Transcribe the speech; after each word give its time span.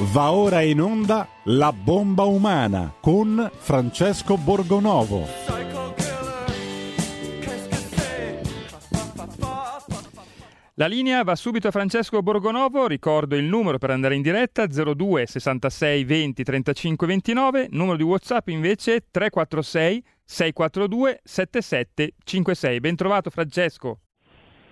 Va 0.00 0.30
ora 0.30 0.60
in 0.60 0.80
onda 0.80 1.26
La 1.46 1.72
bomba 1.72 2.22
umana 2.22 2.94
con 3.00 3.50
Francesco 3.52 4.36
Borgonovo. 4.36 5.24
La 10.74 10.86
linea 10.86 11.24
va 11.24 11.34
subito 11.34 11.66
a 11.66 11.70
Francesco 11.72 12.22
Borgonovo, 12.22 12.86
ricordo 12.86 13.34
il 13.34 13.42
numero 13.42 13.78
per 13.78 13.90
andare 13.90 14.14
in 14.14 14.22
diretta 14.22 14.66
02 14.68 15.26
66 15.26 16.04
20 16.04 16.44
35 16.44 17.06
29, 17.08 17.66
numero 17.72 17.96
di 17.96 18.04
Whatsapp 18.04 18.46
invece 18.50 19.06
346 19.10 20.04
642 20.22 21.20
7756. 21.24 22.78
Ben 22.78 22.94
trovato 22.94 23.30
Francesco. 23.30 23.98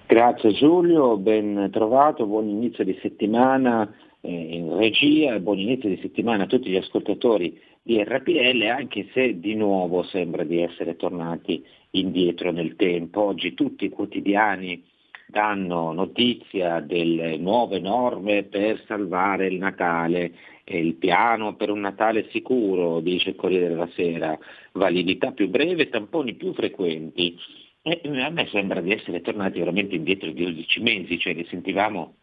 Grazie 0.07 0.53
Giulio, 0.53 1.17
ben 1.17 1.69
trovato, 1.73 2.27
buon 2.27 2.47
inizio 2.47 2.85
di 2.85 2.97
settimana 3.03 3.93
in 4.27 4.77
regia 4.77 5.39
buon 5.39 5.59
inizio 5.59 5.89
di 5.89 5.99
settimana 6.01 6.45
a 6.45 6.47
tutti 6.47 6.71
gli 6.71 6.77
ascoltatori 6.77 7.59
di 7.83 8.03
RPL, 8.03 8.63
anche 8.63 9.09
se 9.13 9.39
di 9.39 9.55
nuovo 9.55 10.03
sembra 10.03 10.43
di 10.43 10.61
essere 10.61 10.97
tornati 10.97 11.65
indietro 11.91 12.51
nel 12.51 12.75
tempo. 12.77 13.23
Oggi 13.23 13.55
tutti 13.55 13.85
i 13.85 13.91
quotidiani 13.91 14.83
danno 15.29 15.93
notizia 15.93 16.81
delle 16.81 17.37
nuove 17.37 17.79
norme 17.79 18.45
per 18.45 18.83
salvare 18.87 19.47
il 19.47 19.59
Natale, 19.59 20.33
il 20.65 20.95
piano 20.95 21.55
per 21.55 21.71
un 21.71 21.81
Natale 21.81 22.29
sicuro, 22.31 23.01
dice 23.01 23.31
il 23.31 23.37
Corriere 23.37 23.69
della 23.69 23.89
Sera, 23.95 24.37
validità 24.73 25.33
più 25.33 25.49
breve, 25.49 25.89
tamponi 25.89 26.35
più 26.35 26.53
frequenti. 26.53 27.37
E 27.83 28.01
a 28.21 28.31
me 28.31 28.49
sembra 28.49 28.81
di 28.81 28.91
essere 28.91 29.21
tornati 29.21 29.61
veramente 29.61 29.95
indietro 29.95 30.33
di 30.33 30.43
12 30.43 30.81
mesi, 30.81 31.21
cioè 31.21 31.35
li 31.35 31.47
sentivamo 31.49 32.15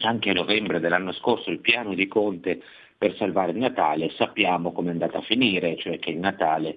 anche 0.00 0.30
a 0.30 0.34
novembre 0.34 0.80
dell'anno 0.80 1.12
scorso 1.12 1.50
il 1.50 1.60
piano 1.60 1.94
di 1.94 2.06
Conte 2.06 2.62
per 2.96 3.16
salvare 3.16 3.52
il 3.52 3.58
Natale, 3.58 4.10
sappiamo 4.10 4.72
come 4.72 4.88
è 4.88 4.92
andata 4.92 5.18
a 5.18 5.22
finire, 5.22 5.76
cioè 5.76 5.98
che 5.98 6.10
il 6.10 6.18
Natale 6.18 6.76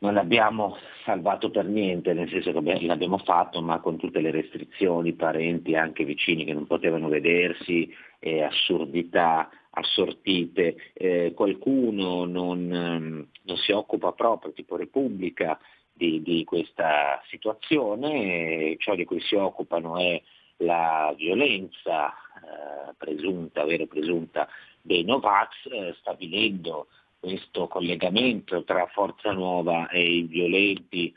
non 0.00 0.14
l'abbiamo 0.14 0.76
salvato 1.04 1.50
per 1.50 1.64
niente, 1.64 2.12
nel 2.12 2.28
senso 2.28 2.52
che 2.52 2.86
l'abbiamo 2.86 3.18
fatto 3.18 3.60
ma 3.60 3.80
con 3.80 3.96
tutte 3.96 4.20
le 4.20 4.30
restrizioni, 4.30 5.14
parenti 5.14 5.74
anche 5.74 6.04
vicini 6.04 6.44
che 6.44 6.54
non 6.54 6.66
potevano 6.66 7.08
vedersi, 7.08 7.92
eh, 8.20 8.42
assurdità 8.42 9.48
assortite, 9.70 10.76
eh, 10.92 11.32
qualcuno 11.34 12.24
non, 12.24 12.72
ehm, 12.72 13.26
non, 13.42 13.56
si 13.56 13.72
occupa 13.72 14.12
proprio, 14.12 14.52
tipo 14.52 14.76
Repubblica, 14.76 15.58
di, 15.92 16.22
di 16.22 16.44
questa 16.44 17.20
situazione, 17.28 18.76
ciò 18.78 18.94
di 18.94 19.04
cui 19.04 19.20
si 19.20 19.34
occupano 19.34 19.98
è 19.98 20.20
la 20.58 21.12
violenza 21.16 22.12
eh, 22.42 22.94
presunta, 22.96 23.64
vera 23.64 23.86
presunta, 23.86 24.48
dei 24.80 25.04
Novax, 25.04 25.66
eh, 25.70 25.94
stabilendo 25.98 26.88
questo 27.18 27.66
collegamento 27.66 28.62
tra 28.64 28.86
Forza 28.86 29.32
Nuova 29.32 29.88
e 29.88 30.02
i 30.02 30.22
violenti 30.22 31.12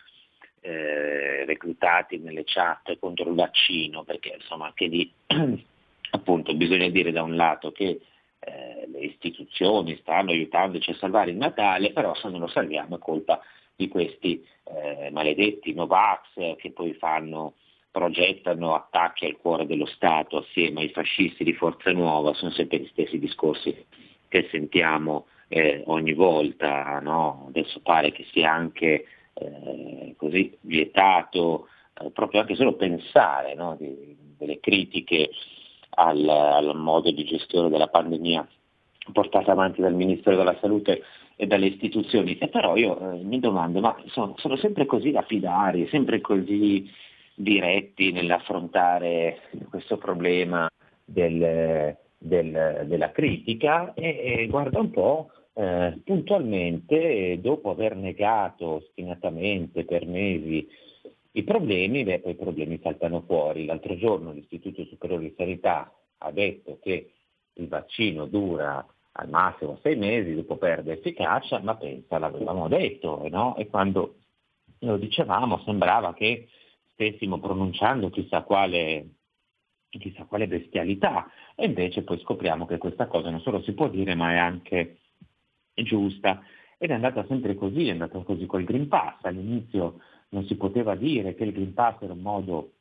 eh, 0.62 1.46
reclutati 1.46 2.18
nelle 2.18 2.44
chat 2.46 2.98
contro 3.00 3.30
il 3.30 3.36
vaccino, 3.36 4.04
perché 4.04 4.38
insomma 4.40 4.68
anche 4.68 4.86
lì 4.88 5.12
appunto 6.12 6.54
bisogna 6.56 6.90
dire 6.90 7.12
da 7.12 7.24
un 7.24 7.36
lato 7.36 7.72
che 7.72 8.02
eh, 8.40 8.88
le 8.92 9.00
istituzioni 9.00 9.98
stanno 9.98 10.32
aiutandoci 10.32 10.92
a 10.92 10.96
salvare 10.96 11.32
il 11.32 11.38
Natale, 11.38 11.92
però 11.92 12.14
se 12.16 12.30
non 12.30 12.40
lo 12.40 12.48
salviamo 12.48 12.96
è 12.96 13.00
colpa 13.00 13.42
di 13.76 13.88
questi 13.88 14.46
eh, 14.64 15.10
maledetti 15.12 15.74
Novax 15.74 16.56
che 16.58 16.72
poi 16.72 16.94
fanno 16.94 17.54
progettano 17.92 18.74
attacchi 18.74 19.26
al 19.26 19.38
cuore 19.38 19.66
dello 19.66 19.86
Stato 19.86 20.38
assieme 20.38 20.82
ai 20.82 20.90
fascisti 20.90 21.44
di 21.44 21.54
Forza 21.54 21.92
Nuova, 21.92 22.34
sono 22.34 22.52
sempre 22.52 22.80
gli 22.80 22.88
stessi 22.88 23.20
discorsi 23.20 23.86
che 24.30 24.48
sentiamo 24.50 25.26
eh, 25.50 25.84
ogni 25.88 26.14
volta, 26.14 27.00
no? 27.02 27.46
adesso 27.50 27.82
pare 27.82 28.14
che 28.14 28.26
sia 28.32 28.52
anche 28.52 29.06
eh, 29.34 30.16
così 30.16 30.58
vietato 30.62 31.68
eh, 32.00 32.10
proprio 32.12 32.40
anche 32.40 32.56
solo 32.56 32.76
pensare 32.76 33.54
no? 33.56 33.76
di, 33.78 34.16
delle 34.38 34.62
critiche 34.62 35.30
al, 35.96 36.28
al, 36.28 36.76
modo 36.78 37.12
di 37.12 37.26
gestione 37.26 37.70
della 37.70 37.90
pandemia 37.90 38.48
portata 39.12 39.52
avanti 39.52 39.82
dal 39.82 39.94
Ministero 39.94 40.38
della 40.38 40.58
Salute 40.62 41.04
e 41.36 41.48
dalle 41.48 41.66
istituzioni. 41.66 42.38
E 42.38 42.48
però 42.48 42.78
io 42.78 43.12
eh, 43.12 43.18
mi 43.24 43.40
domando, 43.40 43.82
ma 43.82 43.96
sono, 44.08 44.36
sono 44.38 44.56
sempre 44.56 44.86
così 44.86 45.12
lapidari, 45.12 45.88
sempre 45.88 46.22
così 46.22 46.90
diretti 47.36 48.12
nell'affrontare 48.12 49.50
questo 49.70 49.98
problema 49.98 50.70
del, 51.04 51.96
del, 52.18 52.86
della 52.86 53.12
critica 53.12 53.94
e, 53.94 54.40
e, 54.40 54.48
guarda 54.48 54.80
un 54.80 54.92
po' 54.92 55.32
eh, 55.54 56.00
puntualmente 56.04 57.40
dopo 57.42 57.72
aver 57.72 57.96
negato 57.96 58.66
ostinatamente 58.76 59.86
per 59.86 60.06
mesi 60.06 60.68
i 61.34 61.44
problemi, 61.44 62.04
beh, 62.04 62.20
poi 62.20 62.32
i 62.34 62.36
problemi 62.36 62.80
saltano 62.82 63.22
fuori. 63.22 63.66
L'altro 63.66 63.96
giorno 63.96 64.32
l'Istituto 64.32 64.84
Superiore 64.86 65.24
di 65.24 65.34
Sanità 65.38 65.92
ha 66.18 66.32
detto 66.32 66.78
che 66.82 67.14
il 67.54 67.68
vaccino 67.68 68.26
dura 68.26 68.86
al 69.14 69.30
massimo 69.30 69.78
sei 69.82 69.96
mesi, 69.96 70.36
dopo 70.36 70.58
perde 70.58 70.94
efficacia, 70.94 71.60
ma 71.60 71.76
pensa, 71.76 72.18
l'avevamo 72.18 72.68
detto, 72.68 73.28
no? 73.30 73.56
E 73.58 73.68
quando 73.68 74.16
lo 74.80 74.98
dicevamo 74.98 75.62
sembrava 75.66 76.14
che 76.14 76.48
stessimo 77.02 77.40
pronunciando 77.40 78.12
chissà 78.12 78.44
quale, 78.44 79.16
chissà 79.90 80.26
quale 80.26 80.48
bestialità. 80.48 81.28
E 81.56 81.66
invece 81.66 82.04
poi 82.04 82.20
scopriamo 82.20 82.68
che 82.68 82.78
questa 82.78 83.08
cosa 83.08 83.32
non 83.32 83.42
solo 83.42 83.62
si 83.64 83.74
può 83.74 83.90
dire 83.90 84.14
ma 84.14 84.32
è 84.32 84.38
anche 84.38 84.98
giusta. 85.74 86.44
Ed 86.78 86.92
è 86.92 86.94
andata 86.94 87.26
sempre 87.28 87.56
così, 87.56 87.88
è 87.88 87.92
andata 87.92 88.20
così 88.20 88.46
col 88.46 88.64
Green 88.64 88.88
Pass, 88.88 89.24
all'inizio 89.24 90.00
non 90.30 90.46
si 90.46 90.56
poteva 90.56 90.96
dire 90.96 91.36
che 91.36 91.44
il 91.44 91.52
Green 91.52 91.74
Pass 91.74 92.02
era 92.02 92.14
un 92.14 92.22
modo 92.22 92.74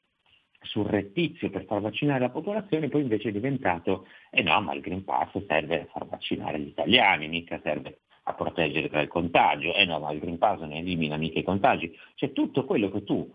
surrettizio 0.62 1.50
per 1.50 1.64
far 1.64 1.81
vaccinare 1.81 2.20
la 2.20 2.31
popolazione, 2.31 2.88
poi 2.88 3.02
invece 3.02 3.28
è 3.28 3.32
diventato, 3.32 4.06
eh 4.31 4.42
no, 4.42 4.60
ma 4.60 4.72
il 4.72 4.81
Green 4.81 5.04
Pass 5.04 5.44
serve 5.47 5.82
a 5.82 5.87
far 5.87 6.06
vaccinare 6.06 6.58
gli 6.60 6.69
italiani, 6.69 7.28
mica 7.28 7.60
serve 7.62 8.00
a 8.25 8.34
proteggere 8.34 8.88
dal 8.88 9.08
contagio, 9.08 9.75
eh 9.75 9.84
no, 9.84 9.98
ma 9.98 10.12
il 10.12 10.20
Green 10.20 10.38
Pass 10.38 10.60
non 10.60 10.72
elimina 10.72 11.16
mica 11.16 11.38
i 11.38 11.42
contagi, 11.42 11.94
cioè 12.14 12.32
tutto 12.32 12.64
quello 12.64 12.91
che 12.91 13.04
tu 13.04 13.31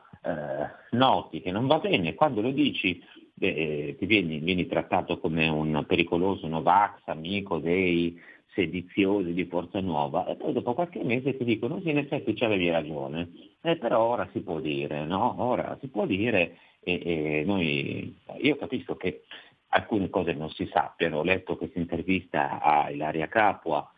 noti 0.91 1.41
che 1.41 1.51
non 1.51 1.67
va 1.67 1.79
bene, 1.79 2.15
quando 2.15 2.41
lo 2.41 2.51
dici 2.51 3.01
eh, 3.39 3.95
ti 3.97 4.05
vieni, 4.05 4.39
vieni, 4.39 4.67
trattato 4.67 5.19
come 5.19 5.47
un 5.47 5.83
pericoloso 5.87 6.47
Novax, 6.47 7.01
amico 7.05 7.59
dei 7.59 8.19
sediziosi 8.53 9.33
di 9.33 9.45
Forza 9.45 9.81
Nuova 9.81 10.25
e 10.27 10.35
poi 10.35 10.53
dopo 10.53 10.73
qualche 10.73 11.03
mese 11.03 11.35
ti 11.35 11.43
dicono 11.43 11.81
sì 11.81 11.89
in 11.89 11.97
effetti 11.97 12.35
ci 12.35 12.45
avevi 12.45 12.69
ragione, 12.69 13.29
eh, 13.61 13.75
però 13.75 14.01
ora 14.01 14.27
si 14.31 14.39
può 14.39 14.59
dire, 14.59 15.05
no? 15.05 15.35
Ora 15.43 15.77
si 15.81 15.87
può 15.87 16.05
dire 16.05 16.57
e, 16.79 17.01
e 17.03 17.43
noi, 17.45 18.17
io 18.41 18.55
capisco 18.55 18.95
che 18.95 19.23
alcune 19.69 20.09
cose 20.09 20.33
non 20.33 20.49
si 20.51 20.67
sappiano, 20.71 21.19
ho 21.19 21.23
letto 21.23 21.57
questa 21.57 21.79
intervista 21.79 22.61
a 22.61 22.89
Ilaria 22.89 23.27
Capua, 23.27 23.91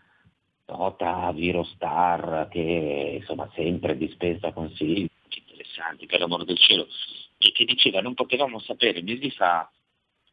nota 0.66 1.31
virostar 1.31 2.47
che 2.49 3.17
insomma 3.19 3.49
sempre 3.53 3.95
dispensa 3.95 4.51
consigli 4.51 5.07
interessanti, 5.77 6.05
per 6.07 6.19
l'amore 6.19 6.45
del 6.45 6.57
cielo, 6.57 6.88
e 7.38 7.51
che 7.51 7.65
diceva 7.65 8.01
non 8.01 8.15
potevamo 8.15 8.59
sapere 8.59 9.01
mesi 9.01 9.29
fa 9.31 9.69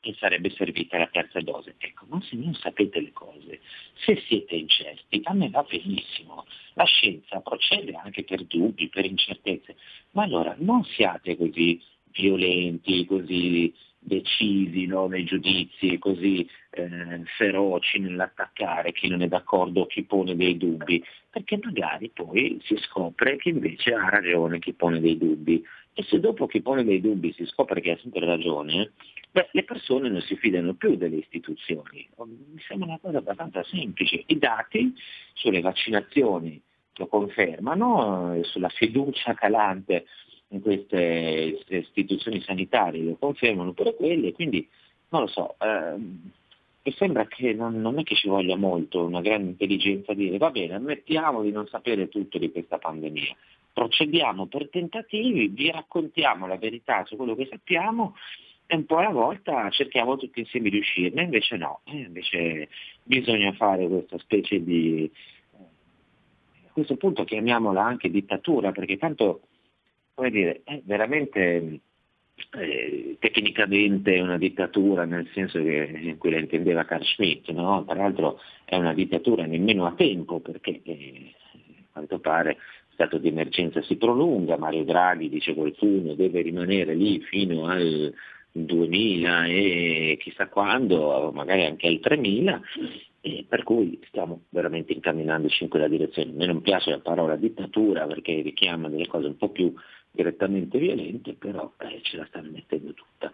che 0.01 0.15
sarebbe 0.19 0.51
servita 0.51 0.99
la 0.99 1.07
terza 1.07 1.41
dose. 1.41 1.77
Ecco, 1.79 2.05
ma 2.09 2.21
se 2.23 2.37
non 2.37 2.55
sapete 2.55 3.01
le 3.01 3.13
cose, 3.13 3.61
se 4.05 4.23
siete 4.27 4.55
incesti, 4.55 5.21
a 5.25 5.33
me 5.33 5.49
va 5.49 5.63
benissimo. 5.63 6.45
La 6.75 6.85
scienza 6.85 7.41
procede 7.41 7.95
anche 7.95 8.25
per 8.25 8.45
dubbi, 8.45 8.89
per 8.89 9.07
incertezze, 9.07 9.77
ma 10.11 10.25
allora 10.25 10.55
non 10.59 10.85
siate 10.85 11.37
così 11.37 11.81
violenti, 12.11 13.07
così 13.07 13.75
decisi 14.05 14.87
no, 14.87 15.07
nei 15.07 15.25
giudizi, 15.25 15.99
così 15.99 16.47
eh, 16.71 17.23
feroci 17.37 17.99
nell'attaccare 17.99 18.93
chi 18.93 19.09
non 19.09 19.23
è 19.23 19.29
d'accordo, 19.29 19.87
chi 19.87 20.05
pone 20.05 20.37
dei 20.37 20.57
dubbi, 20.59 21.03
perché 21.31 21.59
magari 21.63 22.11
poi 22.11 22.61
si 22.63 22.77
scopre 22.77 23.37
che 23.37 23.49
invece 23.49 23.95
ha 23.95 24.09
ragione 24.09 24.59
chi 24.59 24.75
pone 24.75 25.01
dei 25.01 25.17
dubbi. 25.17 25.65
E 25.97 26.03
se 26.03 26.21
dopo 26.21 26.47
chi 26.47 26.61
pone 26.61 26.85
dei 26.85 27.01
dubbi 27.01 27.33
si 27.33 27.47
scopre 27.47 27.81
che 27.81 27.93
ha 27.93 27.99
sempre 28.03 28.27
ragione, 28.27 28.93
beh, 29.31 29.49
le 29.53 29.63
persone 29.63 30.11
non 30.11 30.21
si 30.21 30.37
fidano 30.37 30.75
più 30.75 30.97
delle 30.97 31.17
istituzioni. 31.17 32.07
Mi 32.19 32.61
sembra 32.67 32.89
una 32.89 32.99
cosa 33.01 33.19
abbastanza 33.19 33.63
semplice. 33.63 34.25
I 34.27 34.39
dati 34.39 34.93
sulle 35.35 35.61
vaccinazioni 35.61 36.61
lo 36.97 37.07
confermano, 37.07 38.41
sulla 38.43 38.69
fiducia 38.69 39.35
calante 39.35 40.07
in 40.55 40.63
queste 40.63 41.59
istituzioni 41.69 42.41
sanitarie 42.41 43.03
lo 43.03 43.17
confermano 43.17 43.73
pure 43.73 43.95
quelle, 43.95 44.33
quindi 44.33 44.67
non 45.09 45.23
lo 45.23 45.27
so, 45.27 45.57
eh, 45.59 45.97
mi 45.97 46.93
sembra 46.93 47.27
che 47.27 47.53
non, 47.53 47.81
non, 47.81 47.99
è 47.99 48.03
che 48.03 48.15
ci 48.15 48.29
voglia 48.29 48.57
molto 48.57 49.05
una 49.05 49.21
grande 49.21 49.51
intelligenza 49.51 50.13
a 50.13 50.15
dire 50.15 50.39
va 50.39 50.51
bene, 50.51 50.75
ammettiamo 50.75 51.43
di 51.43 51.51
non 51.51 51.67
sapere 51.67 52.09
tutto 52.09 52.39
di 52.39 52.53
questa 52.53 52.79
pandemia, 52.79 53.35
procediamo 53.73 54.47
per 54.47 54.69
tentativi, 54.69 55.49
vi 55.49 55.71
raccontiamo 55.71 56.47
la 56.47 56.57
verità 56.57 57.05
su 57.05 57.17
quello 57.17 57.35
che 57.35 57.49
sappiamo 57.51 58.15
e 58.67 58.77
un 58.77 58.87
po' 58.87 58.99
alla 58.99 59.11
volta 59.11 59.69
cerchiamo 59.71 60.17
tutti 60.17 60.41
insieme 60.41 60.71
di 60.71 60.79
uscirne, 60.79 61.23
invece 61.23 61.57
no, 61.57 61.81
eh, 61.85 61.99
invece 61.99 62.69
bisogna 63.03 63.53
fare 63.53 63.87
questa 63.89 64.19
specie 64.19 64.63
di, 64.63 65.11
a 65.59 66.71
questo 66.73 66.97
punto 66.97 67.25
chiamiamola 67.25 67.83
anche 67.83 68.11
dittatura, 68.11 68.73
perché 68.73 68.97
tanto, 68.97 69.41
come 70.15 70.31
dire, 70.31 70.61
è 70.65 70.81
veramente 70.85 71.81
eh, 72.57 73.17
tecnicamente 73.19 74.19
una 74.21 74.39
dittatura 74.39 75.05
nel 75.05 75.29
senso 75.33 75.61
che, 75.61 75.99
in 76.03 76.19
cui 76.19 76.31
la 76.31 76.39
intendeva 76.39 76.85
Carl 76.85 77.05
Schmitt, 77.05 77.51
no? 77.51 77.85
tra 77.85 77.95
l'altro 77.95 78.41
è 78.65 78.77
una 78.77 78.95
dittatura 78.95 79.45
nemmeno 79.45 79.87
a 79.87 79.95
tempo 79.95 80.41
perché 80.41 80.81
eh, 80.83 81.35
a 81.57 81.93
quanto 81.93 82.19
pare 82.21 82.51
il 82.51 82.57
stato 82.93 83.19
di 83.19 83.29
emergenza 83.29 83.83
si 83.83 83.97
prolunga, 83.97 84.57
Mario 84.57 84.85
Draghi 84.85 85.29
dice 85.29 85.55
qualcuno 85.55 86.15
deve 86.15 86.43
rimanere 86.43 86.95
lì 86.95 87.21
fino 87.21 87.67
al 87.67 88.13
2000 88.53 89.47
e 89.47 90.17
chissà 90.21 90.49
quando, 90.49 91.33
magari 91.35 91.65
anche 91.65 91.89
al 91.89 91.99
3000, 91.99 92.61
e 93.21 93.45
per 93.49 93.65
cui 93.65 93.99
stiamo 94.07 94.43
veramente 94.51 94.93
incamminandoci 94.93 95.65
in 95.65 95.69
quella 95.69 95.89
direzione. 95.89 96.31
A 96.31 96.35
me 96.35 96.47
non 96.47 96.61
piace 96.61 96.91
la 96.91 97.01
parola 97.01 97.37
dittatura 97.37 98.07
perché 98.07 98.43
richiama 98.43 98.89
delle 98.89 99.09
cose 99.09 99.27
un 99.27 99.37
po' 99.37 99.49
più 99.49 99.75
direttamente 100.15 100.79
violente, 100.79 101.35
però 101.35 101.73
eh, 101.79 102.01
ce 102.03 102.17
la 102.17 102.27
stanno 102.27 102.51
mettendo 102.53 102.95
tutta. 102.95 103.33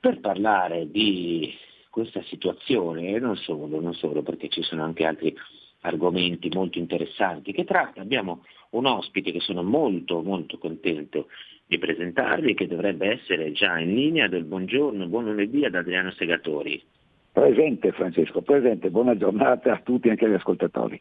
Per 0.00 0.18
parlare 0.20 0.90
di 0.90 1.54
questa 1.90 2.22
situazione, 2.22 3.18
non 3.18 3.36
solo, 3.36 3.80
non 3.80 3.94
solo, 3.94 4.22
perché 4.22 4.48
ci 4.48 4.62
sono 4.62 4.82
anche 4.82 5.04
altri 5.04 5.34
argomenti 5.80 6.48
molto 6.52 6.78
interessanti 6.78 7.52
che 7.52 7.64
tratta, 7.64 8.00
abbiamo 8.00 8.44
un 8.70 8.86
ospite 8.86 9.30
che 9.30 9.40
sono 9.40 9.62
molto 9.62 10.22
molto 10.22 10.58
contento 10.58 11.28
di 11.66 11.78
presentarvi 11.78 12.54
che 12.54 12.66
dovrebbe 12.66 13.12
essere 13.12 13.52
già 13.52 13.78
in 13.78 13.94
linea 13.94 14.26
del 14.26 14.44
buongiorno, 14.44 15.06
buon 15.06 15.24
lunedì 15.24 15.64
ad 15.64 15.74
Adriano 15.74 16.10
Segatori. 16.12 16.82
Presente 17.30 17.92
Francesco, 17.92 18.40
presente, 18.40 18.90
buona 18.90 19.16
giornata 19.16 19.72
a 19.72 19.80
tutti 19.80 20.08
anche 20.08 20.24
agli 20.24 20.34
ascoltatori. 20.34 21.00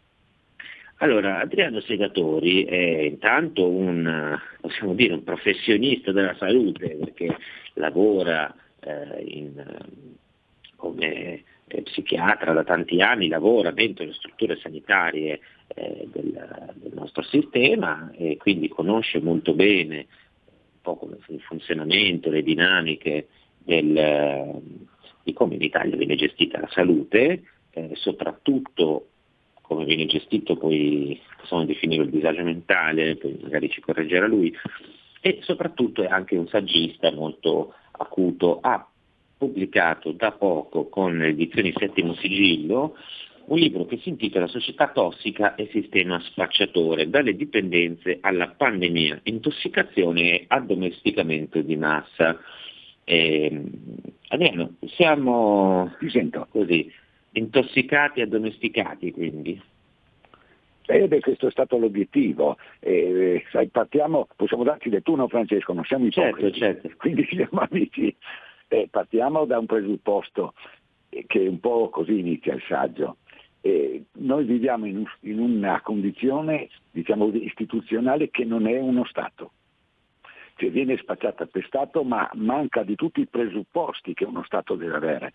Allora, 1.00 1.40
Adriano 1.40 1.82
Segatori 1.82 2.64
è 2.64 3.02
intanto 3.02 3.68
un, 3.68 4.40
dire, 4.94 5.14
un 5.14 5.24
professionista 5.24 6.14
della 6.14 6.36
salute 6.36 6.96
perché 6.96 7.36
lavora 7.74 8.54
eh, 8.80 9.22
in, 9.26 9.62
come 10.78 11.44
eh, 11.68 11.82
psichiatra 11.82 12.54
da 12.54 12.64
tanti 12.64 13.02
anni, 13.02 13.28
lavora 13.28 13.72
dentro 13.72 14.06
le 14.06 14.14
strutture 14.14 14.58
sanitarie 14.58 15.42
eh, 15.68 16.08
del, 16.12 16.74
del, 16.76 16.94
nostro 16.94 17.24
sistema 17.24 18.12
e 18.16 18.38
quindi 18.38 18.70
conosce 18.70 19.20
molto 19.20 19.54
bene 19.54 19.98
un 19.98 20.82
po' 20.82 21.10
il 21.28 21.42
funzionamento, 21.42 22.30
le 22.30 22.44
dinamiche 22.44 23.28
del, 23.58 24.62
di 25.24 25.34
come 25.34 25.56
in 25.56 25.62
Italia 25.62 25.98
viene 25.98 26.16
gestita 26.16 26.60
la 26.60 26.70
salute, 26.70 27.44
eh, 27.72 27.90
soprattutto 27.96 29.08
come 29.68 29.86
viene 29.86 30.06
gestito 30.06 30.56
poi 30.56 31.20
possiamo 31.38 31.66
definire 31.66 32.04
il 32.04 32.10
disagio 32.10 32.44
mentale, 32.44 33.16
poi 33.18 33.38
magari 33.42 33.70
ci 33.70 33.82
correggerà 33.82 34.28
lui, 34.28 34.56
e 35.22 35.40
soprattutto 35.42 36.04
è 36.04 36.08
anche 36.08 36.38
un 36.38 36.48
saggista 36.48 37.12
molto 37.12 37.74
acuto, 37.92 38.60
ha 38.62 38.88
pubblicato 39.38 40.12
da 40.12 40.32
poco 40.32 40.88
con 40.88 41.18
le 41.18 41.28
edizioni 41.28 41.74
Settimo 41.76 42.14
Sigillo 42.16 42.96
un 43.46 43.60
libro 43.60 43.86
che 43.86 43.98
si 43.98 44.10
intitola 44.10 44.48
Società 44.48 44.88
tossica 44.90 45.56
e 45.56 45.70
sistema 45.72 46.20
spacciatore, 46.20 47.10
dalle 47.10 47.36
dipendenze 47.36 48.18
alla 48.22 48.48
pandemia, 48.48 49.20
intossicazione 49.24 50.22
e 50.22 50.46
addomesticamento 50.48 51.62
di 51.62 51.76
massa. 51.76 52.40
Eh, 53.04 53.64
Adriano, 54.30 54.76
siamo 54.96 55.96
così, 56.50 56.92
intossicati 57.36 58.20
e 58.20 58.24
addomesticati 58.24 59.12
quindi. 59.12 59.62
Eh 60.88 61.08
beh, 61.08 61.20
questo 61.20 61.48
è 61.48 61.52
stato 61.52 61.78
l'obiettivo. 61.78 62.58
Eh, 62.80 63.44
sai, 63.52 63.68
partiamo, 63.68 64.28
possiamo 64.36 64.64
darci 64.64 64.90
del 64.90 65.02
tu, 65.02 65.16
no 65.16 65.28
Francesco? 65.28 65.74
Non 65.74 65.84
siamo 65.84 66.06
ipocriti, 66.06 66.60
certo, 66.60 66.82
certo. 66.82 66.98
quindi 66.98 67.26
siamo 67.32 67.66
amici. 67.70 68.16
Eh, 68.68 68.88
partiamo 68.90 69.46
da 69.46 69.58
un 69.58 69.66
presupposto 69.66 70.54
eh, 71.10 71.26
che 71.28 71.40
un 71.48 71.60
po' 71.60 71.90
così 71.90 72.20
inizia 72.20 72.54
il 72.54 72.64
saggio. 72.68 73.18
Eh, 73.62 74.04
noi 74.14 74.46
viviamo 74.46 74.86
in, 74.86 75.04
in 75.22 75.40
una 75.40 75.82
condizione 75.82 76.70
diciamo, 76.92 77.32
istituzionale 77.34 78.30
che 78.30 78.46
non 78.46 78.68
è 78.68 78.80
uno 78.80 79.06
Stato. 79.06 79.52
Cioè 80.58 80.70
viene 80.70 80.98
spacciata 80.98 81.48
per 81.48 81.66
Stato 81.66 82.04
ma 82.04 82.30
manca 82.36 82.84
di 82.84 82.96
tutti 82.96 83.22
i 83.22 83.28
presupposti 83.28 84.14
che 84.14 84.24
uno 84.24 84.44
Stato 84.44 84.76
deve 84.76 84.96
avere 84.96 85.34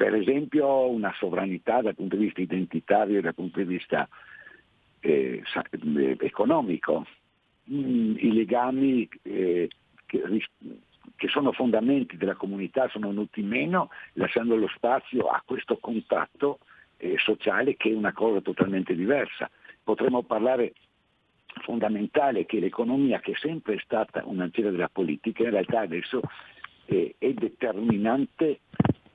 per 0.00 0.14
esempio 0.14 0.88
una 0.88 1.12
sovranità 1.18 1.82
dal 1.82 1.94
punto 1.94 2.16
di 2.16 2.24
vista 2.24 2.40
identitario 2.40 3.18
e 3.18 3.20
dal 3.20 3.34
punto 3.34 3.58
di 3.58 3.66
vista 3.66 4.08
eh, 5.00 5.42
eh 5.44 6.16
economico, 6.20 7.04
mm, 7.70 8.14
i 8.16 8.32
legami 8.32 9.06
eh, 9.20 9.68
che, 10.06 10.22
che, 11.16 11.28
sono 11.28 11.52
fondamenti 11.52 12.16
della 12.16 12.34
comunità 12.34 12.88
sono 12.88 13.08
venuti 13.08 13.42
meno 13.42 13.90
lasciando 14.14 14.56
lo 14.56 14.68
spazio 14.74 15.26
a 15.26 15.42
questo 15.44 15.76
contatto 15.76 16.60
eh, 16.96 17.18
sociale 17.18 17.76
che 17.76 17.90
è 17.90 17.94
una 17.94 18.14
cosa 18.14 18.40
totalmente 18.40 18.94
diversa. 18.94 19.50
Potremmo 19.84 20.22
parlare 20.22 20.72
fondamentale 21.62 22.46
che 22.46 22.58
l'economia 22.58 23.20
che 23.20 23.34
sempre 23.36 23.74
è 23.74 23.78
stata 23.84 24.22
un'azienda 24.24 24.70
della 24.70 24.88
politica 24.88 25.42
in 25.42 25.50
realtà 25.50 25.80
adesso 25.80 26.22
eh, 26.86 27.16
è 27.18 27.34
determinante 27.34 28.60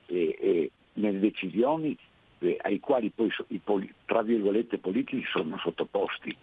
e, 0.06 0.70
nelle 0.94 1.18
decisioni 1.18 1.96
eh, 2.38 2.58
ai 2.62 2.80
quali 2.80 3.10
poi 3.10 3.30
i 3.48 3.60
tra 4.04 4.22
virgolette 4.22 4.78
politici 4.78 5.24
sono 5.30 5.58
sottoposti. 5.58 6.36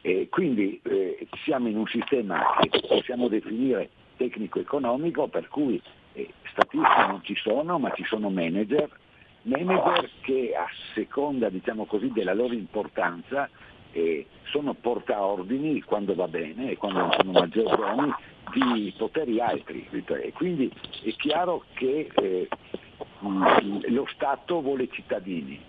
E 0.00 0.28
quindi 0.28 0.80
eh, 0.82 1.26
siamo 1.44 1.68
in 1.68 1.78
un 1.78 1.86
sistema 1.86 2.58
che 2.68 2.80
possiamo 2.86 3.28
definire 3.28 3.88
tecnico-economico 4.16 5.28
per 5.28 5.48
cui 5.48 5.80
eh, 6.12 6.28
statistiche 6.50 7.06
non 7.06 7.20
ci 7.22 7.34
sono 7.36 7.78
ma 7.78 7.90
ci 7.94 8.04
sono 8.04 8.28
manager, 8.28 8.90
manager 9.42 10.10
che 10.20 10.54
a 10.54 10.66
seconda 10.92 11.48
diciamo 11.48 11.86
così, 11.86 12.10
della 12.12 12.34
loro 12.34 12.52
importanza 12.52 13.48
eh, 13.94 14.26
sono 14.50 14.74
portaordini 14.74 15.80
quando 15.82 16.14
va 16.14 16.28
bene 16.28 16.72
e 16.72 16.76
quando 16.76 16.98
non 16.98 17.12
sono 17.16 17.32
maggiordomi 17.32 18.14
di 18.52 18.92
poteri 18.96 19.40
altri. 19.40 19.86
E 19.90 20.32
quindi 20.32 20.70
è 21.02 21.10
chiaro 21.12 21.64
che 21.74 22.10
eh, 22.14 22.48
lo 23.20 24.06
Stato 24.12 24.60
vuole 24.60 24.88
cittadini, 24.90 25.60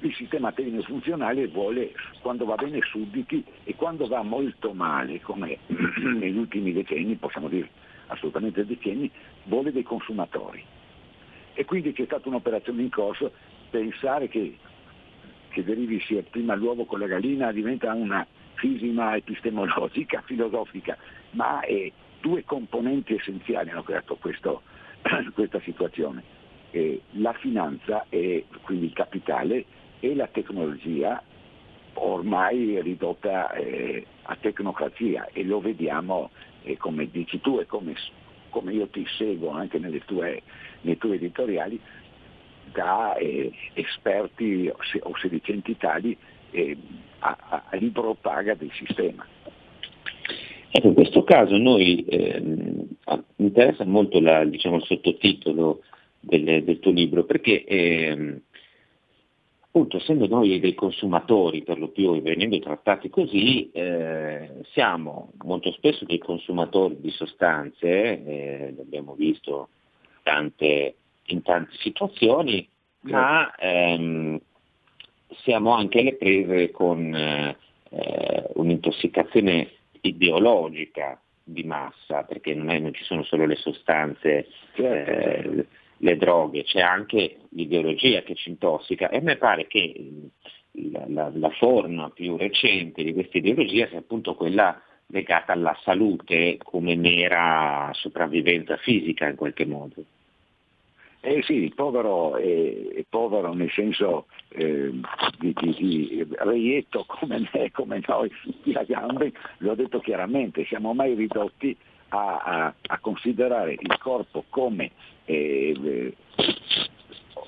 il 0.00 0.14
sistema 0.14 0.52
tecnico 0.52 0.82
funzionale 0.82 1.46
vuole 1.46 1.92
quando 2.20 2.44
va 2.44 2.56
bene 2.56 2.80
sudditi 2.82 3.44
e 3.64 3.74
quando 3.76 4.06
va 4.06 4.22
molto 4.22 4.72
male, 4.72 5.20
come 5.20 5.58
negli 5.66 6.36
ultimi 6.36 6.72
decenni, 6.72 7.14
possiamo 7.14 7.48
dire 7.48 7.70
assolutamente 8.08 8.66
decenni, 8.66 9.10
vuole 9.44 9.72
dei 9.72 9.84
consumatori. 9.84 10.62
E 11.54 11.64
quindi 11.64 11.92
c'è 11.92 12.04
stata 12.04 12.28
un'operazione 12.28 12.82
in 12.82 12.90
corso, 12.90 13.32
pensare 13.70 14.28
che, 14.28 14.58
che 15.54 15.62
derivi 15.62 16.00
sia 16.00 16.20
prima 16.28 16.56
l'uovo 16.56 16.84
con 16.84 16.98
la 16.98 17.06
gallina 17.06 17.52
diventa 17.52 17.94
una 17.94 18.26
fisima 18.54 19.14
epistemologica, 19.14 20.20
filosofica, 20.26 20.98
ma 21.30 21.60
è, 21.60 21.90
due 22.20 22.44
componenti 22.44 23.14
essenziali 23.14 23.70
hanno 23.70 23.84
creato 23.84 24.16
questo, 24.16 24.62
questa 25.32 25.60
situazione. 25.60 26.42
Eh, 26.72 27.02
la 27.12 27.32
finanza 27.34 28.06
e 28.08 28.46
quindi 28.62 28.86
il 28.86 28.92
capitale 28.92 29.64
e 30.00 30.12
la 30.16 30.26
tecnologia 30.26 31.22
ormai 31.94 32.82
ridotta 32.82 33.52
eh, 33.52 34.04
a 34.22 34.36
tecnocrazia 34.40 35.28
e 35.32 35.44
lo 35.44 35.60
vediamo 35.60 36.30
eh, 36.64 36.76
come 36.76 37.08
dici 37.08 37.40
tu 37.40 37.60
e 37.60 37.66
come, 37.66 37.94
come, 38.50 38.72
io 38.72 38.88
ti 38.88 39.06
seguo 39.16 39.50
anche 39.50 39.78
tue, 40.04 40.42
nei 40.80 40.98
tuoi 40.98 41.14
editoriali 41.14 41.80
da 42.72 43.16
eh, 43.16 43.52
esperti 43.74 44.70
o 45.00 45.16
sedicenti 45.16 45.76
tali 45.76 46.16
eh, 46.50 46.76
a, 47.20 47.64
a 47.70 48.14
paga 48.20 48.54
del 48.54 48.70
sistema. 48.72 49.26
Ecco, 50.70 50.88
in 50.88 50.94
questo 50.94 51.22
caso 51.22 51.56
noi 51.56 52.04
eh, 52.04 52.42
interessa 53.36 53.84
molto 53.84 54.20
la, 54.20 54.44
diciamo, 54.44 54.76
il 54.76 54.84
sottotitolo 54.84 55.82
del, 56.18 56.64
del 56.64 56.80
tuo 56.80 56.90
libro, 56.90 57.24
perché 57.24 57.64
eh, 57.64 58.40
appunto 59.60 59.96
essendo 59.98 60.26
noi 60.26 60.60
dei 60.60 60.74
consumatori 60.74 61.62
per 61.62 61.78
lo 61.78 61.88
più 61.88 62.14
e 62.14 62.20
venendo 62.20 62.58
trattati 62.58 63.08
così, 63.08 63.70
eh, 63.72 64.50
siamo 64.72 65.32
molto 65.44 65.70
spesso 65.72 66.04
dei 66.04 66.18
consumatori 66.18 67.00
di 67.00 67.10
sostanze, 67.10 67.88
eh, 67.88 68.74
l'abbiamo 68.76 69.14
visto 69.14 69.68
tante, 70.22 70.94
in 71.26 71.42
tante 71.42 71.72
situazioni, 71.78 72.68
ma 73.00 73.54
ehm, 73.56 74.40
siamo 75.42 75.72
anche 75.72 76.00
alle 76.00 76.14
prese 76.14 76.70
con 76.70 77.14
eh, 77.14 78.50
un'intossicazione 78.54 79.70
ideologica 80.00 81.20
di 81.42 81.64
massa, 81.64 82.22
perché 82.22 82.54
non, 82.54 82.70
è, 82.70 82.78
non 82.78 82.94
ci 82.94 83.04
sono 83.04 83.22
solo 83.24 83.46
le 83.46 83.56
sostanze, 83.56 84.48
certo. 84.74 85.10
eh, 85.10 85.66
le 85.98 86.16
droghe, 86.16 86.64
c'è 86.64 86.80
anche 86.80 87.38
l'ideologia 87.50 88.22
che 88.22 88.34
ci 88.34 88.50
intossica 88.50 89.08
e 89.08 89.18
a 89.18 89.20
me 89.20 89.36
pare 89.36 89.66
che 89.66 89.94
la, 90.72 91.04
la, 91.06 91.30
la 91.34 91.50
forma 91.50 92.10
più 92.10 92.36
recente 92.36 93.02
di 93.02 93.12
questa 93.12 93.38
ideologia 93.38 93.86
sia 93.88 93.98
appunto 93.98 94.34
quella 94.34 94.80
legata 95.06 95.52
alla 95.52 95.76
salute 95.82 96.58
come 96.62 96.96
mera 96.96 97.90
sopravvivenza 97.92 98.76
fisica 98.78 99.28
in 99.28 99.36
qualche 99.36 99.66
modo. 99.66 100.04
Eh 101.26 101.42
sì, 101.42 101.72
povero 101.74 102.36
è 102.36 103.02
povero 103.08 103.54
nel 103.54 103.70
senso 103.70 104.26
eh, 104.48 104.92
di, 105.38 105.54
di, 105.58 105.74
di, 105.74 106.26
reietto 106.36 107.06
come 107.08 107.48
me, 107.50 107.70
come 107.72 108.02
noi, 108.06 108.30
di 108.62 108.74
a 108.74 108.82
gambe, 108.82 109.32
l'ho 109.58 109.74
detto 109.74 110.00
chiaramente, 110.00 110.66
siamo 110.66 110.92
mai 110.92 111.14
ridotti 111.14 111.74
a, 112.08 112.36
a, 112.36 112.74
a 112.88 112.98
considerare 112.98 113.72
il 113.72 113.98
corpo 114.00 114.44
come 114.50 114.90
eh, 115.24 116.14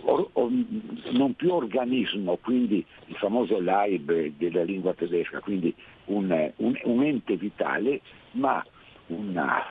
or, 0.05 0.31
or, 0.33 0.51
non 1.11 1.35
più 1.35 1.53
organismo, 1.53 2.37
quindi 2.37 2.83
il 3.09 3.17
famoso 3.17 3.61
Leib 3.61 4.33
della 4.39 4.63
lingua 4.63 4.95
tedesca, 4.95 5.41
quindi 5.41 5.75
un, 6.07 6.51
un, 6.57 6.81
un 6.85 7.03
ente 7.03 7.37
vitale, 7.37 8.01
ma 8.31 8.65
una, 9.09 9.63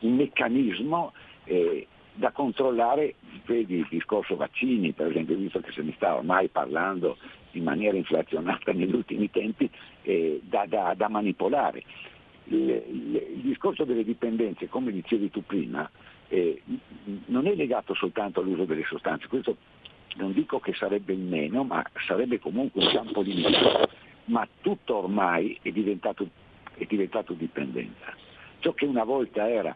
un 0.00 0.16
meccanismo 0.16 1.14
eh, 1.44 1.86
da 2.14 2.30
controllare, 2.30 3.14
vedi 3.46 3.76
il 3.76 3.86
discorso 3.88 4.36
vaccini 4.36 4.92
per 4.92 5.08
esempio, 5.08 5.36
visto 5.36 5.60
che 5.60 5.72
se 5.72 5.82
ne 5.82 5.92
sta 5.96 6.16
ormai 6.16 6.48
parlando 6.48 7.16
in 7.52 7.64
maniera 7.64 7.96
inflazionata 7.96 8.72
negli 8.72 8.94
ultimi 8.94 9.30
tempi, 9.30 9.68
eh, 10.02 10.40
da, 10.44 10.66
da, 10.66 10.94
da, 10.94 11.08
manipolare. 11.08 11.82
Il, 12.44 12.68
il, 12.68 13.14
il, 13.14 13.40
discorso 13.40 13.84
delle 13.84 14.04
dipendenze, 14.04 14.68
come 14.68 14.90
dicevi 14.92 15.30
tu 15.30 15.44
prima, 15.44 15.88
eh, 16.28 16.60
non 17.26 17.46
è 17.46 17.54
legato 17.54 17.94
soltanto 17.94 18.40
all'uso 18.40 18.64
delle 18.64 18.84
sostanze, 18.84 19.28
questo 19.28 19.56
non 20.16 20.32
dico 20.32 20.58
che 20.58 20.74
sarebbe 20.74 21.12
il 21.12 21.20
meno, 21.20 21.64
ma 21.64 21.82
sarebbe 22.06 22.38
comunque 22.38 22.84
un 22.84 22.92
campo 22.92 23.22
limitato, 23.22 23.88
ma 24.26 24.46
tutto 24.60 24.96
ormai 24.96 25.58
è 25.62 25.70
diventato, 25.70 26.28
è 26.74 26.84
diventato 26.84 27.32
dipendenza. 27.32 28.14
Ciò 28.58 28.72
che 28.72 28.84
una 28.84 29.04
volta 29.04 29.48
era 29.48 29.74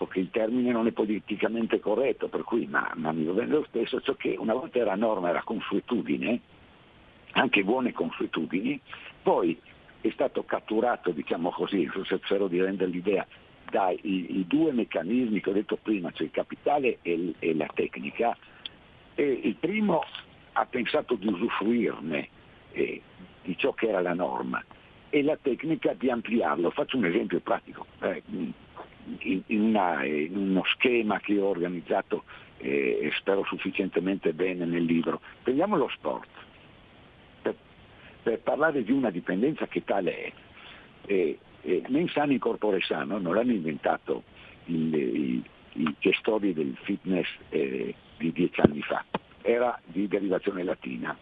so 0.00 0.06
che 0.06 0.20
il 0.20 0.30
termine 0.30 0.72
non 0.72 0.86
è 0.86 0.92
politicamente 0.92 1.78
corretto, 1.78 2.28
per 2.28 2.42
cui, 2.42 2.66
ma, 2.66 2.90
ma 2.96 3.12
mi 3.12 3.24
va 3.24 3.44
lo 3.44 3.66
stesso, 3.68 4.00
ciò 4.00 4.14
che 4.14 4.34
una 4.38 4.54
volta 4.54 4.78
era 4.78 4.94
norma, 4.94 5.28
era 5.28 5.42
consuetudine, 5.42 6.40
anche 7.32 7.62
buone 7.62 7.92
consuetudini, 7.92 8.80
poi 9.22 9.60
è 10.00 10.08
stato 10.12 10.44
catturato, 10.44 11.10
diciamo 11.10 11.50
così, 11.50 11.86
spero 12.24 12.48
di 12.48 12.62
rendere 12.62 12.90
l'idea, 12.90 13.26
dai 13.70 14.44
due 14.48 14.72
meccanismi 14.72 15.40
che 15.42 15.50
ho 15.50 15.52
detto 15.52 15.76
prima, 15.76 16.10
cioè 16.12 16.26
il 16.26 16.32
capitale 16.32 16.98
e, 17.02 17.34
e 17.38 17.54
la 17.54 17.68
tecnica, 17.72 18.34
e 19.14 19.40
il 19.44 19.56
primo 19.56 20.02
ha 20.52 20.64
pensato 20.64 21.14
di 21.16 21.26
usufruirne 21.26 22.28
eh, 22.72 23.02
di 23.42 23.56
ciò 23.58 23.74
che 23.74 23.88
era 23.88 24.00
la 24.00 24.14
norma 24.14 24.64
e 25.10 25.22
la 25.22 25.36
tecnica 25.36 25.92
di 25.92 26.08
ampliarlo. 26.08 26.70
Faccio 26.70 26.96
un 26.96 27.04
esempio 27.04 27.40
pratico. 27.40 27.84
Eh, 28.00 28.22
in, 29.18 29.42
una, 29.48 30.04
in, 30.04 30.36
uno 30.36 30.62
schema 30.64 31.20
che 31.20 31.38
ho 31.38 31.48
organizzato 31.48 32.24
eh, 32.58 32.98
e 33.02 33.10
spero 33.16 33.44
sufficientemente 33.44 34.32
bene 34.32 34.64
nel 34.64 34.84
libro. 34.84 35.20
Prendiamo 35.42 35.76
lo 35.76 35.88
sport. 35.88 36.28
Per, 37.42 37.54
per 38.22 38.38
parlare 38.40 38.82
di 38.82 38.92
una 38.92 39.10
dipendenza 39.10 39.66
che 39.66 39.84
tale 39.84 40.32
è, 41.06 41.36
eh, 41.62 41.82
Mensano 41.88 42.32
in 42.32 42.38
corpore 42.38 42.80
sano 42.80 43.18
non 43.18 43.34
l'hanno 43.34 43.52
inventato 43.52 44.22
i, 44.66 45.42
gestori 45.98 46.52
del 46.52 46.76
fitness 46.82 47.28
eh, 47.50 47.94
di 48.16 48.32
dieci 48.32 48.60
anni 48.60 48.82
fa, 48.82 49.04
era 49.42 49.78
di 49.84 50.08
derivazione 50.08 50.62
latina. 50.62 51.16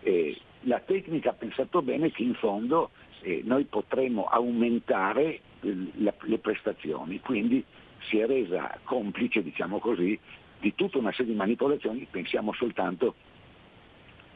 Eh, 0.00 0.36
la 0.62 0.80
tecnica 0.80 1.30
ha 1.30 1.34
pensato 1.34 1.82
bene 1.82 2.10
che 2.10 2.22
in 2.22 2.34
fondo 2.34 2.90
eh, 3.22 3.42
noi 3.44 3.64
potremmo 3.64 4.26
aumentare 4.26 5.40
le 5.62 6.38
prestazioni, 6.38 7.20
quindi 7.20 7.64
si 8.08 8.18
è 8.18 8.26
resa 8.26 8.78
complice, 8.84 9.42
diciamo 9.42 9.78
così, 9.78 10.18
di 10.60 10.74
tutta 10.74 10.98
una 10.98 11.12
serie 11.12 11.32
di 11.32 11.38
manipolazioni, 11.38 12.06
pensiamo 12.10 12.52
soltanto 12.52 13.14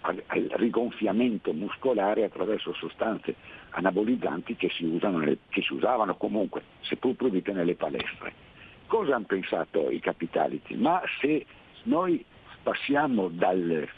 al, 0.02 0.22
al 0.26 0.46
rigonfiamento 0.54 1.52
muscolare 1.52 2.24
attraverso 2.24 2.72
sostanze 2.74 3.34
anabolizzanti 3.70 4.56
che 4.56 4.70
si, 4.70 4.84
nelle, 4.84 5.38
che 5.48 5.62
si 5.62 5.72
usavano 5.72 6.16
comunque, 6.16 6.62
seppur 6.80 7.14
proibite 7.14 7.52
nelle 7.52 7.74
palestre. 7.74 8.44
Cosa 8.86 9.16
hanno 9.16 9.26
pensato 9.26 9.90
i 9.90 9.98
capitalici? 10.00 10.76
Ma 10.76 11.02
se 11.20 11.44
noi 11.84 12.24
passiamo 12.62 13.28
dal, 13.28 13.88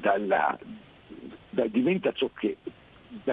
dalla, 0.00 0.58
da 1.50 1.66
diventa 1.66 2.12
ciò 2.12 2.30
che 2.34 2.56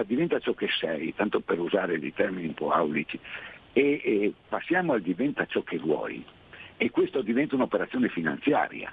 diventa 0.04 0.38
ciò 0.38 0.52
che 0.54 0.68
sei, 0.80 1.14
tanto 1.14 1.40
per 1.40 1.58
usare 1.58 1.98
dei 1.98 2.12
termini 2.12 2.48
un 2.48 2.54
po' 2.54 2.70
aulici, 2.70 3.18
e, 3.72 4.00
e 4.04 4.34
passiamo 4.48 4.92
al 4.92 5.02
diventa 5.02 5.46
ciò 5.46 5.62
che 5.62 5.78
vuoi. 5.78 6.24
E 6.76 6.90
questo 6.90 7.22
diventa 7.22 7.54
un'operazione 7.54 8.08
finanziaria, 8.08 8.92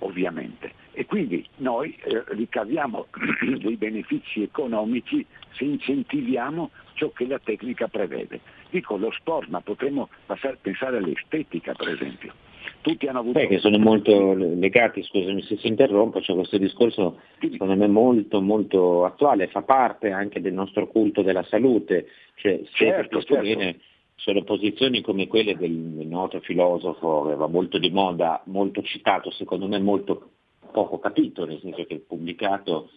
ovviamente. 0.00 0.72
E 0.92 1.06
quindi 1.06 1.46
noi 1.56 1.96
eh, 1.96 2.24
ricaviamo 2.28 3.06
dei 3.58 3.76
benefici 3.76 4.42
economici 4.42 5.24
se 5.52 5.64
incentiviamo 5.64 6.70
ciò 6.94 7.10
che 7.10 7.26
la 7.26 7.38
tecnica 7.38 7.88
prevede. 7.88 8.40
Dico 8.70 8.96
lo 8.96 9.10
sport, 9.12 9.48
ma 9.48 9.60
potremmo 9.60 10.08
passare, 10.26 10.58
pensare 10.60 10.98
all'estetica 10.98 11.72
per 11.74 11.88
esempio 11.88 12.32
tutti 12.80 13.06
hanno 13.06 13.20
avuto... 13.20 13.38
Beh, 13.38 13.46
che 13.48 13.58
sono 13.58 13.78
molto 13.78 14.34
legati, 14.34 15.02
scusami 15.02 15.42
se 15.42 15.56
si 15.56 15.66
interrompo, 15.66 16.20
cioè 16.20 16.36
questo 16.36 16.58
discorso 16.58 17.20
secondo 17.40 17.76
me 17.76 17.86
molto 17.86 18.40
molto 18.40 19.04
attuale, 19.04 19.48
fa 19.48 19.62
parte 19.62 20.10
anche 20.10 20.40
del 20.40 20.52
nostro 20.52 20.88
culto 20.88 21.22
della 21.22 21.44
salute, 21.44 22.06
cioè 22.36 22.60
se 22.64 22.70
certo, 22.72 23.22
certo. 23.22 23.42
viene 23.42 23.78
sono 24.16 24.42
posizioni 24.44 25.00
come 25.00 25.26
quelle 25.26 25.56
del 25.56 25.72
noto 25.72 26.40
filosofo 26.40 27.26
che 27.28 27.34
va 27.34 27.46
molto 27.48 27.78
di 27.78 27.90
moda, 27.90 28.42
molto 28.46 28.82
citato, 28.82 29.30
secondo 29.30 29.66
me 29.66 29.78
molto 29.78 30.30
poco 30.72 30.98
capito, 30.98 31.44
nel 31.44 31.60
senso 31.60 31.84
che 31.84 32.04
pubblicato 32.06 32.90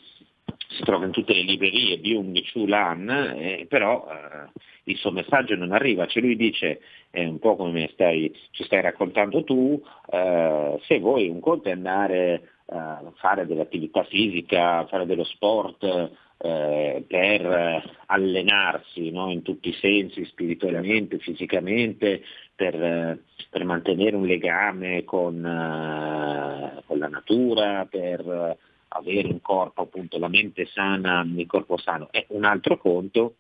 si 0.69 0.83
trova 0.83 1.05
in 1.05 1.11
tutte 1.11 1.33
le 1.33 1.41
librerie, 1.41 1.99
Byung 1.99 2.41
Chul 2.51 2.71
Han, 2.71 3.09
eh, 3.09 3.65
però 3.67 4.07
eh, 4.09 4.49
il 4.85 4.97
suo 4.97 5.11
messaggio 5.11 5.55
non 5.55 5.71
arriva, 5.71 6.05
cioè 6.07 6.21
lui 6.21 6.35
dice, 6.35 6.81
è 7.09 7.23
un 7.25 7.39
po' 7.39 7.55
come 7.55 7.89
stai, 7.93 8.33
ci 8.51 8.63
stai 8.63 8.81
raccontando 8.81 9.43
tu, 9.43 9.81
eh, 10.11 10.79
se 10.83 10.99
vuoi 10.99 11.29
un 11.29 11.39
conto 11.39 11.69
è 11.69 11.71
andare 11.71 12.51
a 12.69 13.13
fare 13.15 13.45
dell'attività 13.45 14.03
fisica, 14.03 14.85
fare 14.87 15.05
dello 15.05 15.23
sport, 15.23 16.11
eh, 16.39 17.03
per 17.07 17.95
allenarsi 18.07 19.09
no? 19.09 19.31
in 19.31 19.41
tutti 19.41 19.69
i 19.69 19.77
sensi, 19.79 20.25
spiritualmente, 20.25 21.17
fisicamente, 21.19 22.21
per, 22.55 23.19
per 23.49 23.63
mantenere 23.63 24.15
un 24.15 24.25
legame 24.25 25.03
con, 25.03 25.35
uh, 25.35 26.83
con, 26.85 26.97
la 26.97 27.07
natura, 27.07 27.87
per 27.89 28.57
avere 28.89 29.27
un 29.27 29.41
corpo, 29.41 29.81
appunto, 29.81 30.17
la 30.17 30.27
mente 30.27 30.65
sana, 30.67 31.25
il 31.25 31.45
corpo 31.47 31.77
sano. 31.77 32.09
È 32.11 32.25
un 32.29 32.45
altro 32.45 32.77
conto 32.77 33.35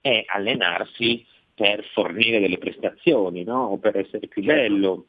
è 0.00 0.24
allenarsi 0.26 1.24
per 1.54 1.84
fornire 1.92 2.40
delle 2.40 2.58
prestazioni, 2.58 3.42
no? 3.42 3.64
o 3.64 3.78
per 3.78 3.96
essere 3.96 4.26
più 4.28 4.42
certo. 4.42 4.60
bello, 4.60 5.06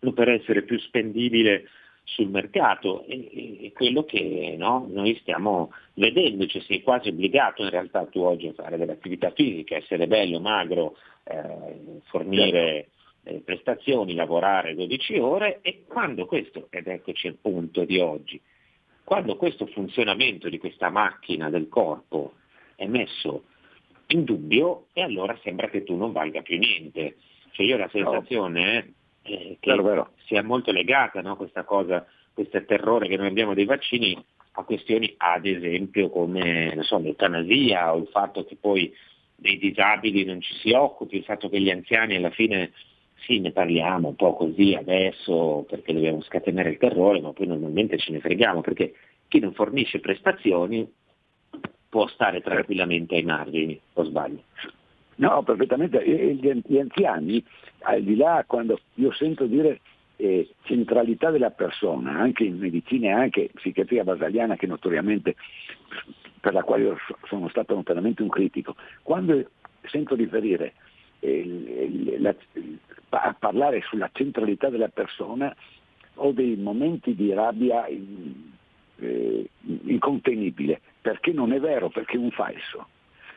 o 0.00 0.12
per 0.12 0.28
essere 0.28 0.62
più 0.62 0.78
spendibile 0.78 1.68
sul 2.04 2.28
mercato. 2.28 3.04
E, 3.06 3.66
e 3.66 3.72
quello 3.72 4.04
che 4.04 4.54
no? 4.56 4.86
noi 4.88 5.16
stiamo 5.20 5.72
vedendo, 5.94 6.46
cioè 6.46 6.62
sei 6.62 6.82
quasi 6.82 7.08
obbligato 7.08 7.62
in 7.62 7.70
realtà 7.70 8.04
tu 8.06 8.20
oggi 8.20 8.48
a 8.48 8.52
fare 8.52 8.78
dell'attività 8.78 9.32
fisica, 9.32 9.76
essere 9.76 10.06
bello, 10.06 10.38
magro, 10.38 10.96
eh, 11.24 12.00
fornire 12.04 12.88
certo. 13.22 13.38
eh, 13.38 13.42
prestazioni, 13.44 14.14
lavorare 14.14 14.74
12 14.74 15.18
ore 15.18 15.58
e 15.62 15.82
quando 15.86 16.26
questo, 16.26 16.68
ed 16.70 16.86
eccoci 16.86 17.26
al 17.26 17.38
punto 17.40 17.84
di 17.84 17.98
oggi, 17.98 18.40
quando 19.04 19.36
questo 19.36 19.66
funzionamento 19.66 20.48
di 20.48 20.58
questa 20.58 20.90
macchina 20.90 21.50
del 21.50 21.68
corpo 21.68 22.34
è 22.76 22.86
messo 22.86 23.44
in 24.08 24.24
dubbio 24.24 24.86
e 24.92 25.02
allora 25.02 25.38
sembra 25.42 25.68
che 25.68 25.82
tu 25.82 25.96
non 25.96 26.12
valga 26.12 26.42
più 26.42 26.58
niente. 26.58 27.16
Cioè 27.50 27.66
io 27.66 27.74
ho 27.74 27.78
la 27.78 27.88
sensazione 27.90 28.94
eh, 29.22 29.56
che 29.60 29.70
vero, 29.70 29.82
vero. 29.82 30.10
sia 30.26 30.42
molto 30.42 30.72
legata 30.72 31.20
no, 31.20 31.36
questa 31.36 31.64
cosa, 31.64 32.06
questo 32.32 32.64
terrore 32.64 33.08
che 33.08 33.16
noi 33.16 33.28
abbiamo 33.28 33.54
dei 33.54 33.64
vaccini 33.64 34.22
a 34.54 34.64
questioni 34.64 35.14
ad 35.16 35.46
esempio 35.46 36.10
come 36.10 36.76
so, 36.82 36.98
l'eutanasia 36.98 37.94
o 37.94 37.98
il 37.98 38.08
fatto 38.08 38.44
che 38.44 38.56
poi 38.56 38.92
dei 39.34 39.58
disabili 39.58 40.24
non 40.24 40.40
ci 40.40 40.54
si 40.54 40.72
occupi, 40.72 41.16
il 41.16 41.24
fatto 41.24 41.48
che 41.48 41.60
gli 41.60 41.70
anziani 41.70 42.16
alla 42.16 42.30
fine 42.30 42.72
sì 43.24 43.40
ne 43.40 43.52
parliamo 43.52 44.08
un 44.08 44.16
po' 44.16 44.34
così 44.34 44.74
adesso 44.74 45.64
perché 45.68 45.92
dobbiamo 45.92 46.20
scatenare 46.22 46.70
il 46.70 46.78
terrore, 46.78 47.20
ma 47.20 47.32
poi 47.32 47.46
normalmente 47.46 47.98
ce 47.98 48.12
ne 48.12 48.20
freghiamo 48.20 48.60
perché 48.60 48.94
chi 49.28 49.38
non 49.38 49.52
fornisce 49.52 50.00
prestazioni 50.00 50.90
può 51.88 52.06
stare 52.08 52.40
tranquillamente 52.40 53.16
ai 53.16 53.22
margini, 53.22 53.78
o 53.94 54.04
sbaglio? 54.04 54.42
No, 55.16 55.42
perfettamente. 55.42 56.02
Gli 56.04 56.78
anziani, 56.78 57.44
al 57.80 58.02
di 58.02 58.16
là 58.16 58.44
quando 58.46 58.80
io 58.94 59.12
sento 59.12 59.44
dire 59.44 59.80
eh, 60.16 60.48
centralità 60.62 61.30
della 61.30 61.50
persona, 61.50 62.18
anche 62.18 62.44
in 62.44 62.58
medicina 62.58 63.08
e 63.08 63.12
anche 63.12 63.50
psichiatria 63.52 64.04
basaliana 64.04 64.56
che 64.56 64.66
notoriamente 64.66 65.36
per 66.40 66.54
la 66.54 66.62
quale 66.62 66.96
sono 67.28 67.48
stato 67.48 67.74
notoriamente 67.74 68.22
un 68.22 68.28
critico, 68.28 68.74
quando 69.02 69.50
sento 69.82 70.14
riferire 70.14 70.74
eh, 71.22 72.18
la, 72.18 72.34
a 73.10 73.36
parlare 73.38 73.82
sulla 73.82 74.10
centralità 74.12 74.68
della 74.68 74.88
persona 74.88 75.54
ho 76.16 76.32
dei 76.32 76.56
momenti 76.56 77.14
di 77.14 77.32
rabbia 77.32 77.86
eh, 77.86 79.48
incontenibile, 79.84 80.80
perché 81.00 81.32
non 81.32 81.52
è 81.52 81.60
vero, 81.60 81.88
perché 81.88 82.16
è 82.16 82.18
un 82.18 82.30
falso. 82.30 82.88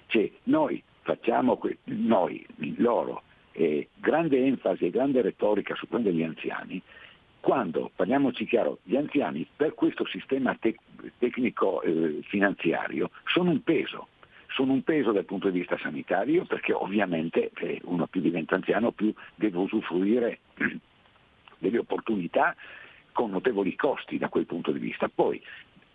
Cioè, 0.07 0.29
noi 0.43 0.81
facciamo, 1.01 1.59
noi, 1.85 2.45
loro, 2.77 3.23
eh, 3.51 3.87
grande 3.95 4.43
enfasi 4.45 4.85
e 4.85 4.89
grande 4.89 5.21
retorica 5.21 5.75
su 5.75 5.87
quello 5.87 6.05
degli 6.05 6.23
anziani, 6.23 6.81
quando, 7.39 7.91
parliamoci 7.95 8.45
chiaro, 8.45 8.79
gli 8.81 8.95
anziani 8.95 9.47
per 9.55 9.75
questo 9.75 10.05
sistema 10.07 10.55
te- 10.59 10.77
tecnico 11.19 11.81
eh, 11.83 12.21
sono 13.25 13.51
un 13.51 13.61
peso, 13.63 14.07
sono 14.55 14.71
un 14.71 14.83
peso 14.83 15.11
dal 15.11 15.25
punto 15.25 15.49
di 15.49 15.59
vista 15.59 15.77
sanitario 15.77 16.45
perché 16.45 16.71
ovviamente 16.71 17.51
eh, 17.57 17.81
uno 17.83 18.07
più 18.07 18.21
diventa 18.21 18.55
anziano 18.55 18.91
più 18.91 19.13
deve 19.35 19.57
usufruire 19.57 20.39
delle 21.59 21.77
opportunità 21.77 22.55
con 23.11 23.31
notevoli 23.31 23.75
costi 23.75 24.17
da 24.17 24.29
quel 24.29 24.45
punto 24.45 24.71
di 24.71 24.79
vista. 24.79 25.09
Poi 25.13 25.41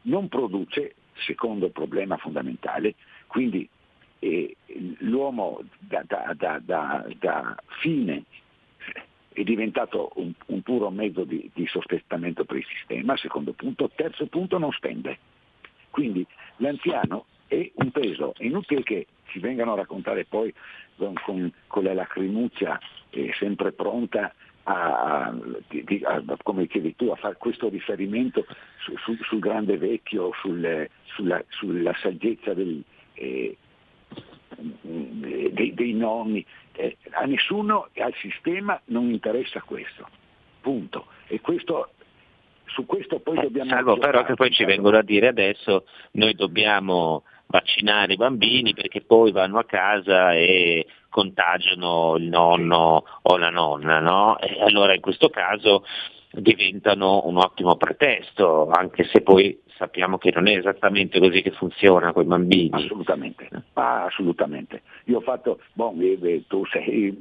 non 0.03 0.29
produce, 0.29 0.95
secondo 1.15 1.71
problema 1.71 2.19
fondamentale, 2.19 2.95
quindi 3.29 3.67
eh, 4.19 4.55
l'uomo 4.99 5.63
da, 5.79 6.05
da, 6.07 6.35
da, 6.37 6.61
da, 7.19 7.57
fine 7.81 8.25
è 9.33 9.43
diventato 9.43 10.11
un, 10.17 10.33
un 10.47 10.61
puro 10.61 10.91
mezzo 10.91 11.25
di, 11.25 11.51
di, 11.55 11.67
sostentamento 11.67 12.45
per 12.45 12.59
il 12.59 12.67
sistema, 12.67 13.17
secondo 13.17 13.53
punto. 13.53 13.91
Terzo 13.95 14.27
punto, 14.27 14.59
non 14.59 14.73
spende. 14.73 15.19
Quindi 15.89 16.27
l'anziano 16.57 17.25
è 17.51 17.71
un 17.75 17.91
peso, 17.91 18.33
è 18.39 18.45
inutile 18.45 18.85
che 18.85 19.07
ci 19.27 19.41
vengano 19.41 19.73
a 19.73 19.77
raccontare 19.77 20.25
poi 20.25 20.55
con, 20.97 21.15
con, 21.25 21.53
con 21.67 21.83
la 21.83 21.95
lacrimuccia 21.95 22.79
eh, 23.11 23.33
sempre 23.37 23.73
pronta 23.73 24.33
a, 24.63 25.27
a, 25.27 26.37
come 26.45 26.69
chiedi 26.69 26.95
tu, 26.95 27.09
a 27.09 27.17
fare 27.17 27.35
questo 27.39 27.69
riferimento 27.69 28.47
su, 28.85 28.97
su, 28.99 29.17
sul 29.25 29.41
grande 29.41 29.79
vecchio, 29.79 30.31
sul, 30.41 30.89
sulla, 31.07 31.43
sulla, 31.49 31.93
saggezza 32.01 32.55
del, 32.55 32.81
eh, 33.15 33.57
dei, 34.83 35.75
dei, 35.75 35.93
nonni. 35.93 36.47
Eh, 36.73 36.97
a 37.11 37.25
nessuno 37.25 37.89
e 37.93 38.03
al 38.03 38.15
sistema 38.21 38.81
non 38.87 39.11
interessa 39.11 39.61
questo. 39.63 40.07
Punto. 40.61 41.07
E 41.27 41.41
questo 41.41 41.91
su 42.71 42.87
questo 42.87 43.19
poi 43.21 43.39
eh, 43.39 43.43
dobbiamo... 43.43 43.71
Salvo 43.71 43.99
però 43.99 44.25
che 44.25 44.35
poi 44.35 44.51
ci 44.51 44.65
vengono 44.65 44.97
a 44.97 45.03
dire 45.03 45.29
adesso 45.29 45.87
noi 46.13 46.35
dobbiamo 46.35 47.25
vaccinare 47.51 48.13
i 48.13 48.17
bambini 48.17 48.73
perché 48.73 49.03
poi 49.03 49.33
vanno 49.33 49.59
a 49.59 49.65
casa 49.65 50.33
e 50.33 50.87
contagiano 51.09 52.17
il 52.17 52.29
nonno 52.29 53.05
o 53.23 53.37
la 53.37 53.51
nonna, 53.51 53.99
no? 53.99 54.39
E 54.39 54.63
allora 54.63 54.95
in 54.95 55.01
questo 55.01 55.29
caso 55.29 55.85
diventano 56.33 57.23
un 57.25 57.37
ottimo 57.39 57.77
pretesto, 57.77 58.69
anche 58.71 59.05
se 59.05 59.21
poi 59.23 59.61
sappiamo 59.81 60.19
che 60.19 60.31
non 60.33 60.47
è 60.47 60.57
esattamente 60.57 61.19
così 61.19 61.43
che 61.43 61.51
funziona 61.51 62.13
con 62.13 62.23
i 62.23 62.27
bambini. 62.27 62.71
Assolutamente, 62.71 63.49
assolutamente. 63.73 64.83
Io 65.07 65.17
ho 65.17 65.23
fatto, 65.23 65.61
bon, 65.73 65.99
tu 66.47 66.65
sei 66.67 67.17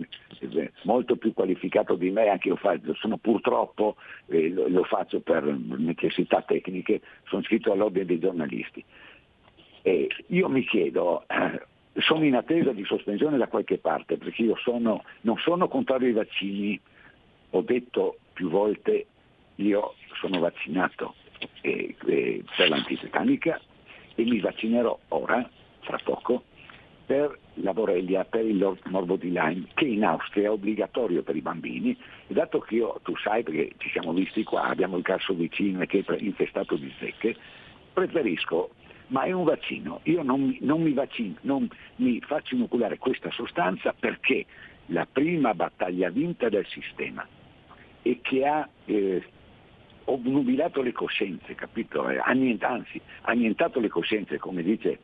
molto 0.83 1.15
più 1.15 1.33
qualificato 1.33 1.95
di 1.95 2.11
me, 2.11 2.27
anche 2.27 2.49
io 2.49 2.57
faccio, 2.57 2.93
sono 2.95 3.17
purtroppo, 3.17 3.95
eh, 4.27 4.49
lo, 4.49 4.67
lo, 4.67 4.83
faccio 4.83 5.21
per 5.21 5.43
necessità 5.43 6.41
tecniche, 6.41 7.01
sono 7.27 7.41
iscritto 7.41 7.71
all'ordine 7.71 8.05
dei 8.05 8.19
giornalisti. 8.19 8.83
E 9.81 10.07
io 10.27 10.49
mi 10.49 10.65
chiedo, 10.65 11.23
eh, 11.27 11.61
sono 12.01 12.25
in 12.25 12.35
attesa 12.35 12.71
di 12.71 12.83
sospensione 12.85 13.37
da 13.37 13.47
qualche 13.47 13.77
parte, 13.77 14.17
perché 14.17 14.43
io 14.43 14.55
sono, 14.57 15.03
non 15.21 15.37
sono 15.37 15.67
contrario 15.67 16.07
ai 16.07 16.13
vaccini, 16.13 16.79
ho 17.51 17.61
detto 17.61 18.17
più 18.33 18.49
volte 18.49 19.05
io 19.55 19.95
sono 20.19 20.39
vaccinato 20.39 21.15
eh, 21.61 21.95
eh, 22.05 22.43
per 22.55 22.69
l'antitetanica 22.69 23.59
e 24.15 24.23
mi 24.23 24.39
vaccinerò 24.39 24.97
ora, 25.09 25.49
fra 25.81 25.97
poco, 26.03 26.43
per 27.05 27.39
la 27.55 27.73
borrelia, 27.73 28.23
per 28.25 28.45
il 28.45 28.77
morbo 28.85 29.15
di 29.15 29.31
Lyme, 29.31 29.67
che 29.73 29.85
in 29.85 30.03
Austria 30.03 30.43
è 30.43 30.51
obbligatorio 30.51 31.23
per 31.23 31.35
i 31.35 31.41
bambini, 31.41 31.97
e 32.27 32.33
dato 32.33 32.59
che 32.59 32.75
io, 32.75 32.99
tu 33.03 33.15
sai, 33.17 33.41
perché 33.43 33.71
ci 33.77 33.89
siamo 33.89 34.13
visti 34.13 34.43
qua, 34.43 34.65
abbiamo 34.65 34.97
il 34.97 35.03
carso 35.03 35.33
vicino 35.33 35.83
che 35.85 36.03
è 36.05 36.15
infestato 36.19 36.75
di 36.75 36.93
zecche, 36.99 37.35
preferisco, 37.93 38.69
ma 39.09 39.23
è 39.23 39.31
un 39.31 39.43
vaccino, 39.43 40.01
io 40.03 40.23
non, 40.23 40.55
non, 40.61 40.81
mi, 40.81 40.93
vaccino, 40.93 41.35
non 41.41 41.67
mi 41.97 42.19
faccio 42.21 42.55
inoculare 42.55 42.97
questa 42.97 43.31
sostanza 43.31 43.93
perché 43.97 44.45
la 44.87 45.07
prima 45.11 45.53
battaglia 45.53 46.09
vinta 46.09 46.49
del 46.49 46.65
sistema 46.67 47.27
e 48.01 48.19
che 48.21 48.45
ha 48.45 48.67
eh, 48.85 49.23
obnubilato 50.05 50.81
le 50.81 50.91
coscienze, 50.91 51.55
capito? 51.55 52.07
Eh, 52.09 52.19
Annient, 52.19 52.63
anzi, 52.63 52.99
annientato 53.21 53.79
le 53.79 53.89
coscienze, 53.89 54.37
come 54.37 54.63
dice, 54.63 54.99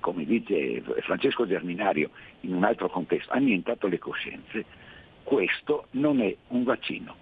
come 0.00 0.24
dice 0.24 0.82
Francesco 1.00 1.46
Germinario 1.46 2.10
in 2.40 2.54
un 2.54 2.64
altro 2.64 2.88
contesto, 2.88 3.32
annientato 3.32 3.88
le 3.88 3.98
coscienze, 3.98 4.64
questo 5.22 5.88
non 5.92 6.20
è 6.20 6.34
un 6.48 6.64
vaccino, 6.64 7.14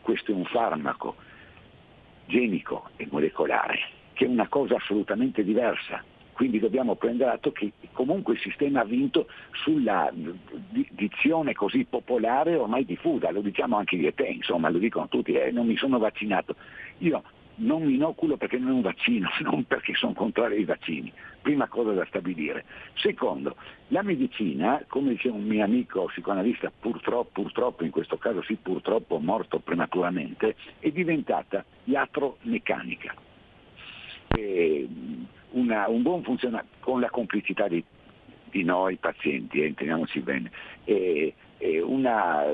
questo 0.00 0.32
è 0.32 0.34
un 0.34 0.44
farmaco 0.44 1.16
genico 2.26 2.88
e 2.96 3.06
molecolare, 3.10 4.00
che 4.12 4.24
è 4.24 4.28
una 4.28 4.48
cosa 4.48 4.76
assolutamente 4.76 5.44
diversa 5.44 6.02
quindi 6.32 6.58
dobbiamo 6.58 6.96
prendere 6.96 7.30
atto 7.30 7.52
che 7.52 7.72
comunque 7.92 8.34
il 8.34 8.40
sistema 8.40 8.80
ha 8.80 8.84
vinto 8.84 9.28
sulla 9.62 10.10
dizione 10.90 11.52
così 11.52 11.84
popolare 11.84 12.56
ormai 12.56 12.84
diffusa, 12.84 13.30
lo 13.30 13.42
diciamo 13.42 13.76
anche 13.76 13.96
io 13.96 14.08
e 14.08 14.14
te, 14.14 14.26
insomma, 14.26 14.70
lo 14.70 14.78
dicono 14.78 15.08
tutti, 15.08 15.34
eh, 15.34 15.50
non 15.50 15.66
mi 15.66 15.76
sono 15.76 15.98
vaccinato. 15.98 16.56
Io 16.98 17.22
non 17.56 17.82
mi 17.82 17.94
inoculo 17.94 18.38
perché 18.38 18.58
non 18.58 18.70
è 18.70 18.72
un 18.72 18.80
vaccino, 18.80 19.28
non 19.44 19.64
perché 19.64 19.94
sono 19.94 20.14
contrario 20.14 20.56
ai 20.56 20.64
vaccini. 20.64 21.12
Prima 21.42 21.68
cosa 21.68 21.92
da 21.92 22.04
stabilire. 22.06 22.64
Secondo, 22.94 23.56
la 23.88 24.02
medicina, 24.02 24.82
come 24.88 25.10
diceva 25.10 25.36
un 25.36 25.44
mio 25.44 25.62
amico 25.62 26.06
psicoanalista, 26.06 26.72
purtroppo, 26.76 27.42
purtroppo, 27.42 27.84
in 27.84 27.90
questo 27.90 28.16
caso 28.16 28.42
sì, 28.42 28.56
purtroppo 28.56 29.18
morto 29.18 29.58
prematuramente, 29.58 30.56
è 30.78 30.90
diventata 30.90 31.64
iatromeccanica. 31.84 33.14
E, 34.34 34.88
una, 35.52 35.88
un 35.88 36.02
buon 36.02 36.22
funzionamento 36.22 36.76
con 36.80 37.00
la 37.00 37.10
complicità 37.10 37.68
di, 37.68 37.82
di 38.50 38.64
noi 38.64 38.96
pazienti, 38.96 39.62
eh, 39.62 39.66
intendiamoci 39.66 40.20
bene, 40.20 40.50
e, 40.84 41.34
e 41.58 41.80
una, 41.80 42.44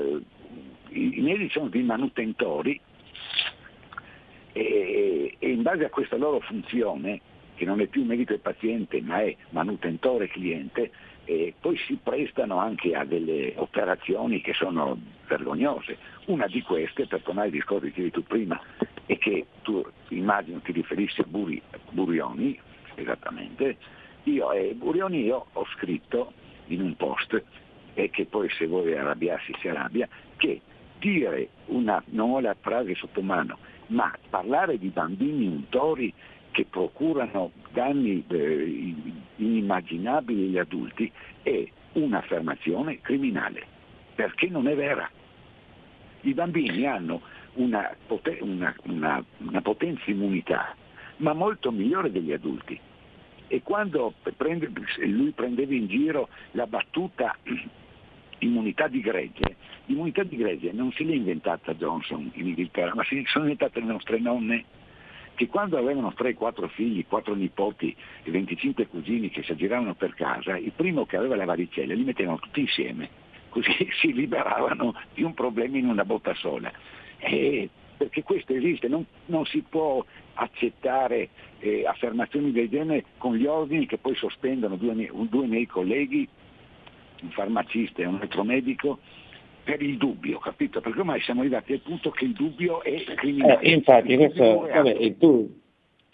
i 0.89 1.21
medici 1.21 1.51
sono 1.51 1.69
dei 1.69 1.83
manutentori 1.83 2.79
e, 4.53 5.35
e, 5.37 5.49
in 5.49 5.61
base 5.61 5.85
a 5.85 5.89
questa 5.89 6.17
loro 6.17 6.39
funzione, 6.39 7.21
che 7.55 7.65
non 7.65 7.81
è 7.81 7.87
più 7.87 8.03
medico 8.05 8.33
e 8.33 8.39
paziente 8.39 9.01
ma 9.01 9.21
è 9.21 9.35
manutentore 9.49 10.25
e 10.25 10.29
cliente, 10.29 10.91
e 11.25 11.53
poi 11.59 11.77
si 11.77 11.99
prestano 12.01 12.57
anche 12.57 12.95
a 12.95 13.05
delle 13.05 13.53
operazioni 13.57 14.41
che 14.41 14.53
sono 14.53 14.97
vergognose. 15.27 15.97
Una 16.25 16.47
di 16.47 16.61
queste, 16.61 17.05
per 17.05 17.21
tornare 17.21 17.47
ai 17.47 17.53
discorsi 17.53 17.91
che 17.91 18.01
dicevi 18.01 18.11
tu 18.11 18.23
prima, 18.23 18.59
e 19.09 19.17
che 19.17 19.47
tu 19.63 19.83
immagino 20.09 20.59
ti 20.59 20.71
riferissi 20.71 21.21
a 21.21 21.25
Buri, 21.27 21.59
Burioni, 21.89 22.59
esattamente, 22.93 23.75
io 24.25 24.51
e 24.51 24.75
Burioni 24.75 25.23
io 25.23 25.47
ho 25.51 25.65
scritto 25.73 26.31
in 26.67 26.81
un 26.81 26.95
post, 26.95 27.43
e 27.95 28.11
che 28.11 28.25
poi 28.25 28.47
se 28.51 28.67
vuole 28.67 28.95
arrabbiarsi 28.95 29.51
si 29.59 29.67
arrabbia, 29.67 30.07
che 30.37 30.61
dire 30.99 31.49
una, 31.65 32.03
non 32.09 32.29
ho 32.29 32.39
la 32.39 32.55
frase 32.59 32.93
sotto 32.93 33.23
mano, 33.23 33.57
ma 33.87 34.15
parlare 34.29 34.77
di 34.77 34.89
bambini 34.89 35.47
untori 35.47 36.13
che 36.51 36.65
procurano 36.69 37.49
danni 37.71 38.23
eh, 38.27 38.93
inimmaginabili 39.37 40.43
agli 40.43 40.57
adulti 40.59 41.11
è 41.41 41.67
un'affermazione 41.93 43.01
criminale, 43.01 43.65
perché 44.13 44.49
non 44.49 44.67
è 44.67 44.75
vera. 44.75 45.09
I 46.21 46.33
bambini 46.35 46.85
hanno 46.85 47.21
una, 47.59 47.95
una, 48.41 48.75
una, 48.83 49.23
una 49.37 49.61
potenza 49.61 50.09
immunità, 50.09 50.75
ma 51.17 51.33
molto 51.33 51.71
migliore 51.71 52.11
degli 52.11 52.31
adulti 52.31 52.79
e 53.51 53.63
quando 53.63 54.13
prende, 54.37 54.71
lui 55.05 55.31
prendeva 55.31 55.73
in 55.73 55.87
giro 55.87 56.29
la 56.51 56.67
battuta 56.67 57.35
immunità 58.39 58.87
di 58.87 59.01
gregge, 59.01 59.55
l'immunità 59.85 60.23
di 60.23 60.37
gregge 60.37 60.71
non 60.71 60.91
se 60.91 61.03
l'ha 61.03 61.15
inventata 61.15 61.73
Johnson 61.73 62.29
in 62.35 62.47
Inghilterra, 62.47 62.93
ma 62.93 63.03
ne 63.09 63.23
sono 63.25 63.45
inventate 63.45 63.79
le 63.79 63.87
nostre 63.87 64.19
nonne 64.19 64.65
che 65.33 65.47
quando 65.47 65.77
avevano 65.77 66.13
3-4 66.15 66.67
figli, 66.69 67.05
4 67.07 67.33
nipoti 67.33 67.95
e 68.23 68.29
25 68.29 68.87
cugini 68.87 69.29
che 69.29 69.41
si 69.41 69.53
aggiravano 69.53 69.95
per 69.95 70.13
casa, 70.13 70.57
il 70.57 70.73
primo 70.75 71.05
che 71.05 71.17
aveva 71.17 71.35
la 71.35 71.45
varicella 71.45 71.93
li 71.93 72.03
mettevano 72.03 72.39
tutti 72.39 72.59
insieme, 72.59 73.09
così 73.49 73.71
si 73.99 74.13
liberavano 74.13 74.93
di 75.13 75.23
un 75.23 75.33
problema 75.33 75.77
in 75.77 75.87
una 75.87 76.05
botta 76.05 76.35
sola. 76.35 76.71
E 77.19 77.69
perché 77.97 78.23
questo 78.23 78.53
esiste, 78.53 78.87
non, 78.87 79.05
non 79.25 79.45
si 79.45 79.63
può 79.67 80.03
accettare 80.35 81.29
eh, 81.59 81.85
affermazioni 81.85 82.51
del 82.51 82.69
genere 82.69 83.03
con 83.17 83.35
gli 83.35 83.45
ordini 83.45 83.85
che 83.85 83.97
poi 83.97 84.15
sospendono 84.15 84.77
due, 84.77 85.11
due 85.29 85.47
miei 85.47 85.65
colleghi, 85.65 86.27
un 87.21 87.29
farmacista 87.31 88.01
e 88.01 88.05
un 88.05 88.19
altro 88.21 88.43
medico, 88.43 88.99
per 89.63 89.81
il 89.81 89.97
dubbio, 89.97 90.39
capito? 90.39 90.79
Perché 90.79 90.99
ormai 90.99 91.21
siamo 91.21 91.41
arrivati 91.41 91.73
al 91.73 91.81
punto 91.81 92.09
che 92.09 92.23
il 92.25 92.31
dubbio 92.31 92.81
è 92.81 93.03
criminale. 93.15 93.61
Eh, 93.61 93.71
infatti, 93.73 94.15
questo, 94.15 94.61
vabbè, 94.61 95.17
tu 95.17 95.59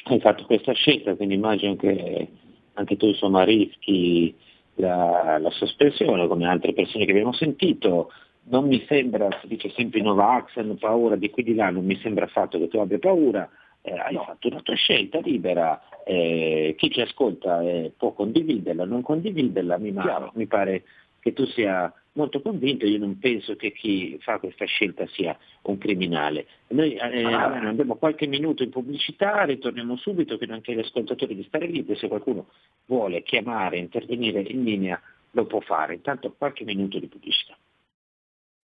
hai 0.05 0.19
fatto 0.19 0.45
questa 0.45 0.73
scelta, 0.73 1.15
quindi 1.15 1.35
immagino 1.35 1.75
che 1.75 2.27
anche 2.73 2.97
tu 2.97 3.05
insomma 3.05 3.43
rischi 3.43 4.35
la, 4.75 5.37
la 5.39 5.49
sospensione 5.51 6.27
come 6.27 6.47
altre 6.47 6.73
persone 6.73 7.05
che 7.05 7.11
abbiamo 7.11 7.33
sentito. 7.33 8.11
Non 8.47 8.67
mi 8.67 8.83
sembra, 8.87 9.27
si 9.41 9.47
dice 9.47 9.69
sempre 9.69 9.99
i 9.99 10.03
Novax 10.03 10.55
hanno 10.57 10.75
paura 10.75 11.15
di 11.15 11.29
qui 11.29 11.43
di 11.43 11.55
là, 11.55 11.69
non 11.71 11.83
mi 11.83 11.97
sembra 11.97 12.25
affatto 12.25 12.59
che 12.59 12.67
tu 12.67 12.77
abbia 12.77 12.99
paura, 12.99 13.49
eh, 13.81 13.91
hai 13.91 14.15
fatto 14.15 14.47
una 14.47 14.61
tua 14.61 14.75
scelta 14.75 15.19
libera, 15.19 15.81
eh, 16.03 16.75
chi 16.77 16.91
ci 16.91 17.01
ascolta 17.01 17.61
eh, 17.61 17.91
può 17.97 18.13
condividerla, 18.13 18.85
non 18.85 19.01
condividerla, 19.01 19.77
mi, 19.77 19.93
mi 20.33 20.45
pare 20.45 20.83
che 21.19 21.33
tu 21.33 21.45
sia 21.45 21.91
molto 22.13 22.41
convinto, 22.41 22.85
io 22.85 22.99
non 22.99 23.17
penso 23.17 23.55
che 23.55 23.71
chi 23.71 24.17
fa 24.21 24.37
questa 24.37 24.65
scelta 24.65 25.07
sia 25.07 25.37
un 25.63 25.77
criminale. 25.79 26.45
Noi 26.67 26.93
eh, 26.93 27.23
ah. 27.23 27.67
abbiamo 27.67 27.95
qualche 27.95 28.27
minuto 28.27 28.61
in 28.61 28.69
pubblicità, 28.69 29.43
ritorniamo 29.43 29.97
subito, 29.97 30.37
chiedo 30.37 30.53
anche 30.53 30.71
agli 30.71 30.79
ascoltatori 30.79 31.35
di 31.35 31.43
stare 31.43 31.65
lì, 31.65 31.85
se 31.95 32.07
qualcuno 32.07 32.47
vuole 32.85 33.23
chiamare, 33.23 33.77
intervenire 33.77 34.41
in 34.41 34.63
linea 34.63 35.01
lo 35.31 35.45
può 35.45 35.59
fare. 35.61 35.95
Intanto 35.95 36.33
qualche 36.37 36.63
minuto 36.63 36.99
di 36.99 37.07
pubblicità. 37.07 37.57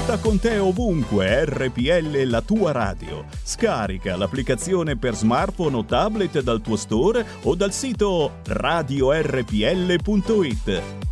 Porta 0.00 0.18
con 0.18 0.40
te 0.40 0.56
ovunque 0.56 1.44
RPL 1.44 2.22
la 2.24 2.40
tua 2.40 2.72
radio. 2.72 3.26
Scarica 3.28 4.16
l'applicazione 4.16 4.96
per 4.96 5.12
smartphone 5.12 5.76
o 5.76 5.84
tablet 5.84 6.40
dal 6.40 6.62
tuo 6.62 6.76
store 6.76 7.22
o 7.42 7.54
dal 7.54 7.70
sito 7.70 8.36
radiorpl.it. 8.46 9.52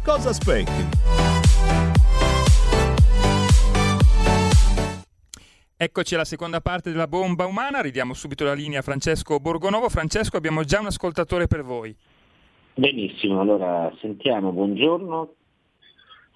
Cosa 0.02 0.30
aspetti? 0.30 0.88
Eccoci 5.76 6.14
alla 6.14 6.24
seconda 6.24 6.62
parte 6.62 6.90
della 6.90 7.06
bomba 7.06 7.44
umana, 7.44 7.82
ridiamo 7.82 8.14
subito 8.14 8.44
la 8.44 8.54
linea 8.54 8.78
a 8.78 8.82
Francesco 8.82 9.38
Borgonovo. 9.38 9.90
Francesco, 9.90 10.38
abbiamo 10.38 10.62
già 10.62 10.80
un 10.80 10.86
ascoltatore 10.86 11.46
per 11.46 11.62
voi. 11.62 11.94
Benissimo, 12.74 13.38
allora 13.40 13.92
sentiamo, 14.00 14.50
buongiorno, 14.52 15.34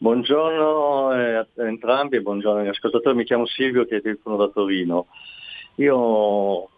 Buongiorno 0.03 1.15
eh, 1.15 1.35
a 1.37 1.47
entrambi 1.59 2.17
e 2.17 2.23
buongiorno 2.23 2.59
agli 2.59 2.67
ascoltatori, 2.67 3.15
mi 3.15 3.23
chiamo 3.23 3.47
Silvio 3.47 3.85
che 3.85 4.01
telefono 4.01 4.35
da 4.35 4.49
Torino. 4.49 5.07
Io, 5.77 6.69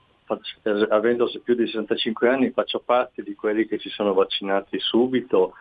avendo 0.90 1.32
più 1.42 1.54
di 1.54 1.64
65 1.64 2.28
anni, 2.28 2.50
faccio 2.50 2.82
parte 2.84 3.22
di 3.22 3.34
quelli 3.34 3.66
che 3.66 3.78
si 3.78 3.88
sono 3.88 4.12
vaccinati 4.12 4.78
subito, 4.78 5.54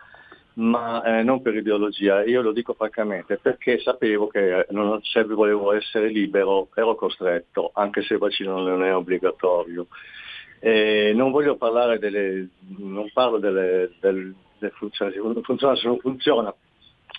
ma 0.56 1.02
eh, 1.04 1.22
non 1.22 1.40
per 1.40 1.54
ideologia, 1.54 2.22
io 2.22 2.42
lo 2.42 2.52
dico 2.52 2.74
francamente, 2.74 3.38
perché 3.38 3.78
sapevo 3.78 4.26
che 4.26 4.66
non, 4.68 5.00
se 5.00 5.24
volevo 5.24 5.72
essere 5.72 6.08
libero 6.08 6.68
ero 6.74 6.94
costretto, 6.96 7.70
anche 7.72 8.02
se 8.02 8.12
il 8.12 8.18
vaccino 8.18 8.60
non 8.60 8.84
è 8.84 8.94
obbligatorio. 8.94 9.86
E 10.58 11.12
non 11.14 11.30
voglio 11.30 11.56
parlare 11.56 11.98
delle, 11.98 12.46
non 12.76 13.08
parlo 13.10 13.38
delle, 13.38 13.90
del, 14.00 14.34
del 14.58 14.72
funziona, 14.72 15.12
funziona 15.42 15.76
se 15.76 15.86
non 15.86 15.98
funziona, 15.98 16.54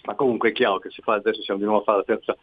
ma 0.06 0.16
comunque 0.16 0.50
è 0.50 0.54
chiaro 0.54 0.80
che 0.80 0.90
si 0.90 1.02
fa, 1.02 1.14
adesso 1.14 1.42
siamo 1.42 1.60
di 1.60 1.66
nuovo 1.66 1.82
a 1.82 1.84
fare 1.84 1.98
la 1.98 2.04
terza, 2.04 2.38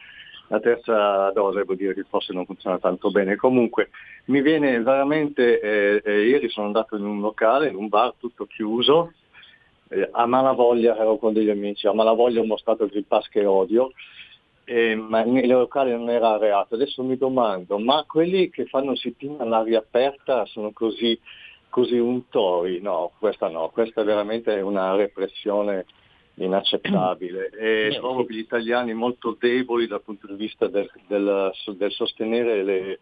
la 0.49 0.61
terza 0.61 1.31
dose, 1.31 1.63
vuol 1.63 1.77
dire 1.77 1.95
che 1.95 2.05
forse 2.09 2.33
non 2.33 2.45
funziona 2.45 2.79
tanto 2.79 3.11
bene. 3.11 3.37
Comunque 3.37 3.91
mi 4.27 4.43
viene 4.43 4.81
veramente, 4.83 5.61
eh, 5.61 6.03
eh, 6.05 6.27
ieri 6.27 6.49
sono 6.51 6.67
andato 6.67 6.97
in 6.97 7.05
un 7.05 7.21
locale, 7.21 7.69
in 7.69 7.77
un 7.77 7.89
bar 7.89 8.15
tutto 8.19 8.47
chiuso, 8.47 9.13
eh, 9.89 10.09
a 10.11 10.27
malavoglia 10.27 10.97
ero 10.97 11.17
con 11.17 11.33
degli 11.33 11.51
amici, 11.51 11.87
a 11.87 11.93
malavoglia 11.93 12.41
ho 12.41 12.45
mostrato 12.45 12.85
il 12.85 12.91
Green 12.91 13.07
Pass 13.07 13.29
che 13.29 13.45
odio, 13.45 13.93
eh, 14.65 14.95
ma 14.95 15.23
nei 15.23 15.47
locali 15.47 15.91
non 15.91 16.11
era 16.11 16.37
reato. 16.37 16.75
Adesso 16.75 17.03
mi 17.03 17.17
domando, 17.17 17.79
ma 17.79 18.05
quelli 18.07 18.51
che 18.51 18.67
fanno 18.67 18.95
sit-in 18.95 19.37
all'aria 19.39 19.79
aperta 19.79 20.45
sono 20.47 20.73
così, 20.73 21.19
così 21.69 21.99
untori? 21.99 22.81
No, 22.81 23.13
questa 23.19 23.49
no, 23.49 23.71
questa 23.71 24.03
è 24.03 24.05
veramente 24.05 24.53
una 24.61 24.95
repressione 24.95 25.87
inaccettabile 26.35 27.51
e 27.59 27.97
trovo 27.97 28.25
che 28.25 28.35
gli 28.35 28.39
italiani 28.39 28.95
molto 28.95 29.37
deboli 29.39 29.87
dal 29.87 30.03
punto 30.03 30.27
di 30.27 30.35
vista 30.35 30.67
del, 30.69 30.91
del, 31.07 31.53
del 31.77 31.93
sostenere 31.93 32.63
le, 32.63 33.01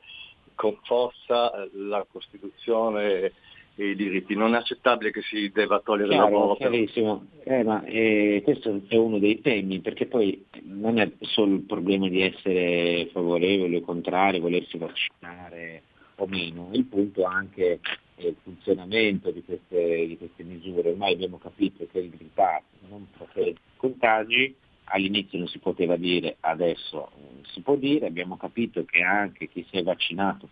con 0.55 0.77
forza 0.83 1.69
la 1.73 2.05
Costituzione 2.11 3.33
e 3.77 3.91
i 3.91 3.97
diritti. 3.97 4.35
Non 4.35 4.55
è 4.55 4.59
accettabile 4.59 5.11
che 5.11 5.23
si 5.23 5.51
debba 5.51 5.81
togliere 5.81 6.11
Chiaro, 6.11 6.27
il 6.27 6.33
lavoro. 6.33 6.57
Chiarissimo, 6.57 7.27
eh, 7.45 7.63
ma 7.63 7.83
eh, 7.85 8.43
questo 8.45 8.81
è 8.89 8.97
uno 8.97 9.19
dei 9.19 9.41
temi, 9.41 9.81
perché 9.81 10.07
poi 10.07 10.45
non 10.65 10.99
è 10.99 11.11
solo 11.21 11.55
il 11.55 11.63
problema 11.63 12.09
di 12.09 12.21
essere 12.21 13.09
favorevoli 13.13 13.77
o 13.77 13.81
contrari, 13.81 14.41
volersi 14.41 14.77
vaccinare 14.77 15.83
o 16.17 16.27
meno, 16.27 16.69
il 16.73 16.85
punto 16.85 17.25
anche 17.25 17.81
il 18.29 18.37
funzionamento 18.43 19.31
di 19.31 19.43
queste, 19.45 20.07
di 20.07 20.17
queste, 20.17 20.43
misure. 20.43 20.91
Ormai 20.91 21.13
abbiamo 21.13 21.39
capito 21.39 21.87
che 21.91 21.99
il 21.99 22.11
Green 22.11 22.33
Pass 22.33 22.63
non 22.89 23.07
protegge 23.17 23.51
i 23.51 23.77
contagi, 23.77 24.55
all'inizio 24.85 25.39
non 25.39 25.49
si 25.49 25.59
poteva 25.59 25.97
dire, 25.97 26.37
adesso 26.41 27.11
si 27.53 27.61
può 27.61 27.77
dire, 27.77 28.07
abbiamo 28.07 28.37
capito 28.37 28.85
che 28.85 29.03
anche 29.03 29.49
chi 29.49 29.65
si 29.69 29.77
è 29.77 29.83
vaccinato, 29.83 30.49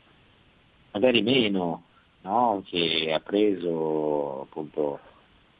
magari 0.92 1.22
meno, 1.22 1.84
no? 2.22 2.62
che 2.66 3.12
ha 3.12 3.20
preso 3.20 4.42
appunto 4.42 5.00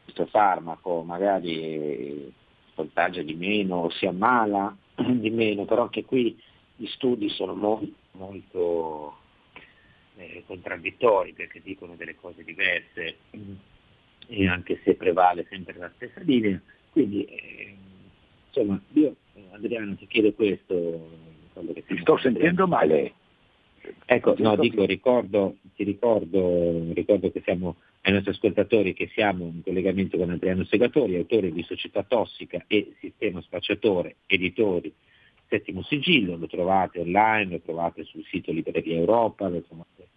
questo 0.05 0.27
farmaco, 0.27 1.03
magari 1.03 2.33
contagia 2.75 3.23
di 3.23 3.35
meno, 3.35 3.91
si 3.91 4.07
ammala 4.07 4.75
di 4.95 5.31
meno, 5.31 5.65
però 5.65 5.83
anche 5.83 6.05
qui 6.05 6.41
gli 6.77 6.87
studi 6.87 7.29
sono 7.31 7.55
molto, 7.55 7.93
molto 8.13 9.17
eh, 10.19 10.43
contraddittori 10.47 11.33
perché 11.33 11.61
dicono 11.63 11.95
delle 11.95 12.17
cose 12.17 12.45
diverse 12.45 13.17
e 14.27 14.49
anche 14.49 14.81
se 14.85 14.95
prevale 14.95 15.47
sempre 15.49 15.77
la 15.79 15.91
stessa 15.95 16.21
linea. 16.21 16.61
Quindi 16.91 17.25
eh, 17.25 17.75
insomma 18.49 18.81
io 18.93 19.17
Adriano 19.53 19.97
ti 19.97 20.07
chiedo 20.07 20.33
questo. 20.33 21.27
Ti 21.55 21.99
sto 22.01 22.19
sentendo 22.19 22.67
male. 22.69 23.15
Ecco, 24.05 24.35
no, 24.39 24.57
dico, 24.57 24.85
ricordo, 24.85 25.57
ti 25.75 25.83
ricordo, 25.83 26.93
ricordo 26.93 27.31
che 27.31 27.41
siamo 27.43 27.77
ai 28.03 28.13
nostri 28.13 28.33
ascoltatori 28.33 28.93
che 28.93 29.09
siamo 29.13 29.45
in 29.45 29.63
collegamento 29.63 30.17
con 30.19 30.31
Adriano 30.31 30.65
Segatori, 30.65 31.17
autore 31.17 31.51
di 31.51 31.63
Società 31.63 32.03
Tossica 32.03 32.63
e 32.67 32.95
Sistema 33.01 33.41
Spacciatore, 33.41 34.17
editori 34.27 34.93
Settimo 35.49 35.83
Sigillo, 35.83 36.37
lo 36.37 36.47
trovate 36.47 37.01
online, 37.01 37.53
lo 37.53 37.61
trovate 37.61 38.05
sul 38.05 38.25
sito 38.25 38.53
Libreria 38.53 38.97
Europa, 38.97 39.49
lo 39.49 39.63
trovate 39.63 40.09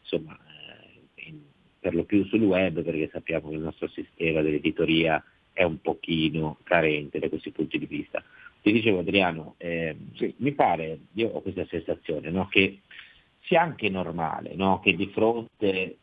insomma, 0.00 0.38
eh, 0.38 1.28
in, 1.28 1.40
per 1.80 1.94
lo 1.94 2.04
più 2.04 2.24
sul 2.26 2.42
web 2.42 2.82
perché 2.82 3.08
sappiamo 3.12 3.48
che 3.48 3.56
il 3.56 3.62
nostro 3.62 3.88
sistema 3.88 4.42
dell'editoria 4.42 5.22
è 5.52 5.64
un 5.64 5.80
pochino 5.80 6.58
carente 6.62 7.18
da 7.18 7.28
questi 7.28 7.50
punti 7.50 7.78
di 7.78 7.86
vista. 7.86 8.22
Ti 8.62 8.72
dicevo 8.72 9.00
Adriano, 9.00 9.54
eh, 9.58 9.96
sì, 10.14 10.34
mi 10.38 10.52
pare, 10.52 10.98
io 11.14 11.30
ho 11.30 11.40
questa 11.40 11.66
sensazione, 11.66 12.30
no, 12.30 12.46
che 12.48 12.80
sia 13.42 13.62
anche 13.62 13.88
normale 13.88 14.54
no, 14.54 14.80
che 14.80 14.94
di 14.94 15.06
fronte 15.08 15.96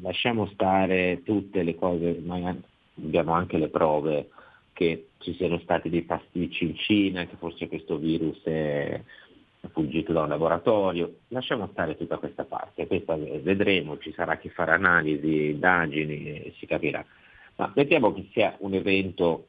lasciamo 0.00 0.46
stare 0.46 1.22
tutte 1.24 1.62
le 1.62 1.74
cose, 1.74 2.20
ma 2.24 2.56
abbiamo 2.96 3.32
anche 3.32 3.58
le 3.58 3.68
prove 3.68 4.30
che 4.80 5.08
ci 5.18 5.34
siano 5.34 5.58
stati 5.58 5.90
dei 5.90 6.04
pasticci 6.04 6.64
in 6.64 6.74
Cina, 6.76 7.26
che 7.26 7.36
forse 7.36 7.68
questo 7.68 7.98
virus 7.98 8.42
è, 8.44 9.02
fuggito 9.72 10.14
da 10.14 10.22
un 10.22 10.30
laboratorio, 10.30 11.16
lasciamo 11.28 11.68
stare 11.72 11.98
tutta 11.98 12.16
questa 12.16 12.44
parte, 12.44 12.86
questa 12.86 13.14
vedremo, 13.14 13.98
ci 13.98 14.10
sarà 14.14 14.38
chi 14.38 14.48
farà 14.48 14.72
analisi, 14.72 15.50
indagini 15.50 16.24
e 16.24 16.54
si 16.56 16.64
capirà. 16.64 17.04
ma 17.56 17.70
mettiamo 17.76 18.14
che 18.14 18.26
sia 18.32 18.56
un 18.60 18.72
evento 18.72 19.48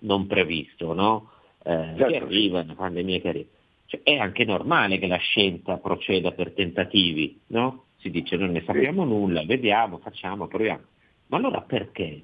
non 0.00 0.28
previsto, 0.28 0.92
no? 0.92 1.30
Eh, 1.64 1.94
certo. 1.96 2.06
Che 2.06 2.16
arriva, 2.16 2.60
una 2.60 2.76
pandemia 2.76 3.18
che 3.18 3.28
arriva. 3.28 3.48
Cioè, 3.86 4.02
è 4.04 4.14
anche 4.18 4.44
normale 4.44 5.00
che 5.00 5.08
la 5.08 5.16
scienza 5.16 5.78
proceda 5.78 6.30
per 6.30 6.52
tentativi, 6.52 7.40
no? 7.48 7.86
Si 7.96 8.08
dice 8.08 8.36
non 8.36 8.52
ne 8.52 8.62
sappiamo 8.64 9.02
nulla, 9.04 9.44
vediamo, 9.44 9.98
facciamo, 9.98 10.46
proviamo. 10.46 10.84
Ma 11.26 11.38
allora 11.38 11.60
perché? 11.62 12.22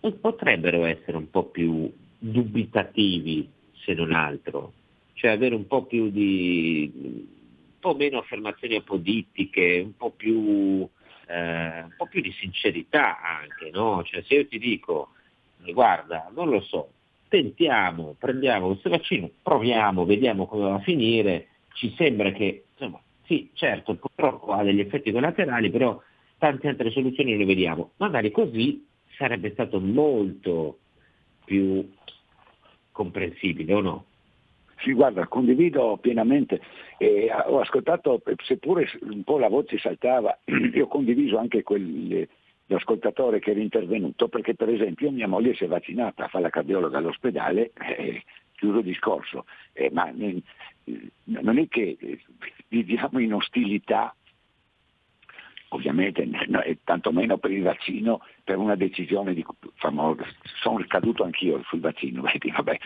Potrebbero 0.00 0.84
essere 0.84 1.16
un 1.16 1.30
po' 1.30 1.44
più 1.44 1.90
dubitativi, 2.18 3.48
se 3.72 3.94
non 3.94 4.12
altro, 4.12 4.72
cioè 5.14 5.30
avere 5.30 5.54
un 5.54 5.66
po' 5.66 5.84
più 5.84 6.10
di 6.10 6.90
un 6.94 7.80
po' 7.80 7.94
meno 7.94 8.18
affermazioni 8.18 8.76
apodittiche, 8.76 9.80
un 9.84 9.96
po' 9.96 10.10
più, 10.10 10.88
eh, 11.26 11.80
un 11.82 11.94
po 11.96 12.06
più 12.06 12.20
di 12.20 12.32
sincerità 12.32 13.20
anche, 13.20 13.70
no? 13.70 14.02
Cioè 14.04 14.22
se 14.22 14.34
io 14.34 14.46
ti 14.46 14.58
dico, 14.58 15.10
guarda, 15.72 16.30
non 16.34 16.48
lo 16.48 16.60
so, 16.60 16.90
tentiamo, 17.28 18.16
prendiamo 18.18 18.68
questo 18.68 18.90
vaccino, 18.90 19.30
proviamo, 19.42 20.04
vediamo 20.04 20.46
come 20.46 20.64
va 20.64 20.74
a 20.74 20.80
finire, 20.80 21.48
ci 21.74 21.94
sembra 21.96 22.32
che, 22.32 22.64
insomma, 22.72 23.00
sì, 23.24 23.50
certo, 23.52 23.94
purtroppo 23.94 24.52
ha 24.52 24.62
degli 24.62 24.80
effetti 24.80 25.12
collaterali, 25.12 25.70
però 25.70 26.00
tante 26.38 26.68
altre 26.68 26.90
soluzioni 26.90 27.36
le 27.36 27.44
vediamo. 27.44 27.92
Magari 27.98 28.30
così 28.30 28.84
sarebbe 29.18 29.50
stato 29.50 29.80
molto 29.80 30.78
più 31.44 31.86
comprensibile, 32.92 33.74
o 33.74 33.80
no? 33.80 34.04
Sì, 34.78 34.92
guarda, 34.92 35.26
condivido 35.26 35.98
pienamente. 36.00 36.60
Eh, 36.98 37.28
ho 37.46 37.58
ascoltato, 37.60 38.22
seppure 38.44 38.88
un 39.02 39.24
po' 39.24 39.38
la 39.38 39.48
voce 39.48 39.76
saltava, 39.78 40.38
io 40.46 40.84
ho 40.84 40.88
condiviso 40.88 41.36
anche 41.36 41.64
quel, 41.64 42.28
l'ascoltatore 42.66 43.40
che 43.40 43.50
era 43.50 43.60
intervenuto, 43.60 44.28
perché 44.28 44.54
per 44.54 44.68
esempio 44.68 45.10
mia 45.10 45.26
moglie 45.26 45.54
si 45.54 45.64
è 45.64 45.68
vaccinata, 45.68 46.28
fa 46.28 46.38
la 46.38 46.50
cardiologa 46.50 46.98
all'ospedale, 46.98 47.72
eh, 47.98 48.22
chiuso 48.54 48.80
discorso, 48.80 49.46
eh, 49.72 49.90
ma 49.90 50.10
eh, 50.10 50.42
non 51.24 51.58
è 51.58 51.66
che 51.68 51.96
eh, 51.98 52.20
viviamo 52.68 53.18
in 53.18 53.34
ostilità, 53.34 54.14
ovviamente 55.70 56.28
no, 56.46 56.62
e 56.62 56.78
tantomeno 56.84 57.38
per 57.38 57.50
il 57.50 57.62
vaccino, 57.62 58.20
per 58.44 58.56
una 58.56 58.74
decisione 58.74 59.34
di 59.34 59.44
famosa, 59.74 60.24
sono 60.60 60.82
caduto 60.86 61.24
anch'io 61.24 61.62
sul 61.64 61.80
vaccino, 61.80 62.22
vedi, 62.32 62.50
vabbè, 62.50 62.78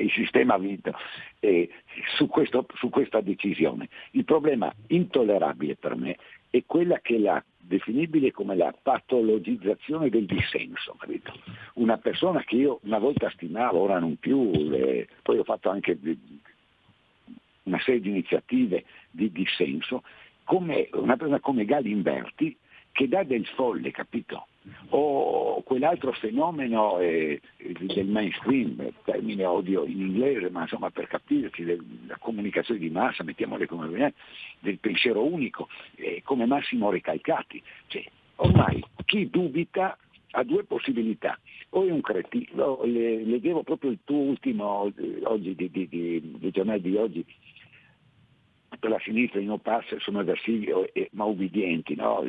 il 0.00 0.10
sistema 0.12 0.54
ha 0.54 0.58
vinto 0.58 0.92
eh, 1.40 1.68
su, 2.16 2.26
questo, 2.26 2.66
su 2.74 2.88
questa 2.90 3.20
decisione. 3.20 3.88
Il 4.12 4.24
problema 4.24 4.72
intollerabile 4.88 5.76
per 5.76 5.96
me 5.96 6.16
è 6.50 6.62
quella 6.66 6.98
che 7.00 7.18
la 7.18 7.42
definibile 7.56 8.32
come 8.32 8.56
la 8.56 8.74
patologizzazione 8.82 10.10
del 10.10 10.26
dissenso. 10.26 10.94
Capito? 10.98 11.32
Una 11.74 11.96
persona 11.96 12.42
che 12.42 12.56
io 12.56 12.80
una 12.82 12.98
volta 12.98 13.30
stimavo, 13.30 13.78
ora 13.78 13.98
non 13.98 14.16
più, 14.16 14.50
eh, 14.72 15.08
poi 15.22 15.38
ho 15.38 15.44
fatto 15.44 15.70
anche 15.70 15.98
una 17.64 17.80
serie 17.80 18.00
di 18.00 18.10
iniziative 18.10 18.84
di 19.10 19.30
dissenso, 19.30 20.02
come 20.52 20.90
una 20.92 21.16
persona 21.16 21.40
come 21.40 21.64
Galimberti 21.64 22.54
che 22.92 23.08
dà 23.08 23.22
del 23.22 23.46
folle, 23.46 23.90
capito? 23.90 24.48
O 24.90 25.62
quell'altro 25.62 26.12
fenomeno 26.12 26.98
eh, 26.98 27.40
del 27.56 28.04
mainstream, 28.04 28.92
termine 29.02 29.46
odio 29.46 29.84
in 29.86 29.98
inglese, 29.98 30.50
ma 30.50 30.60
insomma 30.60 30.90
per 30.90 31.06
capirci, 31.06 31.64
della 31.64 32.18
comunicazione 32.18 32.78
di 32.78 32.90
massa, 32.90 33.24
mettiamole 33.24 33.66
come 33.66 33.88
viene, 33.88 34.12
del 34.60 34.76
pensiero 34.78 35.24
unico, 35.24 35.68
eh, 35.94 36.20
come 36.22 36.44
Massimo 36.44 36.90
Recalcati. 36.90 37.62
Cioè, 37.86 38.04
ormai 38.36 38.84
chi 39.06 39.30
dubita 39.30 39.96
ha 40.32 40.42
due 40.44 40.64
possibilità, 40.64 41.38
o 41.70 41.86
è 41.86 41.90
un 41.90 42.02
cretino, 42.02 42.80
leggevo 42.84 43.62
proprio 43.62 43.90
il 43.90 44.00
tuo 44.04 44.18
ultimo, 44.18 44.92
eh, 44.98 45.20
oggi, 45.24 45.54
di, 45.54 45.70
di, 45.70 45.88
di, 45.88 46.36
di 46.38 46.50
giornale 46.50 46.82
di 46.82 46.94
oggi, 46.94 47.24
per 48.78 48.90
la 48.90 49.00
sinistra 49.00 49.40
i 49.40 49.44
no 49.44 49.58
pass 49.58 49.96
sono 49.96 50.20
eversivi 50.20 50.68
ma 51.12 51.24
ubbidienti, 51.24 51.94
no? 51.94 52.24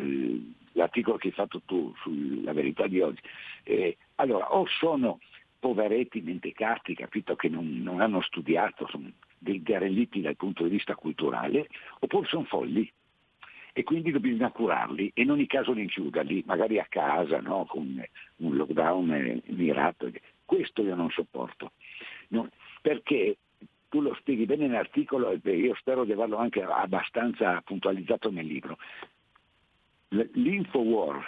l'articolo 0.73 1.17
che 1.17 1.27
hai 1.27 1.33
fatto 1.33 1.61
tu 1.65 1.93
sulla 2.01 2.53
verità 2.53 2.87
di 2.87 3.01
oggi. 3.01 3.21
Eh, 3.63 3.97
allora, 4.15 4.53
o 4.53 4.65
sono 4.67 5.19
poveretti 5.59 6.21
mentecatti, 6.21 6.93
capito, 6.93 7.35
che 7.35 7.47
non, 7.49 7.81
non 7.81 8.01
hanno 8.01 8.21
studiato, 8.21 8.87
sono 8.87 9.09
dei 9.37 9.61
derelitti 9.61 10.21
dal 10.21 10.35
punto 10.35 10.63
di 10.63 10.69
vista 10.69 10.95
culturale, 10.95 11.67
oppure 11.99 12.27
sono 12.27 12.43
folli 12.43 12.91
e 13.75 13.83
quindi 13.83 14.11
bisogna 14.11 14.51
curarli 14.51 15.11
e 15.13 15.23
in 15.23 15.31
ogni 15.31 15.47
caso 15.47 15.73
rinchiuderli, 15.73 16.43
magari 16.45 16.79
a 16.79 16.85
casa, 16.87 17.41
no? 17.41 17.65
con 17.65 18.03
un 18.37 18.55
lockdown 18.55 19.41
mirato. 19.45 20.11
Questo 20.45 20.83
io 20.83 20.95
non 20.95 21.09
sopporto, 21.09 21.71
no? 22.29 22.49
perché 22.81 23.37
tu 23.93 24.01
lo 24.01 24.15
spieghi 24.15 24.45
bene 24.45 24.65
nell'articolo 24.65 25.39
e 25.39 25.55
io 25.55 25.75
spero 25.75 26.03
di 26.03 26.13
averlo 26.13 26.37
anche 26.37 26.63
abbastanza 26.63 27.61
puntualizzato 27.61 28.31
nel 28.31 28.47
libro. 28.47 28.79
L'infowar, 30.07 31.23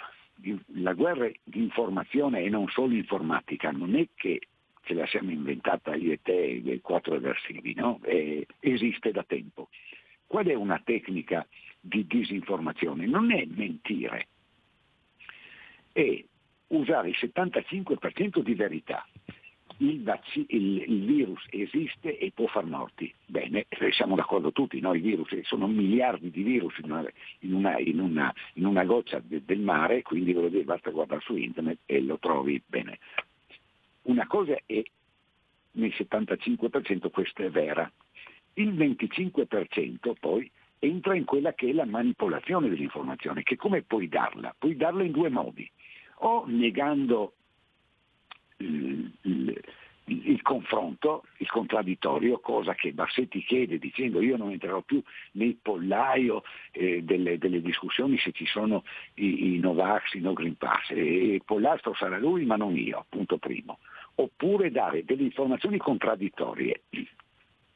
la 0.74 0.92
guerra 0.92 1.30
di 1.44 1.62
informazione 1.62 2.42
e 2.42 2.48
non 2.48 2.66
solo 2.66 2.94
informatica, 2.94 3.70
non 3.70 3.94
è 3.94 4.08
che 4.16 4.48
ce 4.82 4.94
la 4.94 5.06
siamo 5.06 5.30
inventata 5.30 5.94
io 5.94 6.10
e 6.10 6.18
te, 6.20 6.34
i 6.34 6.80
quattro 6.80 7.14
eversivi, 7.14 7.72
no? 7.74 8.00
esiste 8.58 9.12
da 9.12 9.22
tempo. 9.22 9.68
Qual 10.26 10.46
è 10.46 10.54
una 10.54 10.80
tecnica 10.84 11.46
di 11.78 12.04
disinformazione? 12.04 13.06
Non 13.06 13.30
è 13.30 13.44
mentire, 13.46 14.26
è 15.92 16.24
usare 16.68 17.10
il 17.10 17.16
75% 17.16 18.40
di 18.40 18.54
verità 18.54 19.06
il, 19.78 20.02
vac- 20.02 20.34
il, 20.34 20.82
il, 20.86 21.04
virus 21.04 21.44
esiste 21.50 22.18
e 22.18 22.32
può 22.34 22.46
far 22.46 22.64
morti. 22.64 23.12
Bene, 23.26 23.66
eh, 23.68 23.92
siamo 23.92 24.14
d'accordo 24.14 24.52
tutti, 24.52 24.80
no? 24.80 24.94
I 24.94 25.00
virus 25.00 25.32
eh, 25.32 25.42
sono 25.44 25.66
miliardi 25.66 26.30
di 26.30 26.42
virus 26.42 26.78
in 26.78 26.90
una, 26.90 27.04
in 27.40 27.54
una, 27.54 27.78
in 27.78 28.00
una, 28.00 28.34
in 28.54 28.66
una 28.66 28.84
goccia 28.84 29.20
de, 29.22 29.42
del 29.44 29.60
mare, 29.60 30.02
quindi 30.02 30.32
dire, 30.32 30.64
basta 30.64 30.90
guardare 30.90 31.20
su 31.20 31.36
internet 31.36 31.80
e 31.86 32.00
lo 32.00 32.18
trovi 32.18 32.62
bene. 32.64 32.98
Una 34.02 34.26
cosa 34.26 34.56
è 34.64 34.82
nel 35.72 35.92
75% 35.96 37.10
questa 37.10 37.44
è 37.44 37.50
vera, 37.50 37.90
il 38.54 38.72
25% 38.72 40.14
poi 40.18 40.50
entra 40.78 41.14
in 41.14 41.24
quella 41.24 41.52
che 41.52 41.68
è 41.68 41.72
la 41.72 41.84
manipolazione 41.84 42.68
dell'informazione, 42.68 43.42
che 43.42 43.56
come 43.56 43.82
puoi 43.82 44.08
darla? 44.08 44.54
Puoi 44.58 44.76
darla 44.76 45.02
in 45.02 45.12
due 45.12 45.28
modi, 45.28 45.68
o 46.20 46.44
negando 46.46 47.34
il, 48.58 49.10
il, 49.22 49.60
il, 50.04 50.42
confronto, 50.42 51.24
il 51.38 51.48
contraddittorio, 51.48 52.38
cosa 52.38 52.74
che 52.74 52.92
Bassetti 52.92 53.44
chiede 53.44 53.78
dicendo 53.78 54.20
io 54.20 54.36
non 54.36 54.50
entrerò 54.50 54.80
più 54.82 55.02
nel 55.32 55.56
pollaio 55.60 56.42
eh, 56.72 57.02
delle, 57.02 57.38
delle, 57.38 57.60
discussioni 57.60 58.18
se 58.18 58.32
ci 58.32 58.46
sono 58.46 58.84
i, 59.14 59.54
i 59.54 59.58
Novax, 59.58 60.14
i 60.14 60.20
No 60.20 60.32
Green 60.32 60.56
Pass, 60.56 60.90
e, 60.90 61.34
e 61.34 61.42
Pollastro 61.44 61.94
sarà 61.94 62.18
lui 62.18 62.44
ma 62.44 62.56
non 62.56 62.76
io, 62.76 63.06
punto 63.08 63.38
primo. 63.38 63.78
Oppure 64.16 64.70
dare 64.70 65.04
delle 65.04 65.24
informazioni 65.24 65.76
contraddittorie, 65.76 66.82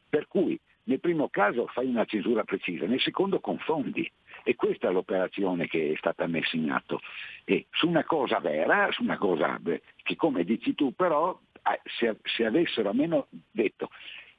per 0.09 0.27
cui 0.27 0.59
nel 0.85 1.01
primo 1.01 1.29
caso 1.29 1.67
fai 1.67 1.87
una 1.87 2.05
cesura 2.05 2.45
precisa, 2.45 2.87
nel 2.87 3.01
secondo 3.01 3.41
confondi. 3.41 4.11
E 4.43 4.55
questa 4.57 4.89
è 4.89 4.93
l'operazione 4.93 5.67
che 5.67 5.93
è 5.93 5.97
stata 5.97 6.27
messa 6.27 6.57
in 6.57 6.71
atto. 6.71 7.01
E 7.45 7.67
su 7.71 7.89
una 7.89 8.05
cosa 8.05 8.39
vera, 8.39 8.91
su 8.93 9.03
una 9.03 9.19
cosa 9.19 9.61
che 10.03 10.17
come 10.17 10.45
dici 10.45 10.75
tu 10.75 10.95
però, 10.95 11.39
se, 11.85 12.17
se 12.23 12.45
avessero 12.45 12.89
almeno 12.89 13.27
detto 13.51 13.91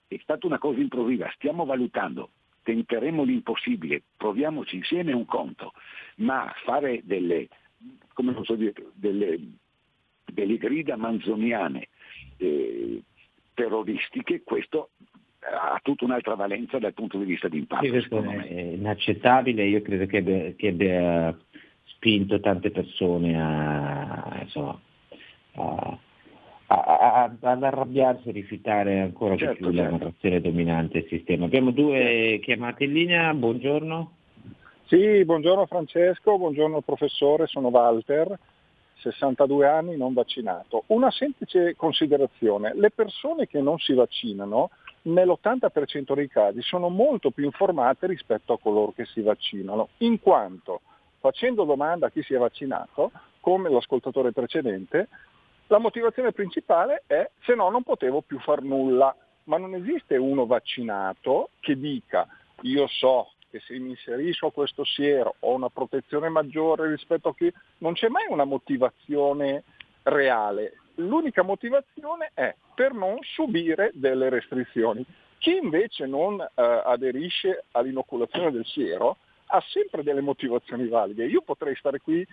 è 0.07 0.19
stata 0.21 0.45
una 0.45 0.57
cosa 0.57 0.79
improvvisa, 0.79 1.31
stiamo 1.35 1.63
valutando, 1.63 2.31
tenteremo 2.63 3.23
l'impossibile, 3.23 4.03
proviamoci 4.17 4.75
insieme 4.75 5.13
un 5.13 5.25
conto, 5.25 5.71
ma 6.17 6.53
fare 6.65 7.01
delle, 7.03 7.47
come 8.13 8.37
so 8.43 8.55
dire, 8.55 8.73
delle, 8.93 9.39
delle 10.25 10.57
grida 10.57 10.97
manzoniane 10.97 11.87
eh, 12.37 13.01
terroristiche, 13.53 14.43
questo 14.43 14.89
ha 15.41 15.79
tutta 15.81 16.05
un'altra 16.05 16.35
valenza 16.35 16.77
dal 16.77 16.93
punto 16.93 17.17
di 17.17 17.25
vista 17.25 17.47
di 17.47 17.57
impatto. 17.57 17.87
questo 17.87 18.21
è 18.21 18.59
inaccettabile, 18.59 19.63
io 19.65 19.81
credo 19.81 20.05
che 20.05 20.17
abbia, 20.17 20.53
che 20.55 20.67
abbia 20.67 21.37
spinto 21.85 22.39
tante 22.39 22.69
persone 22.69 23.41
a, 23.41 24.39
insomma, 24.41 24.79
a, 25.55 25.97
a, 26.67 27.23
ad 27.39 27.63
arrabbiarsi 27.63 28.29
e 28.29 28.31
rifiutare 28.31 29.01
ancora 29.01 29.35
certo, 29.35 29.53
di 29.53 29.59
più 29.59 29.73
certo. 29.73 29.91
la 29.91 29.97
narrazione 29.97 30.41
dominante 30.41 30.99
del 30.99 31.09
sistema. 31.09 31.45
Abbiamo 31.45 31.71
due 31.71 32.39
chiamate 32.41 32.83
in 32.83 32.93
linea, 32.93 33.33
buongiorno. 33.33 34.11
Sì, 34.85 35.23
buongiorno 35.25 35.65
Francesco, 35.65 36.37
buongiorno 36.37 36.81
professore, 36.81 37.47
sono 37.47 37.69
Walter, 37.69 38.37
62 38.97 39.67
anni, 39.67 39.97
non 39.97 40.13
vaccinato. 40.13 40.83
Una 40.87 41.09
semplice 41.09 41.75
considerazione, 41.75 42.73
le 42.75 42.91
persone 42.91 43.47
che 43.47 43.61
non 43.61 43.77
si 43.79 43.93
vaccinano 43.93 44.69
nell'80% 45.03 46.13
dei 46.13 46.27
casi 46.27 46.61
sono 46.61 46.89
molto 46.89 47.31
più 47.31 47.45
informate 47.45 48.07
rispetto 48.07 48.53
a 48.53 48.59
coloro 48.59 48.91
che 48.91 49.05
si 49.05 49.21
vaccinano, 49.21 49.89
in 49.97 50.19
quanto 50.19 50.81
facendo 51.19 51.63
domanda 51.63 52.07
a 52.07 52.09
chi 52.09 52.23
si 52.23 52.33
è 52.33 52.37
vaccinato 52.37 53.11
come 53.39 53.69
l'ascoltatore 53.69 54.31
precedente, 54.31 55.07
la 55.67 55.77
motivazione 55.77 56.31
principale 56.31 57.03
è 57.07 57.29
se 57.43 57.55
no 57.55 57.69
non 57.69 57.83
potevo 57.83 58.21
più 58.21 58.39
far 58.39 58.61
nulla, 58.61 59.15
ma 59.45 59.57
non 59.57 59.73
esiste 59.73 60.17
uno 60.17 60.45
vaccinato 60.45 61.49
che 61.59 61.77
dica 61.77 62.27
io 62.61 62.87
so 62.87 63.31
che 63.49 63.59
se 63.59 63.77
mi 63.77 63.89
inserisco 63.91 64.47
a 64.47 64.51
questo 64.51 64.83
siero 64.85 65.35
ho 65.39 65.53
una 65.53 65.69
protezione 65.69 66.29
maggiore 66.29 66.89
rispetto 66.89 67.29
a 67.29 67.35
chi... 67.35 67.51
Non 67.79 67.93
c'è 67.93 68.07
mai 68.07 68.25
una 68.29 68.45
motivazione 68.45 69.63
reale. 70.03 70.73
L'unica 70.95 71.43
motivazione 71.43 72.31
è 72.33 72.53
per 72.75 72.93
non 72.93 73.17
subire 73.21 73.91
delle 73.93 74.29
restrizioni. 74.29 75.05
Chi 75.37 75.57
invece 75.57 76.05
non 76.05 76.39
eh, 76.39 76.49
aderisce 76.55 77.65
all'inoculazione 77.71 78.51
del 78.51 78.65
siero 78.65 79.17
ha 79.47 79.63
sempre 79.69 80.03
delle 80.03 80.21
motivazioni 80.21 80.87
valide. 80.87 81.25
Io 81.25 81.41
potrei 81.41 81.75
stare 81.75 81.99
qui 81.99 82.25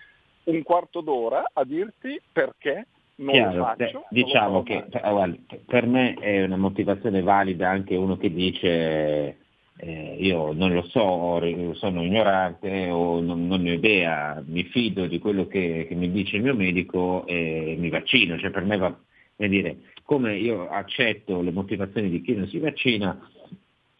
un 0.44 0.62
quarto 0.62 1.00
d'ora 1.00 1.50
a 1.52 1.64
dirti 1.64 2.20
perché 2.32 2.86
non 3.16 3.34
Chiaro, 3.34 3.56
lo 3.56 3.64
faccio. 3.64 4.04
Diciamo 4.10 4.62
che 4.62 4.86
mai. 5.02 5.40
per 5.66 5.86
me 5.86 6.14
è 6.14 6.44
una 6.44 6.56
motivazione 6.56 7.20
valida 7.20 7.68
anche 7.68 7.96
uno 7.96 8.16
che 8.16 8.32
dice 8.32 9.36
eh, 9.80 10.16
io 10.18 10.52
non 10.52 10.72
lo 10.72 10.82
so, 10.82 11.40
sono 11.74 12.02
ignorante 12.02 12.90
o 12.90 13.20
non, 13.20 13.46
non, 13.46 13.64
ho 13.64 13.72
idea, 13.72 14.42
mi 14.44 14.64
fido 14.64 15.06
di 15.06 15.20
quello 15.20 15.46
che, 15.46 15.86
che, 15.88 15.94
mi 15.94 16.10
dice 16.10 16.36
il 16.36 16.42
mio 16.42 16.54
medico 16.54 17.24
e 17.26 17.76
mi 17.78 17.88
vaccino. 17.88 18.36
Cioè 18.38 18.50
per 18.50 18.64
me 18.64 18.76
va, 18.76 18.98
dire, 19.36 19.76
come 20.02 20.36
io 20.36 20.68
accetto 20.68 21.40
le 21.42 21.52
motivazioni 21.52 22.10
di 22.10 22.20
chi 22.22 22.34
non 22.34 22.48
si 22.48 22.58
vaccina 22.58 23.20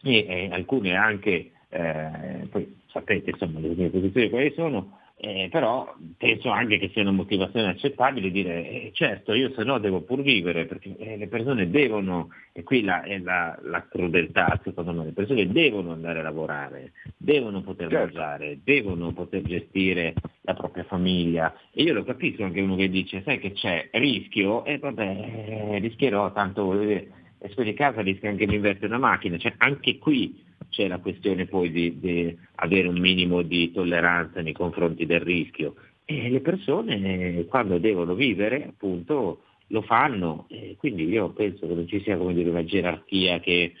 e, 0.03 0.25
e 0.27 0.49
alcune 0.51 0.95
anche, 0.95 1.51
eh, 1.69 2.47
poi 2.49 2.77
sapete 2.87 3.29
insomma 3.29 3.59
le 3.61 3.69
mie 3.69 3.89
posizioni 3.89 4.29
quali 4.29 4.51
sono, 4.55 4.98
eh, 5.21 5.49
però 5.51 5.93
penso 6.17 6.49
anche 6.49 6.77
che 6.77 6.91
sia 6.93 7.01
una 7.01 7.11
motivazione 7.11 7.67
accettabile 7.67 8.31
dire 8.31 8.69
eh, 8.69 8.91
certo 8.93 9.33
io 9.33 9.51
se 9.53 9.65
no 9.65 9.77
devo 9.77 9.99
pur 9.99 10.21
vivere 10.21 10.65
perché 10.65 10.95
eh, 10.97 11.17
le 11.17 11.27
persone 11.27 11.69
devono, 11.69 12.29
e 12.53 12.63
qui 12.63 12.83
la, 12.83 13.01
è 13.01 13.17
la, 13.17 13.59
la, 13.63 13.85
crudeltà 13.85 14.57
secondo 14.63 14.93
me, 14.93 15.03
le 15.03 15.11
persone 15.11 15.45
devono 15.51 15.91
andare 15.91 16.19
a 16.19 16.23
lavorare, 16.23 16.93
devono 17.17 17.61
poter 17.61 17.89
certo. 17.89 18.05
mangiare, 18.05 18.59
devono 18.63 19.11
poter 19.11 19.41
gestire 19.41 20.13
la 20.41 20.53
propria 20.53 20.85
famiglia. 20.85 21.53
E 21.73 21.83
io 21.83 21.93
lo 21.93 22.05
capisco 22.05 22.45
anche 22.45 22.61
uno 22.61 22.77
che 22.77 22.89
dice 22.89 23.21
sai 23.23 23.39
che 23.39 23.51
c'è 23.51 23.89
rischio? 23.91 24.63
E 24.63 24.77
vabbè 24.77 25.03
eh, 25.03 25.79
rischierò 25.79 26.31
tanto 26.31 26.63
voglio 26.63 26.85
dire, 26.85 27.11
e 27.39 27.63
di 27.63 27.73
casa 27.73 28.01
rischia 28.01 28.29
anche 28.29 28.45
di 28.45 28.55
invertire 28.55 28.87
una 28.87 28.99
macchina, 28.99 29.37
cioè 29.37 29.53
anche 29.57 29.97
qui 29.97 30.47
c'è 30.69 30.87
la 30.87 30.99
questione 30.99 31.45
poi 31.45 31.71
di, 31.71 31.99
di, 31.99 32.37
avere 32.55 32.87
un 32.87 32.99
minimo 32.99 33.41
di 33.41 33.71
tolleranza 33.71 34.41
nei 34.41 34.53
confronti 34.53 35.05
del 35.05 35.21
rischio. 35.21 35.75
E 36.05 36.29
le 36.29 36.41
persone 36.41 37.45
quando 37.47 37.77
devono 37.77 38.15
vivere 38.15 38.65
appunto 38.65 39.43
lo 39.67 39.81
fanno. 39.81 40.45
E 40.49 40.75
quindi 40.77 41.07
io 41.07 41.29
penso 41.29 41.67
che 41.67 41.73
non 41.73 41.87
ci 41.87 42.01
sia 42.01 42.17
dire, 42.17 42.49
una 42.49 42.65
gerarchia 42.65 43.39
che 43.39 43.73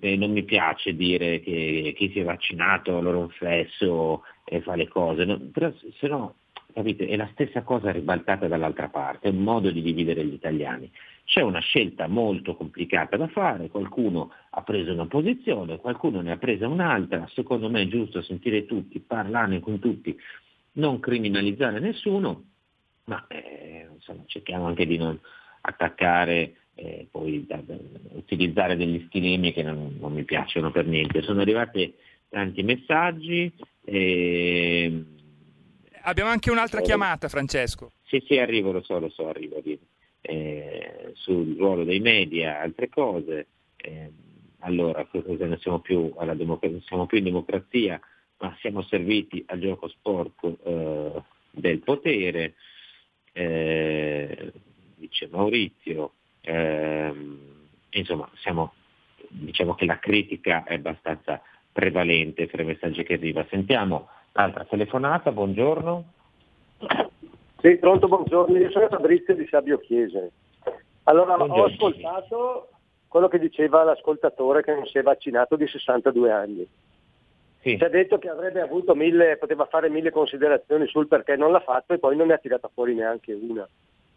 eh, 0.00 0.16
non 0.16 0.32
mi 0.32 0.44
piace 0.44 0.94
dire 0.94 1.40
che 1.40 1.94
chi 1.96 2.10
si 2.10 2.20
è 2.20 2.24
vaccinato 2.24 2.96
allora 2.96 3.18
un 3.18 3.30
fesso 3.30 4.22
e 4.44 4.60
fa 4.60 4.74
le 4.74 4.88
cose, 4.88 5.24
no, 5.24 5.38
però 5.52 5.72
se 5.98 6.08
no 6.08 6.36
capite, 6.72 7.06
è 7.06 7.16
la 7.16 7.28
stessa 7.32 7.62
cosa 7.62 7.90
ribaltata 7.90 8.48
dall'altra 8.48 8.88
parte, 8.88 9.28
è 9.28 9.30
un 9.30 9.42
modo 9.42 9.70
di 9.70 9.80
dividere 9.80 10.24
gli 10.24 10.34
italiani. 10.34 10.90
C'è 11.26 11.40
una 11.40 11.58
scelta 11.58 12.06
molto 12.06 12.54
complicata 12.54 13.16
da 13.16 13.26
fare, 13.26 13.68
qualcuno 13.68 14.32
ha 14.50 14.62
preso 14.62 14.92
una 14.92 15.06
posizione, 15.06 15.76
qualcuno 15.78 16.20
ne 16.20 16.30
ha 16.30 16.36
presa 16.36 16.68
un'altra, 16.68 17.28
secondo 17.34 17.68
me 17.68 17.82
è 17.82 17.88
giusto 17.88 18.22
sentire 18.22 18.64
tutti, 18.64 19.00
parlarne 19.00 19.58
con 19.58 19.80
tutti, 19.80 20.16
non 20.74 21.00
criminalizzare 21.00 21.80
nessuno, 21.80 22.44
ma 23.06 23.26
eh, 23.26 23.88
insomma, 23.92 24.22
cerchiamo 24.26 24.66
anche 24.66 24.86
di 24.86 24.96
non 24.98 25.18
attaccare, 25.62 26.54
eh, 26.74 27.08
poi 27.10 27.44
da, 27.44 27.60
da, 27.60 27.76
utilizzare 28.12 28.76
degli 28.76 29.04
stilemi 29.08 29.52
che 29.52 29.64
non, 29.64 29.96
non, 29.98 30.12
mi 30.12 30.22
piacciono 30.22 30.70
per 30.70 30.86
niente. 30.86 31.22
Sono 31.22 31.40
arrivati 31.40 31.92
tanti 32.28 32.62
messaggi. 32.62 33.52
Eh, 33.84 35.04
Abbiamo 36.02 36.30
anche 36.30 36.52
un'altra 36.52 36.80
chiamata, 36.82 37.28
Francesco. 37.28 37.90
Sì, 38.04 38.22
sì, 38.28 38.38
arrivo, 38.38 38.70
lo 38.70 38.82
so, 38.82 39.00
lo 39.00 39.08
so, 39.08 39.28
arrivo. 39.28 39.56
arrivo 39.56 39.82
eh, 40.26 41.12
sul 41.14 41.56
ruolo 41.56 41.84
dei 41.84 42.00
media, 42.00 42.60
altre 42.60 42.88
cose. 42.88 43.46
Eh, 43.76 44.10
allora, 44.60 45.06
non 45.12 45.58
siamo 45.60 45.78
più, 45.78 46.12
democrazia, 46.34 46.80
siamo 46.84 47.06
più 47.06 47.18
in 47.18 47.24
democrazia, 47.24 48.00
ma 48.38 48.54
siamo 48.60 48.82
serviti 48.82 49.44
al 49.46 49.60
gioco 49.60 49.88
sporco 49.88 50.58
eh, 50.64 51.22
del 51.52 51.78
potere, 51.80 52.54
eh, 53.32 54.52
dice 54.96 55.28
Maurizio. 55.30 56.12
Ehm, 56.40 57.68
insomma, 57.90 58.28
siamo, 58.36 58.74
diciamo 59.28 59.74
che 59.74 59.84
la 59.84 59.98
critica 59.98 60.64
è 60.64 60.74
abbastanza 60.74 61.40
prevalente 61.70 62.48
tra 62.48 62.62
i 62.62 62.66
messaggi 62.66 63.04
che 63.04 63.14
arriva. 63.14 63.46
Sentiamo 63.48 64.08
l'altra 64.32 64.64
telefonata, 64.64 65.30
buongiorno. 65.30 66.12
Sì, 67.58 67.76
pronto, 67.76 68.06
buongiorno, 68.06 68.56
io 68.58 68.70
sono 68.70 68.88
Fabrizio 68.88 69.34
di 69.34 69.46
Sabio 69.46 69.78
Chiese. 69.78 70.30
Allora, 71.04 71.36
buongiorno. 71.36 71.62
ho 71.62 71.66
ascoltato 71.66 72.68
quello 73.08 73.28
che 73.28 73.38
diceva 73.38 73.82
l'ascoltatore 73.82 74.62
che 74.62 74.74
non 74.74 74.86
si 74.86 74.98
è 74.98 75.02
vaccinato 75.02 75.56
di 75.56 75.66
62 75.66 76.30
anni. 76.30 76.68
Sì. 77.60 77.78
Ci 77.78 77.84
ha 77.84 77.88
detto 77.88 78.18
che 78.18 78.28
avrebbe 78.28 78.60
avuto 78.60 78.94
mille, 78.94 79.38
poteva 79.38 79.64
fare 79.64 79.88
mille 79.88 80.10
considerazioni 80.10 80.86
sul 80.86 81.08
perché 81.08 81.34
non 81.36 81.50
l'ha 81.50 81.60
fatto 81.60 81.94
e 81.94 81.98
poi 81.98 82.14
non 82.14 82.28
ne 82.28 82.34
ha 82.34 82.38
tirata 82.38 82.70
fuori 82.72 82.94
neanche 82.94 83.32
una. 83.32 83.66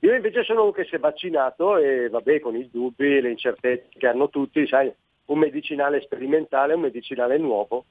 Io 0.01 0.13
invece 0.13 0.43
sono 0.43 0.63
uno 0.63 0.71
che 0.71 0.85
si 0.85 0.95
è 0.95 0.99
vaccinato 0.99 1.77
e 1.77 2.09
vabbè 2.09 2.39
con 2.39 2.55
i 2.55 2.69
dubbi 2.69 3.17
e 3.17 3.21
le 3.21 3.31
incertezze 3.31 3.89
che 3.97 4.07
hanno 4.07 4.29
tutti, 4.29 4.67
sai, 4.67 4.93
un 5.25 5.39
medicinale 5.39 6.01
sperimentale, 6.01 6.73
un 6.73 6.81
medicinale 6.81 7.37
nuovo. 7.37 7.85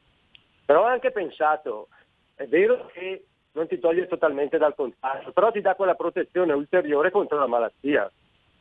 Però 0.64 0.82
ho 0.82 0.86
anche 0.86 1.10
pensato, 1.10 1.88
è 2.34 2.46
vero 2.46 2.90
che 2.92 3.24
non 3.52 3.66
ti 3.66 3.78
toglie 3.78 4.06
totalmente 4.06 4.58
dal 4.58 4.74
contagio, 4.74 5.32
però 5.32 5.50
ti 5.50 5.60
dà 5.60 5.74
quella 5.74 5.94
protezione 5.94 6.52
ulteriore 6.52 7.10
contro 7.10 7.38
la 7.38 7.46
malattia. 7.46 8.10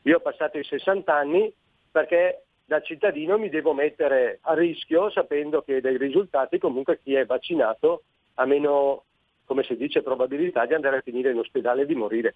Io 0.03 0.17
ho 0.17 0.21
passato 0.21 0.57
i 0.57 0.63
60 0.63 1.13
anni 1.13 1.53
perché 1.91 2.43
da 2.65 2.81
cittadino 2.81 3.37
mi 3.37 3.49
devo 3.49 3.73
mettere 3.73 4.39
a 4.41 4.53
rischio 4.53 5.09
sapendo 5.09 5.61
che 5.61 5.81
dei 5.81 5.97
risultati 5.97 6.57
comunque 6.57 6.99
chi 7.01 7.13
è 7.13 7.25
vaccinato 7.25 8.03
ha 8.35 8.45
meno, 8.45 9.03
come 9.45 9.63
si 9.63 9.75
dice, 9.75 10.01
probabilità 10.01 10.65
di 10.65 10.73
andare 10.73 10.97
a 10.97 11.01
finire 11.01 11.31
in 11.31 11.39
ospedale 11.39 11.83
e 11.83 11.85
di 11.85 11.95
morire. 11.95 12.35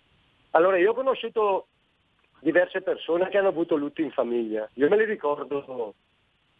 Allora 0.51 0.77
io 0.77 0.91
ho 0.91 0.93
conosciuto 0.93 1.67
diverse 2.39 2.81
persone 2.81 3.29
che 3.29 3.37
hanno 3.37 3.49
avuto 3.49 3.75
lutto 3.75 4.01
in 4.01 4.11
famiglia. 4.11 4.67
Io 4.75 4.89
me 4.89 4.97
li 4.97 5.05
ricordo 5.05 5.93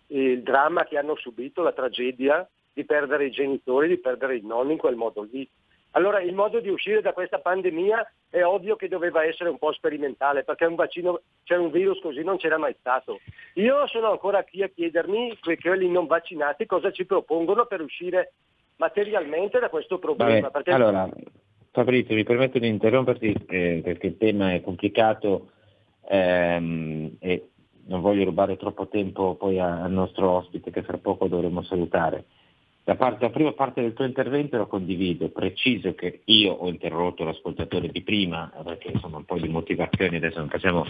il 0.08 0.44
dramma 0.44 0.84
che 0.86 0.98
hanno 0.98 1.16
subito, 1.16 1.62
la 1.62 1.74
tragedia 1.74 2.48
di 2.74 2.86
perdere 2.86 3.26
i 3.26 3.32
genitori, 3.32 3.88
di 3.88 3.98
perdere 3.98 4.38
i 4.38 4.46
nonni 4.46 4.74
in 4.74 4.78
quel 4.78 4.96
modo 4.96 5.24
lì. 5.24 5.48
Allora 5.92 6.22
il 6.22 6.34
modo 6.34 6.60
di 6.60 6.70
uscire 6.70 7.02
da 7.02 7.14
questa 7.14 7.40
pandemia 7.40 8.12
è 8.30 8.44
ovvio 8.44 8.76
che 8.76 8.88
doveva 8.88 9.26
essere 9.26 9.50
un 9.50 9.58
po' 9.58 9.74
sperimentale, 9.74 10.44
perché 10.44 10.66
un 10.66 10.76
vaccino, 10.76 11.22
cioè 11.44 11.58
un 11.58 11.72
virus 11.72 12.00
così 12.00 12.24
non 12.24 12.38
c'era 12.38 12.58
mai 12.58 12.76
stato. 12.80 13.20
Io 13.56 13.86
sono 13.88 14.12
ancora 14.12 14.44
qui 14.44 14.64
a 14.64 14.70
chiedermi, 14.70 15.38
quelli 15.60 15.90
non 15.90 16.08
vaccinati, 16.08 16.66
cosa 16.66 16.92
ci 16.92 17.06
propongono 17.06 17.66
per 17.66 17.82
uscire 17.82 18.34
materialmente 18.78 19.60
da 19.60 19.70
questo 19.70 20.00
problema. 20.00 20.40
Vabbè, 20.40 20.52
perché... 20.52 20.72
Allora, 20.72 21.10
Fabrizio, 21.72 22.16
mi 22.16 22.24
permetto 22.24 22.58
di 22.58 22.68
interromperti 22.68 23.36
eh, 23.48 23.82
perché 23.84 24.08
il 24.08 24.18
tema 24.18 24.54
è 24.54 24.62
complicato 24.62 25.52
ehm, 26.08 27.18
e 27.20 27.50
non 27.86 28.02
voglio 28.02 28.24
rubare 28.24 28.58
troppo 28.58 28.88
tempo 28.88 29.36
poi 29.36 29.60
al 29.60 29.92
nostro 29.92 30.30
ospite 30.32 30.72
che 30.72 30.84
fra 30.84 30.98
poco 30.98 31.28
dovremo 31.28 31.62
salutare. 31.64 32.26
La, 32.84 32.96
parte, 32.96 33.26
la, 33.26 33.30
prima 33.30 33.54
parte 33.54 33.82
del 33.82 33.94
tuo 33.94 34.06
intervento 34.06 34.58
lo 34.58 34.66
condivido, 34.66 35.30
preciso 35.30 35.94
che 35.94 36.22
io 36.26 36.54
ho 36.54 36.68
interrotto 36.68 37.24
l'ascoltatore 37.24 37.90
di 37.90 38.02
prima 38.02 38.52
perché 38.64 38.90
insomma 38.92 39.18
un 39.18 39.26
po' 39.26 39.38
di 39.38 39.48
motivazioni, 39.48 40.16
adesso 40.16 40.40
non 40.40 40.50
facciamo 40.50 40.86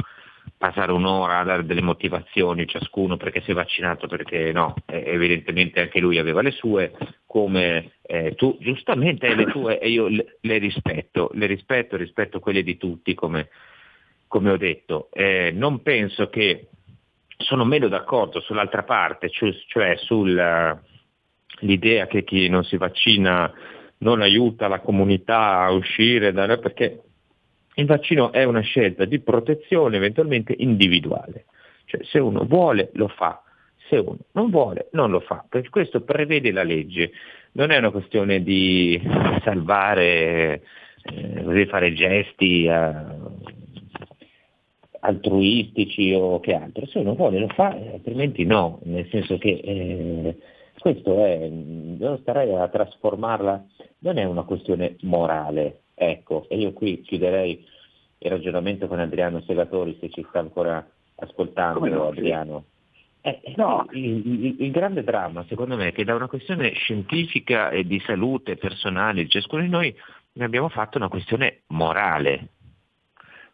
passare 0.58 0.92
un'ora 0.92 1.40
a 1.40 1.44
dare 1.44 1.66
delle 1.66 1.82
motivazioni 1.82 2.66
ciascuno 2.66 3.18
perché 3.18 3.42
si 3.42 3.52
è 3.52 3.54
vaccinato, 3.54 4.08
perché 4.08 4.54
no, 4.54 4.74
evidentemente 4.86 5.82
anche 5.82 6.00
lui 6.00 6.18
aveva 6.18 6.42
le 6.42 6.52
sue, 6.52 6.94
come 7.26 7.94
eh, 8.04 8.36
tu 8.36 8.58
giustamente 8.60 9.28
hai 9.28 9.36
le 9.36 9.46
tue 9.46 9.80
e 9.80 9.89
io 9.89 10.08
le, 10.08 10.38
le, 10.39 10.58
rispetto, 10.60 11.30
le 11.34 11.46
rispetto, 11.46 11.98
rispetto 11.98 12.39
quelle 12.39 12.64
di 12.64 12.78
tutti 12.78 13.14
come, 13.14 13.50
come 14.28 14.52
ho 14.52 14.58
detto. 14.58 15.10
Eh, 15.12 15.52
non 15.54 15.82
penso 15.82 16.30
che 16.30 16.68
sono 17.38 17.66
meno 17.66 17.88
d'accordo 17.88 18.39
sull'altra 18.39 18.84
parte, 18.84 19.30
cioè, 19.30 19.52
cioè 19.68 19.98
sul 19.98 20.80
l'idea 21.62 22.07
che 22.07 22.24
chi 22.24 22.47
non 22.47 22.64
si 22.64 22.78
vaccina 22.78 23.51
non 23.99 24.22
aiuta 24.22 24.68
la 24.68 24.80
comunità 24.80 25.62
a 25.62 25.72
uscire 25.72 26.32
da 26.32 26.57
perché 26.57 27.01
il 27.76 27.86
vaccino 27.86 28.32
è 28.32 28.43
una 28.43 28.62
scelta 28.62 29.05
di 29.05 29.20
protezione 29.20 29.97
eventualmente 29.97 30.53
individuale. 30.57 31.45
Cioè 31.86 32.03
se 32.03 32.20
uno 32.20 32.45
vuole 32.45 32.89
lo 32.93 33.07
fa, 33.07 33.41
se 33.89 33.97
uno 33.97 34.18
non 34.34 34.49
vuole 34.49 34.89
non 34.91 35.12
lo 35.12 35.20
fa, 35.20 35.45
perché 35.47 35.70
questo 35.70 36.01
prevede 36.01 36.51
la 36.51 36.64
legge. 36.64 37.12
Non 37.53 37.72
è 37.72 37.78
una 37.78 37.91
questione 37.91 38.43
di 38.43 38.99
salvare 39.43 40.62
eh, 41.03 41.66
fare 41.68 41.93
gesti 41.93 42.66
eh, 42.66 42.93
altruistici 45.01 46.14
o 46.14 46.39
che 46.39 46.53
altro, 46.53 46.86
se 46.86 46.99
uno 46.99 47.16
vuole 47.16 47.39
lo 47.39 47.47
fa, 47.49 47.76
altrimenti 47.93 48.45
no, 48.45 48.80
nel 48.84 49.07
senso 49.09 49.38
che 49.38 49.59
eh, 49.64 50.38
questo 50.82 51.24
è, 51.24 51.48
devo 51.48 52.18
stare 52.18 52.56
a 52.56 52.68
trasformarla, 52.68 53.66
non 54.00 54.18
è 54.18 54.24
una 54.24 54.42
questione 54.42 54.96
morale, 55.02 55.82
ecco, 55.94 56.48
e 56.50 56.58
io 56.58 56.74
qui 56.74 57.02
chiuderei 57.02 57.64
il 58.18 58.30
ragionamento 58.30 58.88
con 58.88 59.00
Adriano 59.00 59.42
Segatori 59.42 59.96
se 60.00 60.10
ci 60.10 60.26
sta 60.28 60.40
ancora 60.40 60.84
ascoltando 61.18 61.86
no, 61.86 62.08
Adriano. 62.08 62.64
Eh, 63.22 63.40
eh, 63.44 63.54
no. 63.58 63.86
il, 63.92 64.26
il, 64.26 64.56
il, 64.62 64.72
grande 64.72 65.04
dramma 65.04 65.46
secondo 65.48 65.76
me 65.76 65.90
è 65.90 65.92
che 65.92 66.04
da 66.04 66.16
una 66.16 66.28
questione 66.28 66.72
scientifica 66.72 67.70
e 67.70 67.86
di 67.86 68.00
salute 68.00 68.58
personale 68.58 69.22
di 69.22 69.30
ciascuno 69.30 69.62
di 69.62 69.70
noi 69.70 69.96
ne 70.34 70.46
abbiamo 70.46 70.70
fatto 70.70 70.98
una 70.98 71.10
questione 71.10 71.62
morale. 71.68 72.48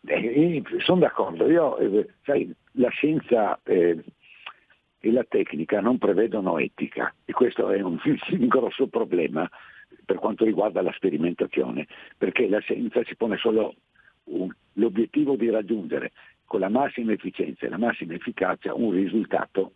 Eh, 0.06 0.64
sono 0.78 1.02
d'accordo, 1.02 1.50
io, 1.50 1.78
eh, 1.78 2.08
sai, 2.24 2.50
la 2.74 2.90
scienza 2.90 3.60
eh, 3.64 4.02
e 5.00 5.12
la 5.12 5.26
tecnica 5.28 5.80
non 5.82 5.98
prevedono 5.98 6.58
etica 6.58 7.14
e 7.26 7.34
questo 7.34 7.70
è 7.70 7.82
un, 7.82 8.00
un 8.04 8.48
grosso 8.48 8.88
problema 8.88 9.50
per 10.04 10.18
quanto 10.18 10.46
riguarda 10.46 10.82
la 10.82 10.94
sperimentazione, 10.94 11.88
perché 12.18 12.48
la 12.48 12.60
scienza 12.60 13.04
si 13.04 13.16
pone 13.16 13.38
solo 13.38 13.76
un, 14.26 14.50
l'obiettivo 14.74 15.36
di 15.36 15.50
raggiungere 15.50 16.12
con 16.46 16.60
la 16.62 16.70
massima 16.70 17.12
efficienza 17.12 17.66
e 17.66 17.70
la 17.70 17.78
massima 17.78 18.14
efficacia 18.14 18.74
un 18.74 18.92
risultato 18.92 19.74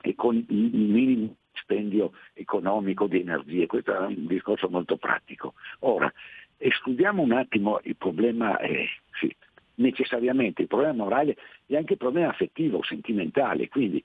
e 0.00 0.14
con 0.14 0.34
il 0.34 0.74
minimo 0.74 1.36
spendio 1.52 2.12
economico 2.32 3.06
di 3.06 3.20
energie. 3.20 3.66
Questo 3.66 3.94
è 3.94 4.06
un 4.06 4.26
discorso 4.26 4.68
molto 4.68 4.96
pratico. 4.96 5.54
Ora, 5.80 6.12
escludiamo 6.56 7.22
un 7.22 7.32
attimo 7.32 7.80
il 7.84 7.96
problema, 7.96 8.58
eh, 8.58 8.88
sì, 9.20 9.34
necessariamente 9.76 10.62
il 10.62 10.68
problema 10.68 10.92
morale 10.92 11.36
e 11.66 11.76
anche 11.76 11.92
il 11.92 11.98
problema 11.98 12.30
affettivo, 12.30 12.82
sentimentale, 12.82 13.68
quindi 13.68 14.02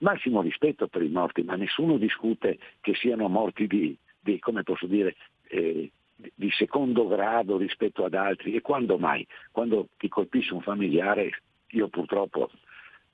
massimo 0.00 0.42
rispetto 0.42 0.88
per 0.88 1.02
i 1.02 1.08
morti, 1.08 1.42
ma 1.42 1.56
nessuno 1.56 1.96
discute 1.96 2.58
che 2.80 2.94
siano 2.94 3.28
morti 3.28 3.66
di, 3.66 3.96
di 4.18 4.38
come 4.38 4.62
posso 4.62 4.86
dire, 4.86 5.16
eh, 5.48 5.90
di 6.34 6.50
secondo 6.50 7.06
grado 7.06 7.56
rispetto 7.56 8.04
ad 8.04 8.14
altri 8.14 8.54
e 8.54 8.60
quando 8.60 8.98
mai? 8.98 9.26
Quando 9.50 9.88
ti 9.96 10.08
colpisce 10.08 10.52
un 10.52 10.60
familiare, 10.60 11.42
io 11.68 11.88
purtroppo 11.88 12.50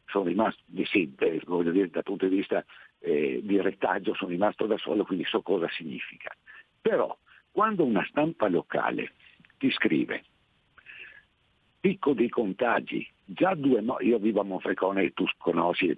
sono 0.06 0.24
rimasto, 0.24 0.62
sì, 0.84 1.12
voglio 1.44 1.70
dire, 1.70 1.90
dal 1.90 2.02
punto 2.02 2.26
di 2.26 2.36
vista 2.36 2.64
eh, 3.00 3.40
di 3.42 3.60
retaggio 3.60 4.14
sono 4.14 4.30
rimasto 4.30 4.66
da 4.66 4.76
solo, 4.78 5.04
quindi 5.04 5.24
so 5.24 5.42
cosa 5.42 5.68
significa. 5.70 6.34
Però 6.80 7.16
quando 7.50 7.84
una 7.84 8.04
stampa 8.08 8.48
locale 8.48 9.12
ti 9.58 9.70
scrive 9.70 10.24
picco 11.80 12.14
dei 12.14 12.28
contagi, 12.28 13.08
già 13.24 13.54
due 13.54 13.80
morti, 13.80 14.06
io 14.06 14.18
vivo 14.18 14.40
a 14.40 14.44
Monfrecone 14.44 15.02
e 15.04 15.12
tu 15.12 15.24
conosci, 15.38 15.96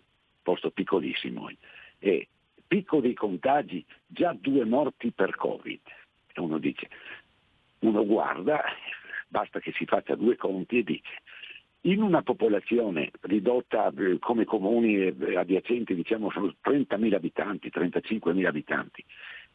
posto 0.48 0.70
piccolissimo, 0.70 1.50
e 1.98 2.28
picco 2.66 3.02
dei 3.02 3.12
contagi, 3.12 3.84
già 4.06 4.32
due 4.32 4.64
morti 4.64 5.10
per 5.10 5.36
Covid. 5.36 5.80
Uno 6.36 6.56
dice, 6.56 6.88
uno 7.80 8.06
guarda, 8.06 8.62
basta 9.28 9.60
che 9.60 9.72
si 9.72 9.84
faccia 9.84 10.14
due 10.14 10.36
conti 10.36 10.78
e 10.78 10.84
dice, 10.84 11.20
in 11.82 12.00
una 12.00 12.22
popolazione 12.22 13.10
ridotta 13.20 13.92
eh, 13.94 14.18
come 14.18 14.46
comuni 14.46 14.96
eh, 14.96 15.36
adiacenti, 15.36 15.94
diciamo 15.94 16.30
sono 16.30 16.54
30.000 16.64 17.12
abitanti, 17.12 17.68
35.000 17.68 18.46
abitanti, 18.46 19.04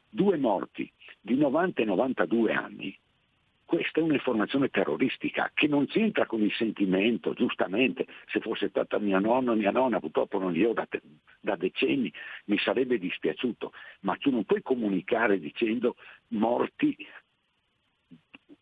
due 0.07 0.37
morti 0.37 0.87
di 1.19 1.35
90 1.35 1.81
e 1.81 1.85
92 1.85 2.53
anni, 2.53 2.95
questa 3.65 3.99
è 3.99 4.03
un'informazione 4.03 4.69
terroristica 4.69 5.51
che 5.53 5.67
non 5.67 5.87
c'entra 5.87 6.25
con 6.25 6.41
il 6.41 6.53
sentimento, 6.53 7.33
giustamente, 7.33 8.05
se 8.27 8.39
fosse 8.39 8.69
stata 8.69 8.99
mia 8.99 9.19
nonna 9.19 9.51
o 9.51 9.55
mia 9.55 9.71
nonna, 9.71 9.99
purtroppo 9.99 10.37
non 10.37 10.51
li 10.51 10.61
da, 10.73 10.87
da, 11.39 11.55
decenni, 11.55 12.11
mi 12.45 12.57
sarebbe 12.57 12.99
dispiaciuto, 12.99 13.71
ma 14.01 14.15
tu 14.15 14.31
non 14.31 14.43
puoi 14.43 14.61
comunicare 14.61 15.39
dicendo 15.39 15.95
morti 16.29 16.95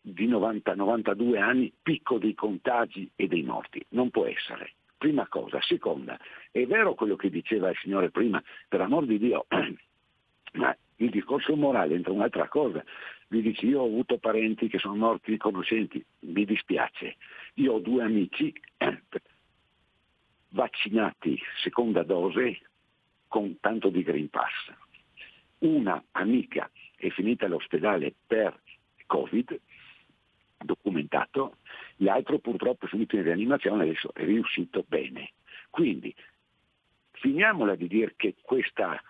di 0.00 0.28
90-92 0.28 1.38
anni, 1.38 1.72
picco 1.82 2.18
dei 2.18 2.34
contagi 2.34 3.10
e 3.14 3.28
dei 3.28 3.42
morti, 3.42 3.84
non 3.90 4.10
può 4.10 4.26
essere. 4.26 4.74
Prima 4.96 5.26
cosa. 5.28 5.60
Seconda, 5.62 6.18
è 6.50 6.64
vero 6.64 6.94
quello 6.94 7.16
che 7.16 7.28
diceva 7.28 7.70
il 7.70 7.76
Signore 7.82 8.10
prima, 8.10 8.42
per 8.68 8.80
amor 8.80 9.06
di 9.06 9.18
Dio, 9.18 9.46
ma 10.54 10.76
il 10.96 11.10
discorso 11.10 11.56
morale 11.56 11.94
entra 11.94 12.12
un'altra 12.12 12.48
cosa 12.48 12.84
mi 13.32 13.40
dici 13.40 13.66
io 13.66 13.80
ho 13.80 13.86
avuto 13.86 14.18
parenti 14.18 14.68
che 14.68 14.78
sono 14.78 14.94
morti 14.94 15.38
conoscenti, 15.38 16.04
mi 16.20 16.44
dispiace, 16.44 17.16
io 17.54 17.72
ho 17.72 17.78
due 17.78 18.04
amici 18.04 18.52
eh, 18.76 19.02
vaccinati 20.50 21.40
seconda 21.62 22.02
dose 22.02 22.60
con 23.28 23.58
tanto 23.58 23.88
di 23.88 24.02
Green 24.02 24.28
Pass. 24.28 24.70
Una 25.60 26.02
amica 26.10 26.70
è 26.94 27.08
finita 27.08 27.46
all'ospedale 27.46 28.12
per 28.26 28.60
Covid, 29.06 29.58
documentato, 30.58 31.56
l'altro 31.96 32.38
purtroppo 32.38 32.84
è 32.84 32.88
finito 32.88 33.16
in 33.16 33.22
rianimazione, 33.22 33.84
adesso 33.84 34.12
è 34.12 34.24
riuscito 34.24 34.84
bene. 34.86 35.32
Quindi 35.70 36.14
finiamola 37.12 37.76
di 37.76 37.86
dire 37.86 38.12
che 38.14 38.34
questa, 38.42 39.02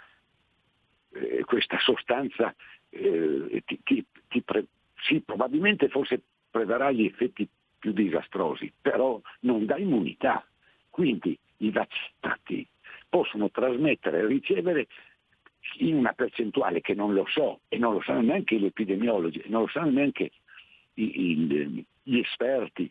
eh, 1.10 1.42
questa 1.44 1.80
sostanza 1.80 2.54
eh, 2.92 3.62
ti, 3.64 3.80
ti, 3.82 4.04
ti 4.28 4.42
pre- 4.42 4.66
sì, 5.02 5.20
probabilmente 5.20 5.88
forse 5.88 6.22
prevarrà 6.50 6.90
gli 6.90 7.04
effetti 7.04 7.48
più 7.78 7.92
disastrosi, 7.92 8.72
però 8.80 9.20
non 9.40 9.64
dà 9.66 9.76
immunità. 9.76 10.46
Quindi 10.90 11.36
i 11.58 11.70
vaccinati 11.70 12.66
possono 13.08 13.50
trasmettere 13.50 14.20
e 14.20 14.26
ricevere 14.26 14.86
in 15.78 15.96
una 15.96 16.12
percentuale 16.12 16.80
che 16.80 16.94
non 16.94 17.14
lo 17.14 17.26
so 17.26 17.60
e 17.68 17.78
non 17.78 17.94
lo 17.94 18.02
sanno 18.02 18.20
neanche 18.20 18.58
gli 18.58 18.66
epidemiologi, 18.66 19.42
non 19.46 19.62
lo 19.62 19.68
sanno 19.68 19.90
neanche 19.90 20.30
i, 20.94 21.30
i, 21.30 21.86
gli 22.02 22.18
esperti 22.18 22.90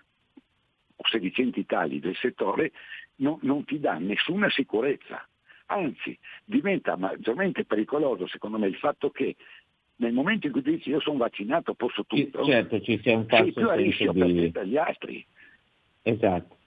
o 0.96 1.08
sedicenti 1.08 1.66
tali 1.66 2.00
del 2.00 2.16
settore, 2.16 2.72
no, 3.18 3.40
non 3.44 3.64
ti 3.66 3.80
dà 3.80 3.98
nessuna 3.98 4.50
sicurezza. 4.50 5.26
Anzi, 5.68 6.18
diventa 6.44 6.98
maggiormente 6.98 7.64
pericoloso 7.64 8.28
secondo 8.28 8.58
me 8.58 8.68
il 8.68 8.76
fatto 8.76 9.10
che 9.10 9.36
nel 10.02 10.14
momento 10.14 10.48
in 10.48 10.54
cui 10.54 10.62
dici 10.64 10.90
io 10.90 11.00
sono 11.00 11.18
vaccinato 11.18 11.74
posso 11.76 12.04
tutto, 12.06 12.44
certo, 12.44 12.82
ci 12.82 13.00
sia 13.02 13.16
un 13.16 13.28
falso 13.28 13.54
più 13.54 13.70
a 13.70 13.76
rischio 13.76 14.12
di... 14.12 14.50
per 14.52 14.66
gli 14.66 14.78
altri. 14.78 15.26
Esatto. 16.02 16.58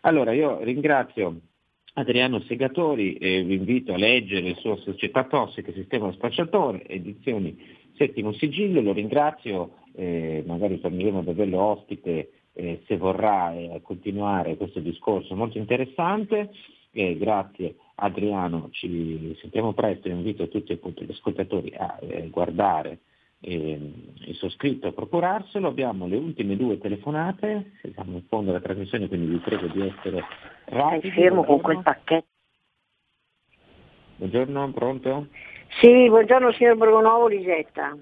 Allora 0.00 0.32
io 0.32 0.62
ringrazio 0.62 1.40
Adriano 1.94 2.40
Segatori 2.40 3.14
e 3.14 3.42
vi 3.42 3.54
invito 3.54 3.92
a 3.92 3.98
leggere 3.98 4.48
il 4.48 4.56
suo 4.56 4.76
Società 4.76 5.24
Tossiche, 5.24 5.72
Sistema 5.74 6.10
Spacciatore, 6.12 6.86
edizioni 6.86 7.76
Settimo 7.94 8.32
Sigillo, 8.32 8.80
lo 8.80 8.92
ringrazio, 8.92 9.74
eh, 9.94 10.42
magari 10.46 10.80
torneremo 10.80 11.18
ad 11.18 11.28
averlo 11.28 11.60
ospite 11.60 12.30
eh, 12.54 12.82
se 12.86 12.96
vorrà 12.96 13.52
eh, 13.52 13.80
continuare 13.82 14.56
questo 14.56 14.80
discorso 14.80 15.34
molto 15.34 15.58
interessante. 15.58 16.50
Grazie 16.90 17.76
Adriano, 17.96 18.68
ci 18.70 19.36
sentiamo 19.40 19.72
presto, 19.72 20.08
invito 20.08 20.48
tutti 20.48 20.72
appunto, 20.72 21.02
gli 21.04 21.10
ascoltatori 21.10 21.74
a 21.76 21.98
eh, 22.00 22.28
guardare 22.28 23.00
eh, 23.40 23.92
il 24.26 24.34
suo 24.34 24.48
scritto, 24.50 24.88
a 24.88 24.92
procurarselo. 24.92 25.68
Abbiamo 25.68 26.06
le 26.06 26.16
ultime 26.16 26.56
due 26.56 26.78
telefonate, 26.78 27.72
siamo 27.92 28.16
in 28.16 28.24
fondo 28.28 28.50
alla 28.50 28.60
trasmissione, 28.60 29.08
quindi 29.08 29.26
vi 29.26 29.38
prego 29.38 29.66
di 29.66 29.86
essere 29.86 30.24
rapidi. 30.66 31.10
Fermo 31.10 31.44
con 31.44 31.60
quel 31.60 31.82
pacchetto. 31.82 32.26
Buongiorno, 34.16 34.72
pronto? 34.72 35.28
Sì, 35.80 36.08
buongiorno 36.08 36.52
signor 36.52 36.76
Borgonovo 36.76 37.28
Lisetta. 37.28 37.96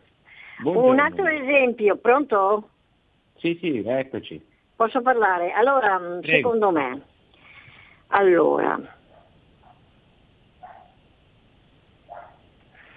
Buongiorno. 0.62 0.90
Un 0.90 0.98
altro 0.98 1.26
esempio, 1.26 1.96
pronto? 1.96 2.70
Sì, 3.36 3.58
sì, 3.60 3.82
eccoci. 3.84 4.42
Posso 4.74 5.02
parlare? 5.02 5.52
Allora, 5.52 5.98
Prego. 5.98 6.22
secondo 6.22 6.70
me, 6.70 7.02
allora, 8.08 8.80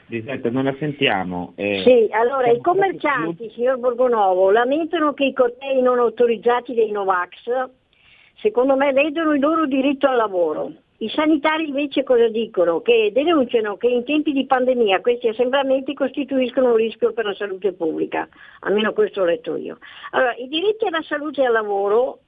Lisetta, 0.10 0.50
non 0.50 0.64
la 0.64 0.76
sentiamo. 0.80 1.54
Eh, 1.56 1.84
sì, 1.84 2.08
allora 2.12 2.50
i 2.50 2.60
commercianti, 2.62 3.52
signor 3.52 3.78
Borgonovo, 3.78 4.50
lamentano 4.50 5.14
che 5.14 5.26
i 5.26 5.34
cortei 5.34 5.82
non 5.82 6.00
autorizzati 6.00 6.74
dei 6.74 6.92
Novax, 6.92 7.70
secondo 8.38 8.76
me, 8.76 8.92
ledono 8.92 9.34
il 9.34 9.40
loro 9.40 9.66
diritto 9.68 10.08
al 10.08 10.16
lavoro. 10.16 10.72
I 11.02 11.10
sanitari 11.10 11.68
invece 11.68 12.04
cosa 12.04 12.28
dicono? 12.28 12.82
Che 12.82 13.12
denunciano 13.14 13.78
che 13.78 13.88
in 13.88 14.04
tempi 14.04 14.34
di 14.34 14.46
pandemia 14.46 15.00
questi 15.00 15.30
assembramenti 15.30 15.94
costituiscono 15.94 16.72
un 16.72 16.76
rischio 16.76 17.14
per 17.14 17.26
la 17.26 17.34
salute 17.36 17.72
pubblica, 17.72 18.28
almeno 18.62 18.92
questo 18.92 19.22
ho 19.22 19.26
letto 19.26 19.56
io. 19.56 19.78
Allora, 20.12 20.36
i 20.36 20.48
diritti 20.50 20.86
alla 20.86 21.02
salute 21.04 21.42
e 21.42 21.46
al 21.46 21.54
lavoro 21.54 22.20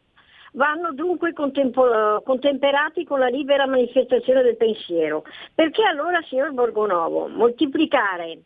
vanno 0.52 0.92
dunque 0.94 1.34
contempo- 1.34 2.22
contemperati 2.24 3.04
con 3.04 3.20
la 3.20 3.28
libera 3.28 3.68
manifestazione 3.68 4.42
del 4.42 4.58
pensiero. 4.58 5.24
Perché 5.54 5.84
allora, 5.84 6.22
signor 6.24 6.52
Borgonovo, 6.52 7.28
moltiplicare 7.28 8.40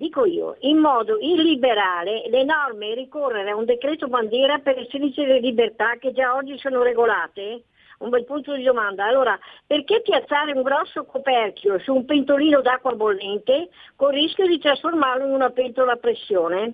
dico 0.00 0.24
io, 0.24 0.56
in 0.60 0.78
modo 0.78 1.18
illiberale 1.20 2.22
l'enorme 2.30 2.94
ricorrere 2.94 3.50
a 3.50 3.56
un 3.56 3.66
decreto 3.66 4.08
bandiera 4.08 4.58
per 4.58 4.78
estrinse 4.78 5.26
le 5.26 5.40
libertà 5.40 5.96
che 6.00 6.12
già 6.12 6.34
oggi 6.34 6.56
sono 6.56 6.82
regolate? 6.82 7.64
Un 7.98 8.08
bel 8.08 8.24
punto 8.24 8.54
di 8.54 8.62
domanda. 8.62 9.04
Allora, 9.04 9.38
perché 9.66 10.00
piazzare 10.00 10.52
un 10.52 10.62
grosso 10.62 11.04
coperchio 11.04 11.78
su 11.80 11.94
un 11.94 12.06
pentolino 12.06 12.62
d'acqua 12.62 12.94
bollente 12.94 13.68
con 13.94 14.14
il 14.14 14.22
rischio 14.22 14.46
di 14.46 14.58
trasformarlo 14.58 15.26
in 15.26 15.32
una 15.32 15.50
pentola 15.50 15.92
a 15.92 15.96
pressione? 15.96 16.72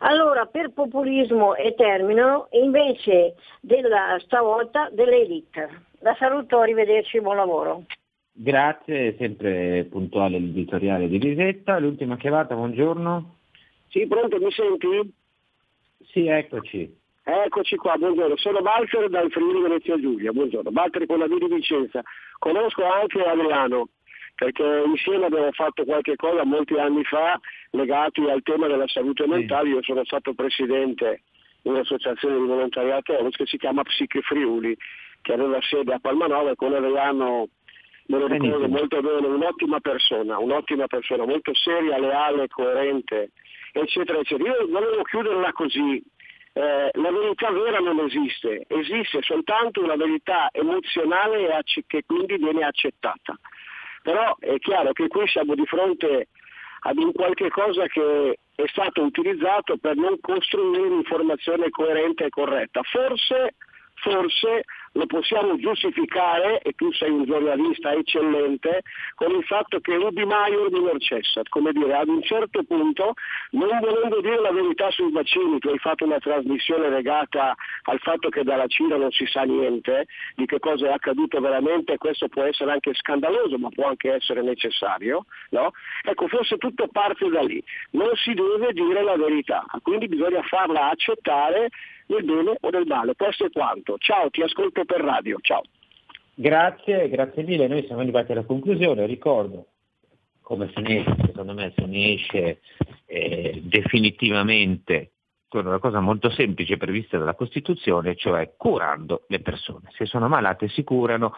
Allora, 0.00 0.46
per 0.46 0.70
populismo 0.72 1.54
e 1.54 1.74
termino, 1.74 2.48
invece 2.50 3.34
della 3.60 4.18
stavolta 4.20 4.88
dell'elite. 4.90 5.84
La 6.00 6.14
saluto, 6.18 6.58
arrivederci, 6.58 7.20
buon 7.20 7.36
lavoro. 7.36 7.84
Grazie, 8.32 9.16
sempre 9.16 9.86
puntuale 9.90 10.38
l'editoriale 10.38 11.08
di 11.08 11.18
Lisetta. 11.18 11.78
L'ultima 11.78 12.16
chiamata, 12.16 12.54
buongiorno. 12.54 13.34
Sì, 13.88 14.06
pronto, 14.06 14.38
mi 14.38 14.50
senti? 14.50 15.14
Sì, 16.04 16.26
eccoci. 16.26 17.04
Eccoci 17.24 17.76
qua, 17.76 17.96
buongiorno. 17.96 18.36
Sono 18.36 18.60
Balzer 18.60 19.08
dal 19.08 19.30
Friuli 19.30 19.62
Venezia 19.62 19.98
Giulia, 19.98 20.32
buongiorno. 20.32 20.70
Balzer 20.70 21.06
con 21.06 21.18
la 21.18 21.26
di 21.26 21.38
Vicenza. 21.48 22.02
Conosco 22.38 22.84
anche 22.84 23.24
Adriano, 23.24 23.88
perché 24.34 24.82
insieme 24.84 25.24
abbiamo 25.24 25.50
fatto 25.52 25.84
qualche 25.84 26.14
cosa 26.16 26.44
molti 26.44 26.78
anni 26.78 27.02
fa 27.04 27.40
legati 27.70 28.20
al 28.28 28.42
tema 28.42 28.66
della 28.66 28.88
salute 28.88 29.26
mentale. 29.26 29.68
Io 29.68 29.82
sono 29.82 30.04
stato 30.04 30.34
presidente 30.34 31.22
di 31.62 31.70
un'associazione 31.70 32.38
di 32.38 32.46
volontariato 32.46 33.12
che 33.30 33.46
si 33.46 33.56
chiama 33.56 33.82
Psiche 33.82 34.20
Friuli, 34.22 34.76
che 35.22 35.32
aveva 35.32 35.58
sede 35.62 35.94
a 35.94 35.98
Palmanova 35.98 36.50
e 36.50 36.56
con 36.56 36.74
Adriano 36.74 37.48
me 38.06 38.18
lo 38.18 38.26
ricordo 38.26 38.68
molto 38.68 39.00
bene, 39.00 39.26
un'ottima 39.26 39.80
persona, 39.80 40.38
un'ottima 40.38 40.86
persona, 40.86 41.24
molto 41.24 41.52
seria, 41.54 41.98
leale, 41.98 42.48
coerente, 42.48 43.30
eccetera, 43.72 44.18
eccetera. 44.18 44.50
Io 44.50 44.68
volevo 44.68 45.02
chiuderla 45.02 45.52
così. 45.52 46.02
Eh, 46.52 46.90
la 46.90 47.10
verità 47.10 47.50
vera 47.50 47.78
non 47.80 47.98
esiste, 47.98 48.64
esiste 48.68 49.20
soltanto 49.20 49.82
una 49.82 49.96
verità 49.96 50.48
emozionale 50.52 51.62
che 51.86 52.02
quindi 52.06 52.36
viene 52.38 52.64
accettata. 52.64 53.38
Però 54.02 54.36
è 54.38 54.56
chiaro 54.58 54.92
che 54.92 55.08
qui 55.08 55.26
siamo 55.26 55.54
di 55.54 55.66
fronte 55.66 56.28
ad 56.86 56.98
un 56.98 57.12
qualche 57.12 57.48
cosa 57.50 57.86
che 57.86 58.38
è 58.54 58.64
stato 58.68 59.02
utilizzato 59.02 59.76
per 59.76 59.96
non 59.96 60.18
costruire 60.20 60.86
un'informazione 60.86 61.68
coerente 61.70 62.26
e 62.26 62.28
corretta. 62.28 62.80
Forse, 62.84 63.56
forse 63.94 64.64
lo 64.96 65.06
possiamo 65.06 65.56
giustificare, 65.58 66.60
e 66.62 66.72
tu 66.72 66.90
sei 66.92 67.10
un 67.10 67.24
giornalista 67.24 67.92
eccellente, 67.92 68.82
con 69.14 69.30
il 69.30 69.44
fatto 69.44 69.78
che 69.80 69.94
Ruby 69.94 70.24
Maior 70.24 70.70
minor 70.70 70.98
cessat, 70.98 71.48
come 71.50 71.72
dire, 71.72 71.94
ad 71.94 72.08
un 72.08 72.22
certo 72.22 72.62
punto, 72.64 73.12
non 73.50 73.78
volendo 73.78 74.20
dire 74.20 74.40
la 74.40 74.52
verità 74.52 74.90
sui 74.90 75.12
vaccini, 75.12 75.58
tu 75.58 75.68
hai 75.68 75.78
fatto 75.78 76.04
una 76.04 76.18
trasmissione 76.18 76.88
legata 76.88 77.54
al 77.84 77.98
fatto 78.00 78.30
che 78.30 78.42
dalla 78.42 78.66
Cina 78.66 78.96
non 78.96 79.10
si 79.10 79.26
sa 79.26 79.42
niente, 79.42 80.06
di 80.34 80.46
che 80.46 80.58
cosa 80.58 80.88
è 80.88 80.92
accaduto 80.92 81.40
veramente, 81.40 81.98
questo 81.98 82.28
può 82.28 82.42
essere 82.42 82.72
anche 82.72 82.94
scandaloso, 82.94 83.58
ma 83.58 83.68
può 83.68 83.88
anche 83.88 84.14
essere 84.14 84.42
necessario, 84.42 85.26
no? 85.50 85.72
Ecco, 86.04 86.26
forse 86.28 86.56
tutto 86.56 86.88
parte 86.88 87.28
da 87.28 87.42
lì, 87.42 87.62
non 87.90 88.10
si 88.14 88.32
deve 88.32 88.72
dire 88.72 89.02
la 89.02 89.16
verità, 89.16 89.64
quindi 89.82 90.08
bisogna 90.08 90.42
farla 90.42 90.90
accettare 90.90 91.68
nel 92.06 92.24
bene 92.24 92.56
o 92.60 92.68
nel 92.70 92.86
male. 92.86 93.14
Questo 93.16 93.46
è 93.46 93.50
quanto. 93.50 93.96
Ciao, 93.98 94.30
ti 94.30 94.42
ascolto 94.42 94.84
per 94.84 95.00
radio. 95.00 95.38
Ciao. 95.40 95.62
Grazie, 96.34 97.08
grazie 97.08 97.42
mille. 97.42 97.66
Noi 97.66 97.84
siamo 97.86 98.02
arrivati 98.02 98.32
alla 98.32 98.44
conclusione. 98.44 99.06
Ricordo 99.06 99.66
come 100.42 100.68
finisce, 100.68 101.16
secondo 101.24 101.54
me 101.54 101.72
finisce 101.74 102.60
eh, 103.06 103.60
definitivamente 103.64 105.10
con 105.48 105.66
una 105.66 105.78
cosa 105.78 105.98
molto 106.00 106.30
semplice 106.30 106.76
prevista 106.76 107.18
dalla 107.18 107.34
Costituzione, 107.34 108.14
cioè 108.14 108.52
curando 108.56 109.24
le 109.28 109.40
persone. 109.40 109.90
Se 109.96 110.06
sono 110.06 110.28
malate 110.28 110.68
si 110.68 110.84
curano, 110.84 111.34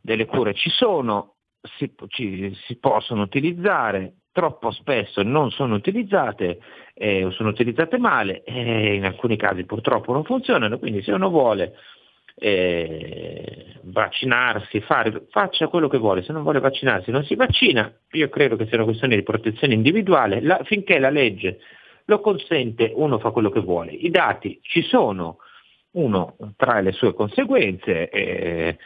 delle 0.00 0.26
cure 0.26 0.54
ci 0.54 0.70
sono, 0.70 1.34
si, 1.76 1.92
ci, 2.08 2.54
si 2.66 2.76
possono 2.76 3.22
utilizzare, 3.22 4.14
troppo 4.32 4.70
spesso 4.70 5.22
non 5.22 5.50
sono 5.50 5.74
utilizzate 5.74 6.60
eh, 6.94 7.24
o 7.24 7.30
sono 7.30 7.48
utilizzate 7.50 7.98
male 7.98 8.42
e 8.44 8.94
in 8.94 9.04
alcuni 9.04 9.36
casi 9.36 9.64
purtroppo 9.64 10.12
non 10.12 10.24
funzionano, 10.24 10.78
quindi 10.78 11.02
se 11.02 11.12
uno 11.12 11.28
vuole 11.28 11.74
eh, 12.36 13.78
vaccinarsi, 13.82 14.80
fare, 14.80 15.26
faccia 15.30 15.68
quello 15.68 15.88
che 15.88 15.98
vuole, 15.98 16.22
se 16.22 16.32
non 16.32 16.42
vuole 16.42 16.60
vaccinarsi 16.60 17.10
non 17.10 17.24
si 17.24 17.34
vaccina, 17.34 17.92
io 18.12 18.28
credo 18.28 18.56
che 18.56 18.66
sia 18.66 18.76
una 18.76 18.86
questione 18.86 19.16
di 19.16 19.22
protezione 19.22 19.74
individuale, 19.74 20.40
la, 20.40 20.60
finché 20.64 20.98
la 20.98 21.10
legge 21.10 21.58
lo 22.06 22.20
consente 22.20 22.92
uno 22.94 23.18
fa 23.18 23.30
quello 23.30 23.50
che 23.50 23.60
vuole, 23.60 23.92
i 23.92 24.10
dati 24.10 24.58
ci 24.62 24.82
sono, 24.82 25.38
uno 25.92 26.36
trae 26.56 26.82
le 26.82 26.92
sue 26.92 27.14
conseguenze, 27.14 28.08
eh, 28.08 28.78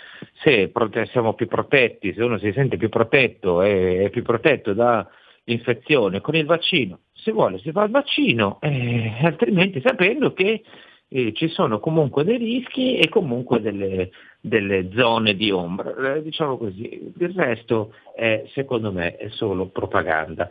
se 0.43 0.73
siamo 1.11 1.35
più 1.35 1.47
protetti, 1.47 2.15
se 2.15 2.23
uno 2.23 2.39
si 2.39 2.53
sente 2.53 2.77
più 2.77 2.89
protetto 2.89 3.63
e 3.63 4.05
è 4.05 4.11
più 4.11 4.23
protetto 4.23 4.73
da 4.73 5.07
l'infezione 5.45 6.21
con 6.21 6.35
il 6.35 6.47
vaccino, 6.47 7.01
se 7.13 7.33
vuole 7.33 7.59
si 7.59 7.71
fa 7.71 7.85
il 7.85 7.91
vaccino, 7.91 8.59
eh, 8.61 9.13
altrimenti 9.23 9.83
sapendo 9.85 10.33
che 10.33 10.63
eh, 11.09 11.33
ci 11.35 11.49
sono 11.49 11.81
comunque 11.81 12.25
dei 12.25 12.39
rischi 12.39 12.97
e 12.97 13.09
comunque 13.09 13.61
delle, 13.61 14.11
delle 14.41 14.89
zone 14.95 15.35
di 15.35 15.51
ombra, 15.51 16.15
eh, 16.15 16.23
diciamo 16.23 16.57
così, 16.57 17.13
il 17.17 17.33
resto 17.35 17.95
è, 18.15 18.45
secondo 18.53 18.91
me 18.91 19.17
è 19.17 19.29
solo 19.29 19.67
propaganda. 19.69 20.49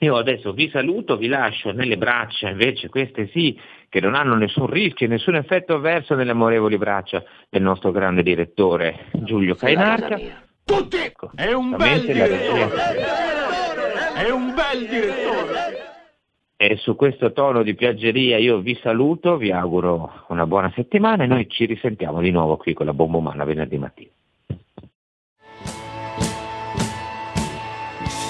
Io 0.00 0.16
adesso 0.16 0.52
vi 0.52 0.68
saluto, 0.70 1.16
vi 1.16 1.28
lascio 1.28 1.72
nelle 1.72 1.96
braccia, 1.96 2.50
invece 2.50 2.88
queste 2.88 3.28
sì, 3.28 3.58
che 3.88 4.00
non 4.00 4.14
hanno 4.14 4.34
nessun 4.34 4.66
rischio, 4.66 5.06
nessun 5.06 5.36
effetto 5.36 5.74
avverso 5.74 6.14
nelle 6.14 6.32
amorevoli 6.32 6.76
braccia 6.76 7.22
del 7.48 7.62
nostro 7.62 7.92
grande 7.92 8.22
direttore 8.22 9.06
Giulio 9.12 9.54
Cainarca. 9.54 10.18
Tutti! 10.64 10.96
Ecco, 10.96 11.30
è 11.34 11.52
un 11.52 11.76
bel 11.76 12.00
direttore! 12.00 12.70
È 14.16 14.30
un 14.30 14.54
bel 14.54 14.88
direttore. 14.88 15.52
E 16.56 16.76
su 16.76 16.96
questo 16.96 17.32
tono 17.32 17.62
di 17.62 17.74
piaggeria 17.74 18.38
io 18.38 18.58
vi 18.58 18.78
saluto, 18.82 19.36
vi 19.36 19.52
auguro 19.52 20.24
una 20.28 20.46
buona 20.46 20.72
settimana 20.74 21.24
e 21.24 21.26
noi 21.26 21.48
ci 21.48 21.66
risentiamo 21.66 22.20
di 22.20 22.30
nuovo 22.30 22.56
qui 22.56 22.74
con 22.74 22.86
la 22.86 22.94
bomba 22.94 23.18
umana 23.18 23.44
venerdì 23.44 23.78
mattina. 23.78 24.10